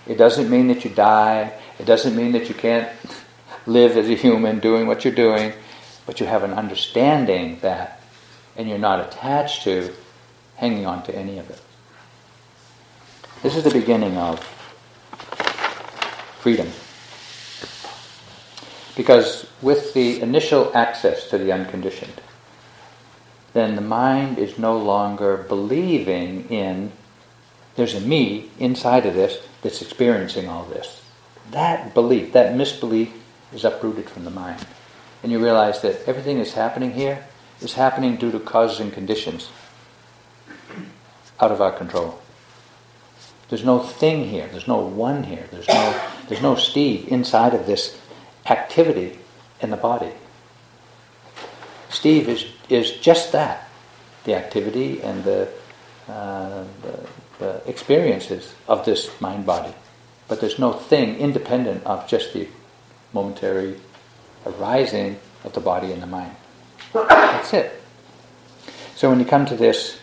It 0.07 0.17
doesn't 0.17 0.49
mean 0.49 0.67
that 0.67 0.83
you 0.83 0.89
die. 0.89 1.53
It 1.79 1.85
doesn't 1.85 2.15
mean 2.15 2.33
that 2.33 2.49
you 2.49 2.55
can't 2.55 2.89
live 3.65 3.95
as 3.95 4.09
a 4.09 4.15
human 4.15 4.59
doing 4.59 4.87
what 4.87 5.05
you're 5.05 5.13
doing, 5.13 5.53
but 6.05 6.19
you 6.19 6.25
have 6.25 6.43
an 6.43 6.53
understanding 6.53 7.59
that, 7.61 8.01
and 8.57 8.67
you're 8.67 8.77
not 8.77 8.99
attached 8.99 9.63
to 9.63 9.93
hanging 10.55 10.85
on 10.85 11.03
to 11.03 11.15
any 11.15 11.37
of 11.39 11.49
it. 11.49 11.61
This 13.41 13.55
is 13.55 13.63
the 13.63 13.71
beginning 13.71 14.17
of 14.17 14.39
freedom. 16.39 16.69
Because 18.95 19.47
with 19.61 19.93
the 19.93 20.21
initial 20.21 20.71
access 20.75 21.29
to 21.29 21.37
the 21.37 21.51
unconditioned, 21.51 22.21
then 23.53 23.75
the 23.75 23.81
mind 23.81 24.37
is 24.37 24.59
no 24.59 24.77
longer 24.77 25.37
believing 25.37 26.49
in 26.49 26.91
there's 27.75 27.95
a 27.95 28.01
me 28.01 28.49
inside 28.59 29.05
of 29.05 29.13
this 29.13 29.45
that's 29.61 29.81
experiencing 29.81 30.47
all 30.47 30.65
this. 30.65 31.01
That 31.51 31.93
belief, 31.93 32.33
that 32.33 32.55
misbelief, 32.55 33.11
is 33.53 33.65
uprooted 33.65 34.09
from 34.09 34.25
the 34.25 34.31
mind. 34.31 34.65
And 35.21 35.31
you 35.31 35.43
realize 35.43 35.81
that 35.81 36.07
everything 36.07 36.37
that's 36.37 36.53
happening 36.53 36.91
here 36.91 37.25
is 37.61 37.73
happening 37.73 38.17
due 38.17 38.31
to 38.31 38.39
causes 38.39 38.79
and 38.79 38.91
conditions 38.91 39.49
out 41.39 41.51
of 41.51 41.61
our 41.61 41.71
control. 41.71 42.19
There's 43.49 43.63
no 43.63 43.79
thing 43.79 44.27
here, 44.27 44.47
there's 44.47 44.67
no 44.67 44.79
one 44.79 45.23
here, 45.23 45.45
there's 45.51 45.67
no, 45.67 46.01
there's 46.27 46.41
no 46.41 46.55
Steve 46.55 47.07
inside 47.09 47.53
of 47.53 47.65
this 47.65 47.99
activity 48.45 49.19
in 49.61 49.69
the 49.69 49.77
body. 49.77 50.11
Steve 51.89 52.27
is, 52.27 52.45
is 52.69 52.91
just 52.91 53.31
that 53.31 53.69
the 54.23 54.35
activity 54.35 55.01
and 55.01 55.23
the, 55.23 55.49
uh, 56.07 56.63
the, 56.81 57.07
the 57.39 57.69
experiences 57.69 58.53
of 58.67 58.85
this 58.85 59.09
mind 59.21 59.45
body. 59.45 59.73
But 60.27 60.41
there's 60.41 60.59
no 60.59 60.73
thing 60.73 61.17
independent 61.17 61.83
of 61.85 62.07
just 62.07 62.33
the 62.33 62.47
momentary 63.13 63.79
arising 64.45 65.19
of 65.43 65.53
the 65.53 65.59
body 65.59 65.91
and 65.91 66.01
the 66.01 66.07
mind. 66.07 66.35
That's 66.93 67.53
it. 67.53 67.81
So 68.95 69.09
when 69.09 69.19
you 69.19 69.25
come 69.25 69.45
to 69.47 69.55
this 69.55 69.99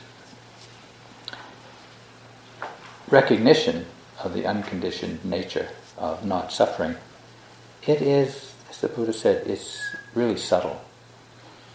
recognition 3.09 3.87
of 4.23 4.35
the 4.35 4.47
unconditioned 4.47 5.25
nature 5.25 5.69
of 5.97 6.25
not 6.25 6.53
suffering, 6.53 6.97
it 7.87 8.03
is, 8.03 8.53
as 8.69 8.81
the 8.81 8.89
Buddha 8.89 9.13
said, 9.13 9.47
it's 9.47 9.81
really 10.15 10.37
subtle. 10.37 10.81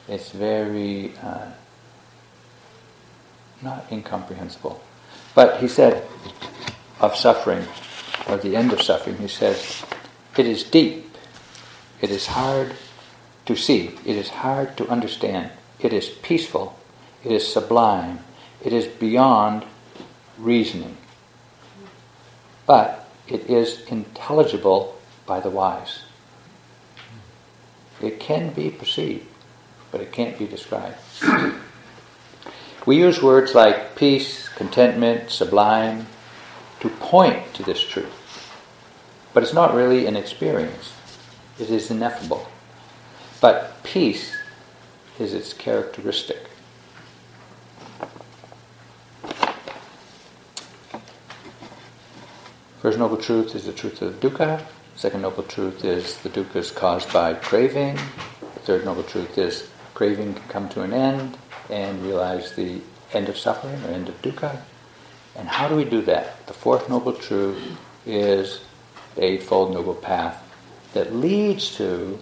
It's 0.08 0.32
very 0.32 1.14
uh, 1.22 1.48
not 3.62 3.86
incomprehensible. 3.92 4.82
But 5.34 5.60
he 5.60 5.68
said 5.68 6.08
of 7.00 7.16
suffering, 7.16 7.66
or 8.28 8.38
the 8.38 8.56
end 8.56 8.74
of 8.74 8.82
suffering, 8.82 9.18
he 9.18 9.28
says, 9.28 9.84
it 10.38 10.46
is 10.46 10.64
deep 10.64 11.06
it 12.02 12.12
is 12.12 12.28
hard 12.28 12.76
to 13.46 13.56
see. 13.56 13.98
It 14.06 14.16
is 14.16 14.30
hard 14.30 14.78
to 14.78 14.88
understand. 14.90 15.52
It 15.80 15.94
is 15.94 16.10
peaceful. 16.10 16.78
It 17.24 17.32
is 17.32 17.52
sublime. 17.52 18.20
It 18.64 18.74
is 18.74 18.86
beyond 18.86 19.66
reasoning. 20.38 20.98
But 22.66 23.08
it 23.28 23.50
is 23.50 23.82
intelligible 23.88 24.96
by 25.26 25.40
the 25.40 25.50
wise. 25.50 26.04
It 28.02 28.20
can 28.20 28.52
be 28.52 28.70
perceived, 28.70 29.26
but 29.92 30.02
it 30.02 30.12
can't 30.12 30.38
be 30.38 30.46
described. 30.46 30.98
We 32.86 32.98
use 32.98 33.22
words 33.22 33.56
like 33.56 33.96
peace, 33.96 34.48
contentment, 34.50 35.32
sublime 35.32 36.06
to 36.80 36.90
point 36.90 37.54
to 37.56 37.64
this 37.64 37.82
truth. 37.82 38.14
But 39.34 39.44
it's 39.44 39.54
not 39.54 39.74
really 39.74 40.06
an 40.06 40.16
experience. 40.16 40.94
It 41.60 41.70
is 41.70 41.90
ineffable. 41.90 42.48
But 43.42 43.82
peace 43.84 44.36
is 45.20 45.34
its 45.34 45.54
characteristic. 45.54 46.50
First 52.82 53.00
noble 53.00 53.18
truth 53.18 53.56
is 53.56 53.66
the 53.66 53.74
truth 53.74 54.04
of 54.04 54.20
dukkha. 54.20 54.64
Second 54.96 55.24
noble 55.24 55.44
truth 55.44 55.84
is 55.84 56.18
the 56.20 56.30
dukkha 56.30 56.58
is 56.58 56.70
caused 56.70 57.12
by 57.12 57.34
craving. 57.34 57.98
Third 58.64 58.86
noble 58.86 59.04
truth 59.04 59.38
is 59.40 59.70
craving 59.96 60.36
can 60.36 60.48
come 60.50 60.70
to 60.70 60.82
an 60.84 60.94
end 60.94 61.38
and 61.70 62.04
realize 62.04 62.54
the 62.54 62.82
end 63.14 63.30
of 63.30 63.38
suffering 63.38 63.82
or 63.84 63.90
end 63.90 64.10
of 64.10 64.22
dukkha. 64.22 64.60
And 65.36 65.48
how 65.48 65.68
do 65.68 65.76
we 65.76 65.86
do 65.86 66.02
that? 66.04 66.46
The 66.48 66.54
fourth 66.54 66.90
noble 66.90 67.14
truth 67.14 67.62
is 68.06 68.62
the 69.16 69.24
Eightfold 69.24 69.74
Noble 69.74 69.96
Path 69.96 70.42
that 70.94 71.14
leads 71.14 71.76
to 71.76 72.20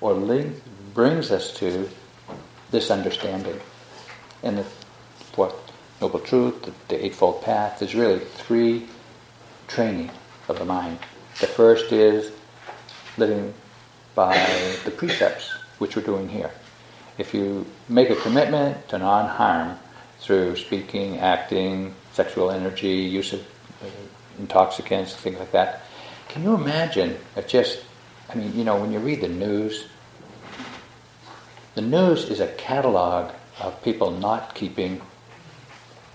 or 0.00 0.12
link, 0.12 0.60
brings 0.94 1.30
us 1.30 1.54
to 1.54 1.88
this 2.70 2.90
understanding. 2.90 3.58
And 4.42 4.58
the 4.58 4.64
fourth 5.32 5.54
noble 6.00 6.20
truth, 6.20 6.62
the, 6.62 6.72
the 6.88 7.04
Eightfold 7.04 7.42
Path, 7.42 7.80
is 7.80 7.94
really 7.94 8.18
three 8.18 8.86
training 9.68 10.10
of 10.48 10.58
the 10.58 10.64
mind. 10.64 10.98
The 11.40 11.46
first 11.46 11.92
is 11.92 12.32
living 13.16 13.54
by 14.14 14.34
the 14.84 14.90
precepts, 14.90 15.50
which 15.78 15.96
we're 15.96 16.02
doing 16.02 16.28
here. 16.28 16.50
If 17.18 17.34
you 17.34 17.66
make 17.88 18.10
a 18.10 18.16
commitment 18.16 18.88
to 18.88 18.98
non 18.98 19.28
harm 19.28 19.78
through 20.20 20.56
speaking, 20.56 21.18
acting, 21.18 21.94
sexual 22.12 22.50
energy, 22.50 22.88
use 22.88 23.32
of 23.32 23.40
uh, 23.82 23.86
intoxicants, 24.38 25.14
things 25.14 25.38
like 25.38 25.52
that, 25.52 25.84
can 26.28 26.42
you 26.42 26.54
imagine 26.54 27.16
if 27.36 27.48
just 27.48 27.84
I 28.32 28.34
mean, 28.34 28.56
you 28.56 28.64
know, 28.64 28.80
when 28.80 28.92
you 28.92 28.98
read 28.98 29.20
the 29.20 29.28
news, 29.28 29.86
the 31.74 31.82
news 31.82 32.24
is 32.30 32.40
a 32.40 32.48
catalog 32.48 33.32
of 33.60 33.82
people 33.82 34.10
not 34.10 34.54
keeping 34.54 35.02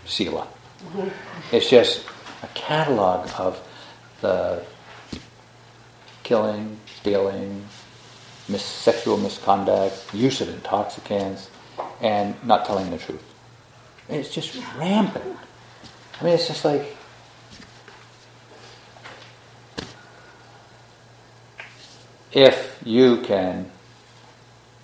sila. 0.05 0.47
Mm-hmm. 0.79 1.55
It's 1.55 1.69
just 1.69 2.05
a 2.41 2.47
catalog 2.47 3.29
of 3.37 3.61
the 4.21 4.63
killing, 6.23 6.79
stealing, 6.99 7.65
mis- 8.49 8.63
sexual 8.63 9.17
misconduct, 9.17 10.13
use 10.13 10.41
of 10.41 10.49
intoxicants, 10.49 11.49
and 12.01 12.35
not 12.43 12.65
telling 12.65 12.89
the 12.89 12.97
truth. 12.97 13.23
It's 14.09 14.33
just 14.33 14.55
rampant. 14.77 15.37
I 16.19 16.23
mean, 16.23 16.33
it's 16.33 16.47
just 16.47 16.65
like 16.65 16.95
if 22.31 22.79
you 22.85 23.17
can 23.21 23.69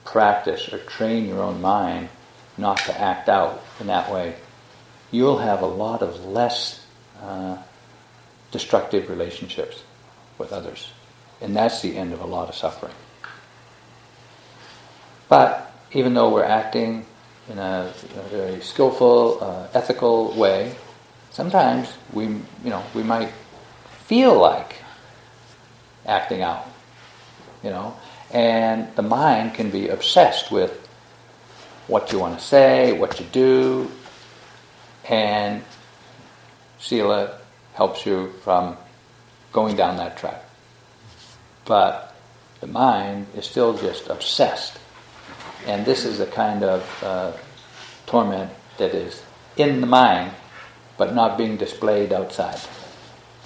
practice 0.05 0.71
or 0.71 0.79
train 0.79 1.27
your 1.27 1.41
own 1.41 1.61
mind 1.61 2.09
not 2.57 2.77
to 2.77 2.99
act 2.99 3.29
out 3.29 3.63
in 3.79 3.87
that 3.87 4.11
way, 4.11 4.35
you'll 5.11 5.39
have 5.39 5.61
a 5.61 5.67
lot 5.67 6.01
of 6.01 6.23
less 6.25 6.85
uh, 7.21 7.57
destructive 8.51 9.09
relationships 9.09 9.83
with 10.37 10.51
others. 10.51 10.91
And 11.41 11.55
that's 11.55 11.81
the 11.81 11.97
end 11.97 12.13
of 12.13 12.21
a 12.21 12.25
lot 12.25 12.49
of 12.49 12.55
suffering. 12.55 12.93
But 15.29 15.71
even 15.91 16.13
though 16.13 16.33
we're 16.33 16.43
acting 16.43 17.05
in 17.49 17.57
a, 17.57 17.91
a 18.17 18.21
very 18.29 18.61
skillful, 18.61 19.39
uh, 19.41 19.67
ethical 19.73 20.33
way, 20.33 20.75
sometimes 21.31 21.91
we, 22.13 22.25
you 22.25 22.69
know, 22.69 22.83
we 22.93 23.03
might 23.03 23.31
feel 24.05 24.39
like 24.39 24.75
acting 26.05 26.41
out, 26.41 26.65
you 27.63 27.69
know, 27.69 27.95
and 28.31 28.93
the 28.95 29.01
mind 29.01 29.53
can 29.53 29.69
be 29.69 29.89
obsessed 29.89 30.51
with 30.51 30.79
what 31.87 32.11
you 32.11 32.19
want 32.19 32.37
to 32.39 32.43
say, 32.43 32.97
what 32.97 33.19
you 33.19 33.25
do, 33.31 33.91
and 35.09 35.63
Sila 36.79 37.39
helps 37.73 38.05
you 38.05 38.33
from 38.43 38.77
going 39.51 39.75
down 39.75 39.97
that 39.97 40.17
track. 40.17 40.43
But 41.65 42.15
the 42.61 42.67
mind 42.67 43.27
is 43.35 43.45
still 43.45 43.77
just 43.77 44.07
obsessed. 44.07 44.77
And 45.65 45.85
this 45.85 46.05
is 46.05 46.19
a 46.19 46.25
kind 46.25 46.63
of 46.63 47.03
uh, 47.03 47.31
torment 48.05 48.51
that 48.77 48.93
is 48.93 49.23
in 49.57 49.81
the 49.81 49.87
mind, 49.87 50.31
but 50.97 51.13
not 51.13 51.37
being 51.37 51.57
displayed 51.57 52.11
outside. 52.11 52.59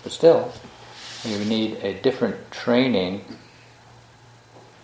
But 0.03 0.11
still, 0.11 0.51
you 1.23 1.37
need 1.45 1.77
a 1.83 1.93
different 2.01 2.51
training. 2.51 3.23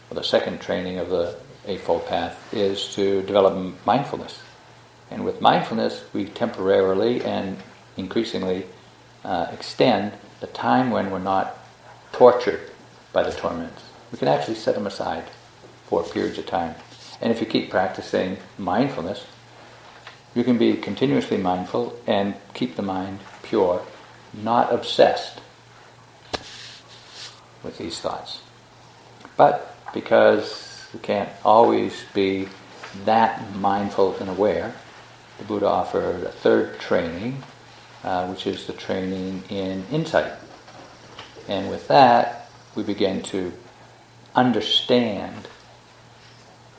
Well, 0.10 0.20
the 0.20 0.24
second 0.24 0.62
training 0.62 1.00
of 1.00 1.10
the 1.10 1.36
Eightfold 1.66 2.06
Path 2.08 2.54
is 2.54 2.94
to 2.96 3.22
develop 3.24 3.76
mindfulness. 3.86 4.42
And 5.10 5.24
with 5.24 5.42
mindfulness, 5.42 6.04
we 6.14 6.26
temporarily 6.26 7.24
and 7.24 7.58
increasingly 7.98 8.66
uh, 9.24 9.48
extend 9.52 10.14
the 10.40 10.48
time 10.48 10.92
when 10.92 11.12
we're 11.12 11.20
not 11.20 11.58
tortured 12.12 12.72
by 13.14 13.24
the 13.24 13.32
torments. 13.32 13.84
We 14.12 14.18
can 14.18 14.28
actually 14.28 14.56
set 14.56 14.76
them 14.76 14.88
aside 14.88 15.26
for 15.86 16.04
periods 16.04 16.38
of 16.38 16.46
time. 16.46 16.76
And 17.24 17.32
if 17.32 17.39
you 17.39 17.47
keep 17.47 17.69
practicing 17.69 18.38
mindfulness, 18.57 19.26
you 20.36 20.43
can 20.43 20.57
be 20.57 20.76
continuously 20.76 21.38
mindful 21.38 21.97
and 22.05 22.36
keep 22.53 22.76
the 22.76 22.82
mind 22.82 23.21
pure, 23.43 23.82
not 24.34 24.74
obsessed 24.74 25.39
with 27.63 27.78
these 27.78 28.01
thoughts. 28.01 28.41
But 29.38 29.74
because 29.93 30.86
we 30.93 30.99
can't 30.99 31.30
always 31.45 32.03
be 32.13 32.49
that 33.05 33.55
mindful 33.55 34.17
and 34.17 34.30
aware, 34.30 34.76
the 35.38 35.45
Buddha 35.45 35.67
offered 35.67 36.24
a 36.24 36.32
third 36.32 36.78
training, 36.80 37.41
uh, 38.03 38.28
which 38.28 38.45
is 38.45 38.67
the 38.67 38.74
training 38.74 39.43
in 39.49 39.86
insight. 39.91 40.34
And 41.47 41.69
with 41.69 41.88
that, 41.88 42.49
we 42.76 42.84
begin 42.84 43.21
to 43.24 43.53
understand, 44.36 45.47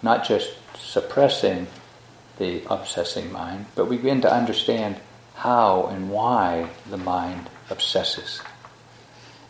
not 0.05 0.25
just 0.25 0.55
suppressing 0.79 1.67
the 2.39 2.63
obsessing 2.69 3.33
mind, 3.33 3.65
but 3.75 3.87
we 3.87 3.97
begin 3.97 4.21
to 4.21 4.33
understand 4.33 4.97
how 5.35 5.87
and 5.87 6.11
why 6.11 6.69
the 6.91 6.97
mind 6.97 7.49
obsesses. 7.71 8.41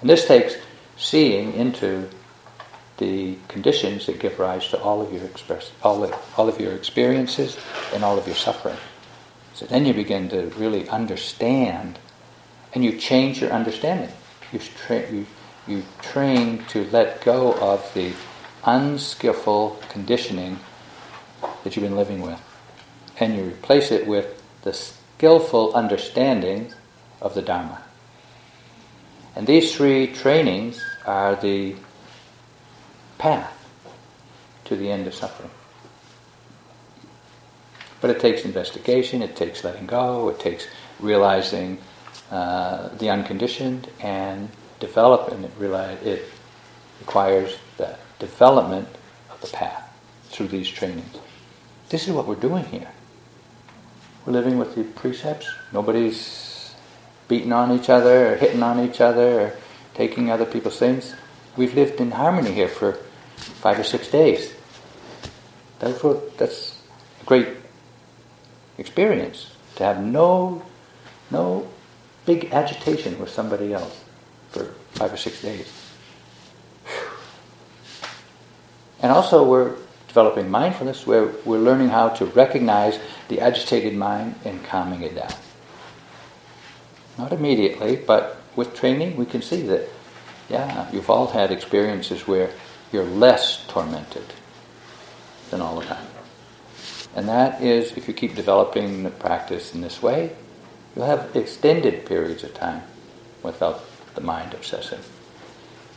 And 0.00 0.08
this 0.08 0.26
takes 0.26 0.56
seeing 0.96 1.52
into 1.54 2.08
the 2.98 3.36
conditions 3.48 4.06
that 4.06 4.20
give 4.20 4.38
rise 4.38 4.68
to 4.68 4.80
all 4.80 5.02
of 5.02 5.12
your 5.12 5.24
express, 5.24 5.72
all 5.82 6.04
of, 6.04 6.14
all 6.36 6.48
of 6.48 6.60
your 6.60 6.72
experiences 6.72 7.58
and 7.92 8.04
all 8.04 8.16
of 8.16 8.26
your 8.26 8.36
suffering. 8.36 8.76
So 9.54 9.66
then 9.66 9.84
you 9.84 9.92
begin 9.92 10.28
to 10.28 10.46
really 10.56 10.88
understand, 10.88 11.98
and 12.72 12.84
you 12.84 12.96
change 12.96 13.40
your 13.40 13.50
understanding. 13.50 14.10
You, 14.52 14.60
tra- 14.60 15.10
you, 15.10 15.26
you 15.66 15.82
train 16.02 16.64
to 16.68 16.84
let 16.90 17.24
go 17.24 17.54
of 17.54 17.92
the 17.94 18.12
unskillful 18.64 19.78
conditioning 19.88 20.58
that 21.62 21.76
you've 21.76 21.84
been 21.84 21.96
living 21.96 22.20
with, 22.20 22.40
and 23.18 23.36
you 23.36 23.44
replace 23.44 23.90
it 23.90 24.06
with 24.06 24.42
the 24.62 24.72
skillful 24.72 25.74
understanding 25.74 26.72
of 27.20 27.34
the 27.34 27.42
Dharma. 27.42 27.82
And 29.36 29.46
these 29.46 29.74
three 29.74 30.06
trainings 30.08 30.82
are 31.06 31.34
the 31.34 31.76
path 33.18 33.68
to 34.64 34.76
the 34.76 34.90
end 34.90 35.06
of 35.06 35.14
suffering. 35.14 35.50
But 38.00 38.10
it 38.10 38.20
takes 38.20 38.44
investigation, 38.44 39.22
it 39.22 39.34
takes 39.34 39.64
letting 39.64 39.86
go, 39.86 40.28
it 40.28 40.38
takes 40.38 40.66
realizing 41.00 41.78
uh, 42.30 42.88
the 42.88 43.10
unconditioned 43.10 43.88
and 44.00 44.50
development. 44.78 45.44
It, 45.44 45.50
realize, 45.58 46.02
it 46.02 46.24
requires 47.00 47.56
the 47.76 47.96
development 48.18 48.88
of 49.30 49.40
the 49.40 49.48
path 49.48 49.90
through 50.30 50.48
these 50.48 50.68
trainings. 50.68 51.16
This 51.88 52.08
is 52.08 52.14
what 52.14 52.26
we're 52.26 52.34
doing 52.34 52.64
here. 52.64 52.90
We're 54.26 54.32
living 54.32 54.58
with 54.58 54.74
the 54.74 54.84
precepts. 54.84 55.46
Nobody's 55.72 56.74
beating 57.28 57.52
on 57.52 57.72
each 57.72 57.88
other 57.88 58.32
or 58.32 58.36
hitting 58.36 58.62
on 58.62 58.80
each 58.80 59.00
other 59.00 59.40
or 59.40 59.56
taking 59.94 60.30
other 60.30 60.46
people's 60.46 60.78
things. 60.78 61.14
We've 61.56 61.74
lived 61.74 62.00
in 62.00 62.10
harmony 62.10 62.52
here 62.52 62.68
for 62.68 62.92
five 63.36 63.78
or 63.78 63.84
six 63.84 64.08
days. 64.08 64.52
That's 65.78 66.02
what 66.02 66.36
that's 66.38 66.80
a 67.20 67.24
great 67.24 67.48
experience 68.78 69.54
to 69.76 69.84
have 69.84 70.02
no 70.02 70.62
no 71.30 71.68
big 72.26 72.52
agitation 72.52 73.18
with 73.18 73.28
somebody 73.28 73.72
else 73.72 74.02
for 74.50 74.64
five 74.92 75.12
or 75.12 75.16
six 75.16 75.42
days. 75.42 75.83
And 79.04 79.12
also 79.12 79.44
we're 79.44 79.76
developing 80.08 80.50
mindfulness 80.50 81.06
where 81.06 81.26
we're 81.44 81.58
learning 81.58 81.90
how 81.90 82.08
to 82.08 82.24
recognize 82.24 82.98
the 83.28 83.38
agitated 83.38 83.94
mind 83.94 84.34
and 84.46 84.64
calming 84.64 85.02
it 85.02 85.14
down. 85.14 85.34
Not 87.18 87.30
immediately, 87.30 87.96
but 87.96 88.40
with 88.56 88.74
training 88.74 89.18
we 89.18 89.26
can 89.26 89.42
see 89.42 89.60
that 89.66 89.90
yeah, 90.48 90.90
you've 90.90 91.10
all 91.10 91.26
had 91.26 91.52
experiences 91.52 92.26
where 92.26 92.50
you're 92.92 93.04
less 93.04 93.66
tormented 93.66 94.24
than 95.50 95.60
all 95.60 95.80
the 95.80 95.84
time. 95.84 96.06
And 97.14 97.28
that 97.28 97.60
is, 97.60 97.92
if 97.98 98.08
you 98.08 98.14
keep 98.14 98.34
developing 98.34 99.02
the 99.02 99.10
practice 99.10 99.74
in 99.74 99.82
this 99.82 100.00
way, 100.00 100.34
you'll 100.96 101.04
have 101.04 101.36
extended 101.36 102.06
periods 102.06 102.42
of 102.42 102.54
time 102.54 102.82
without 103.42 103.84
the 104.14 104.22
mind 104.22 104.54
obsessing. 104.54 105.00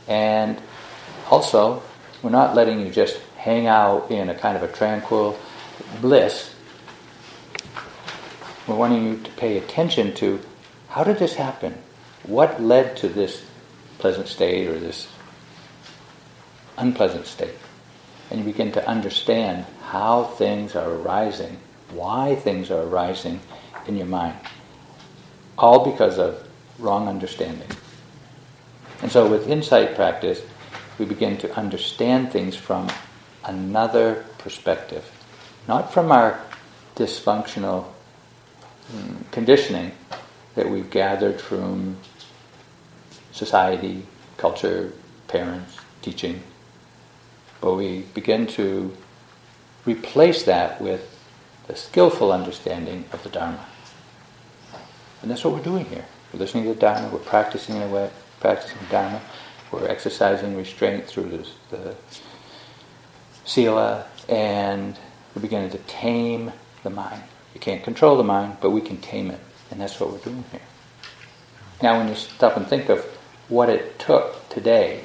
And 0.06 0.60
also, 1.30 1.82
we're 2.22 2.30
not 2.30 2.54
letting 2.54 2.80
you 2.80 2.90
just 2.90 3.20
hang 3.36 3.66
out 3.66 4.10
in 4.10 4.28
a 4.28 4.34
kind 4.34 4.56
of 4.56 4.62
a 4.62 4.72
tranquil 4.72 5.38
bliss. 6.00 6.54
We're 8.66 8.76
wanting 8.76 9.04
you 9.04 9.18
to 9.18 9.30
pay 9.32 9.58
attention 9.58 10.14
to 10.16 10.40
how 10.88 11.04
did 11.04 11.18
this 11.18 11.34
happen? 11.34 11.76
What 12.24 12.60
led 12.60 12.96
to 12.98 13.08
this 13.08 13.44
pleasant 13.98 14.28
state 14.28 14.68
or 14.68 14.78
this 14.78 15.08
unpleasant 16.78 17.26
state. 17.26 17.54
And 18.30 18.40
you 18.40 18.44
begin 18.44 18.72
to 18.72 18.88
understand 18.88 19.64
how 19.82 20.24
things 20.24 20.76
are 20.76 20.90
arising, 20.90 21.58
why 21.90 22.36
things 22.36 22.70
are 22.70 22.82
arising 22.82 23.40
in 23.86 23.96
your 23.96 24.06
mind. 24.06 24.36
All 25.56 25.90
because 25.90 26.18
of 26.18 26.46
wrong 26.78 27.08
understanding. 27.08 27.68
And 29.02 29.10
so 29.10 29.28
with 29.28 29.48
insight 29.48 29.94
practice, 29.94 30.42
we 30.98 31.04
begin 31.04 31.38
to 31.38 31.54
understand 31.54 32.32
things 32.32 32.56
from 32.56 32.88
another 33.44 34.24
perspective, 34.38 35.10
not 35.66 35.92
from 35.92 36.10
our 36.10 36.40
dysfunctional 36.96 37.86
mm, 38.92 39.30
conditioning 39.30 39.92
that 40.54 40.68
we've 40.68 40.90
gathered 40.90 41.40
from 41.40 41.96
society, 43.32 44.04
culture, 44.36 44.92
parents, 45.28 45.76
teaching. 46.02 46.42
But 47.60 47.74
we 47.74 48.00
begin 48.14 48.46
to 48.48 48.96
replace 49.84 50.42
that 50.44 50.80
with 50.80 51.14
the 51.68 51.76
skillful 51.76 52.32
understanding 52.32 53.04
of 53.12 53.22
the 53.22 53.28
Dharma. 53.28 53.64
And 55.22 55.30
that's 55.30 55.44
what 55.44 55.54
we're 55.54 55.62
doing 55.62 55.84
here. 55.86 56.04
We're 56.32 56.40
listening 56.40 56.64
to 56.64 56.74
the 56.74 56.80
Dharma, 56.80 57.08
we're 57.08 57.18
practicing 57.18 57.76
in 57.76 57.82
a 57.82 57.88
way, 57.88 58.10
practicing 58.40 58.78
Dharma, 58.90 59.20
we're 59.72 59.88
exercising 59.88 60.56
restraint 60.56 61.06
through 61.06 61.44
the 61.70 61.94
Sila, 63.44 64.04
and 64.28 64.98
we're 65.34 65.42
beginning 65.42 65.70
to 65.70 65.78
tame 65.78 66.52
the 66.82 66.90
mind. 66.90 67.22
You 67.54 67.60
can't 67.60 67.82
control 67.82 68.16
the 68.16 68.24
mind, 68.24 68.58
but 68.60 68.70
we 68.70 68.80
can 68.80 68.98
tame 68.98 69.30
it. 69.30 69.40
And 69.70 69.80
that's 69.80 69.98
what 70.00 70.10
we're 70.10 70.18
doing 70.18 70.44
here. 70.50 70.60
Now, 71.82 71.98
when 71.98 72.08
you 72.08 72.14
stop 72.14 72.56
and 72.56 72.66
think 72.66 72.88
of 72.88 73.04
what 73.48 73.68
it 73.68 73.98
took 73.98 74.48
today 74.48 75.02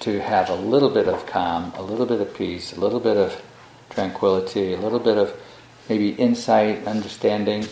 to 0.00 0.20
have 0.20 0.50
a 0.50 0.54
little 0.54 0.90
bit 0.90 1.08
of 1.08 1.26
calm, 1.26 1.72
a 1.76 1.82
little 1.82 2.06
bit 2.06 2.20
of 2.20 2.34
peace, 2.34 2.76
a 2.76 2.80
little 2.80 3.00
bit 3.00 3.16
of 3.16 3.42
tranquility, 3.90 4.74
a 4.74 4.78
little 4.78 4.98
bit 4.98 5.18
of 5.18 5.38
maybe 5.88 6.10
insight, 6.10 6.86
understanding. 6.86 7.66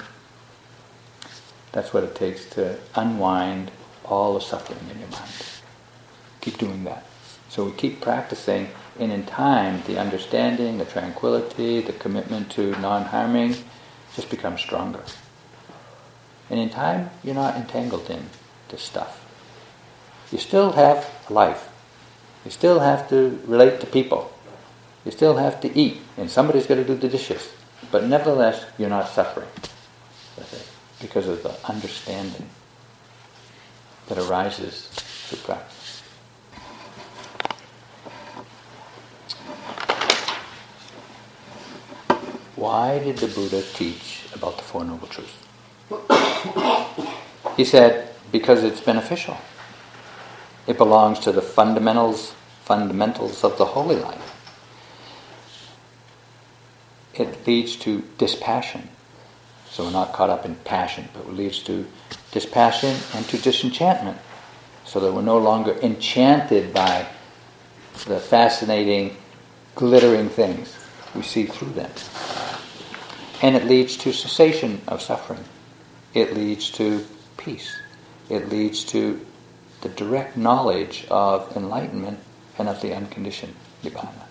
That's 1.72 1.93
what 1.95 2.05
it 2.05 2.14
takes 2.14 2.47
to 2.51 2.78
unwind 2.95 3.70
all 4.05 4.34
the 4.34 4.40
suffering 4.40 4.80
in 4.90 4.99
your 4.99 5.09
mind. 5.09 5.51
Keep 6.43 6.59
doing 6.59 6.84
that. 6.84 7.07
So 7.49 7.64
we 7.64 7.72
keep 7.72 8.01
practicing, 8.01 8.68
and 8.99 9.11
in 9.11 9.24
time, 9.24 9.82
the 9.86 9.99
understanding, 9.99 10.78
the 10.78 10.84
tranquility, 10.84 11.80
the 11.80 11.93
commitment 11.93 12.51
to 12.53 12.78
non-harming 12.80 13.57
just 14.14 14.28
becomes 14.28 14.61
stronger. 14.61 15.03
And 16.51 16.61
in 16.61 16.68
time, 16.68 17.11
you're 17.24 17.34
not 17.34 17.57
entangled 17.57 18.11
in 18.11 18.26
this 18.68 18.82
stuff. 18.82 19.24
You 20.30 20.38
still 20.38 20.72
have 20.72 21.09
life. 21.30 21.68
You 22.45 22.51
still 22.51 22.80
have 22.80 23.09
to 23.11 23.40
relate 23.47 23.80
to 23.80 23.86
people. 23.86 24.32
You 25.05 25.11
still 25.11 25.36
have 25.36 25.61
to 25.61 25.78
eat, 25.78 26.01
and 26.16 26.30
somebody's 26.30 26.66
got 26.66 26.76
to 26.76 26.84
do 26.84 26.95
the 26.95 27.09
dishes. 27.09 27.51
But 27.90 28.05
nevertheless, 28.05 28.64
you're 28.78 28.88
not 28.88 29.09
suffering 29.09 29.49
because 31.01 31.28
of 31.28 31.43
the 31.43 31.55
understanding 31.68 32.49
that 34.09 34.18
arises 34.18 34.88
through 35.28 35.38
practice. 35.40 35.71
Why 42.62 43.00
did 43.00 43.16
the 43.16 43.26
Buddha 43.26 43.60
teach 43.60 44.22
about 44.32 44.56
the 44.56 44.62
Four 44.62 44.84
Noble 44.84 45.08
Truths? 45.08 45.34
He 47.56 47.64
said, 47.64 48.14
because 48.30 48.62
it's 48.62 48.80
beneficial. 48.80 49.36
It 50.68 50.78
belongs 50.78 51.18
to 51.24 51.32
the 51.32 51.42
fundamentals, 51.42 52.36
fundamentals 52.60 53.42
of 53.42 53.58
the 53.58 53.64
holy 53.64 53.96
life. 53.96 54.40
It 57.14 57.44
leads 57.48 57.74
to 57.78 58.04
dispassion. 58.16 58.90
So 59.68 59.82
we're 59.82 59.90
not 59.90 60.12
caught 60.12 60.30
up 60.30 60.44
in 60.44 60.54
passion, 60.54 61.08
but 61.14 61.24
it 61.24 61.32
leads 61.32 61.64
to 61.64 61.84
dispassion 62.30 62.96
and 63.16 63.26
to 63.30 63.38
disenchantment. 63.38 64.18
So 64.84 65.00
that 65.00 65.12
we're 65.12 65.22
no 65.22 65.38
longer 65.38 65.72
enchanted 65.82 66.72
by 66.72 67.08
the 68.06 68.20
fascinating, 68.20 69.16
glittering 69.74 70.28
things. 70.28 70.78
We 71.12 71.22
see 71.22 71.46
through 71.46 71.70
them. 71.70 71.90
And 73.43 73.57
it 73.57 73.64
leads 73.66 73.97
to 73.99 74.12
cessation 74.12 74.80
of 74.86 75.03
suffering. 75.03 75.45
It 76.14 76.34
leads 76.34 76.70
to 76.72 77.05
peace. 77.36 77.76
It 78.30 78.49
leads 78.49 78.84
to 78.84 79.20
the 79.80 79.88
direct 79.88 80.36
knowledge 80.36 81.07
of 81.11 81.55
enlightenment 81.57 82.20
and 82.57 82.68
of 82.68 82.80
the 82.80 82.95
unconditioned 82.95 83.55
nibbana. 83.82 84.26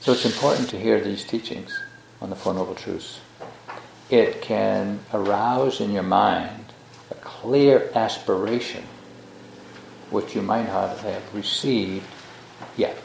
So 0.00 0.12
it's 0.12 0.24
important 0.24 0.70
to 0.70 0.78
hear 0.78 1.00
these 1.00 1.24
teachings 1.24 1.78
on 2.20 2.30
the 2.30 2.36
Four 2.36 2.54
Noble 2.54 2.74
Truths. 2.74 3.20
It 4.10 4.42
can 4.42 5.00
arouse 5.12 5.80
in 5.80 5.92
your 5.92 6.02
mind 6.02 6.72
a 7.10 7.14
clear 7.16 7.90
aspiration 7.94 8.84
which 10.10 10.34
you 10.34 10.42
might 10.42 10.66
not 10.66 10.98
have 10.98 11.34
received 11.34 12.06
yet. 12.76 12.96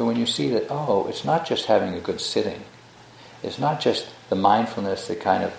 So 0.00 0.06
when 0.06 0.16
you 0.16 0.24
see 0.24 0.48
that, 0.52 0.68
oh, 0.70 1.08
it's 1.08 1.26
not 1.26 1.44
just 1.44 1.66
having 1.66 1.92
a 1.92 2.00
good 2.00 2.22
sitting, 2.22 2.64
it's 3.42 3.58
not 3.58 3.80
just 3.80 4.08
the 4.30 4.34
mindfulness 4.34 5.08
that 5.08 5.20
kind 5.20 5.44
of 5.44 5.52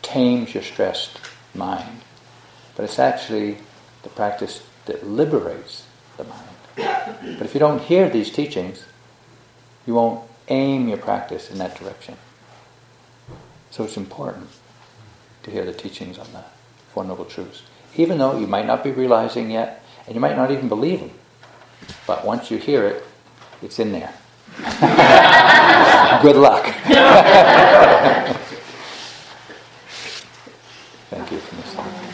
tames 0.00 0.54
your 0.54 0.62
stressed 0.62 1.20
mind, 1.54 2.00
but 2.76 2.84
it's 2.84 2.98
actually 2.98 3.58
the 4.04 4.08
practice 4.08 4.62
that 4.86 5.06
liberates 5.06 5.84
the 6.16 6.24
mind. 6.24 6.48
But 6.76 7.42
if 7.42 7.52
you 7.52 7.60
don't 7.60 7.82
hear 7.82 8.08
these 8.08 8.30
teachings, 8.30 8.86
you 9.86 9.92
won't 9.92 10.26
aim 10.48 10.88
your 10.88 10.96
practice 10.96 11.50
in 11.50 11.58
that 11.58 11.78
direction. 11.78 12.16
So 13.70 13.84
it's 13.84 13.98
important 13.98 14.48
to 15.42 15.50
hear 15.50 15.66
the 15.66 15.74
teachings 15.74 16.16
on 16.16 16.32
the 16.32 16.44
Four 16.94 17.04
Noble 17.04 17.26
Truths. 17.26 17.64
Even 17.96 18.16
though 18.16 18.38
you 18.38 18.46
might 18.46 18.64
not 18.64 18.82
be 18.82 18.92
realizing 18.92 19.50
yet, 19.50 19.84
and 20.06 20.14
you 20.14 20.22
might 20.22 20.36
not 20.38 20.50
even 20.50 20.70
believe 20.70 21.00
them, 21.00 21.10
but 22.06 22.24
once 22.24 22.50
you 22.50 22.58
hear 22.58 22.84
it, 22.86 23.04
it's 23.62 23.78
in 23.78 23.92
there. 23.92 24.12
Good 26.22 26.36
luck. 26.36 26.66
Thank 31.10 31.30
you 31.30 31.38
for 31.38 31.56
listening. 31.56 32.12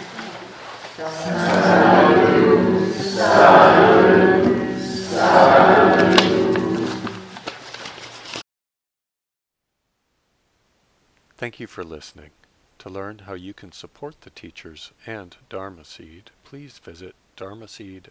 Thank 11.36 11.60
you 11.60 11.66
for 11.66 11.84
listening. 11.84 12.30
To 12.80 12.88
learn 12.88 13.20
how 13.20 13.34
you 13.34 13.54
can 13.54 13.72
support 13.72 14.20
the 14.20 14.30
teachers 14.30 14.92
and 15.06 15.36
Dharma 15.48 15.84
Seed, 15.84 16.30
please 16.44 16.78
visit 16.78 17.14
dharmaseed.org 17.36 18.10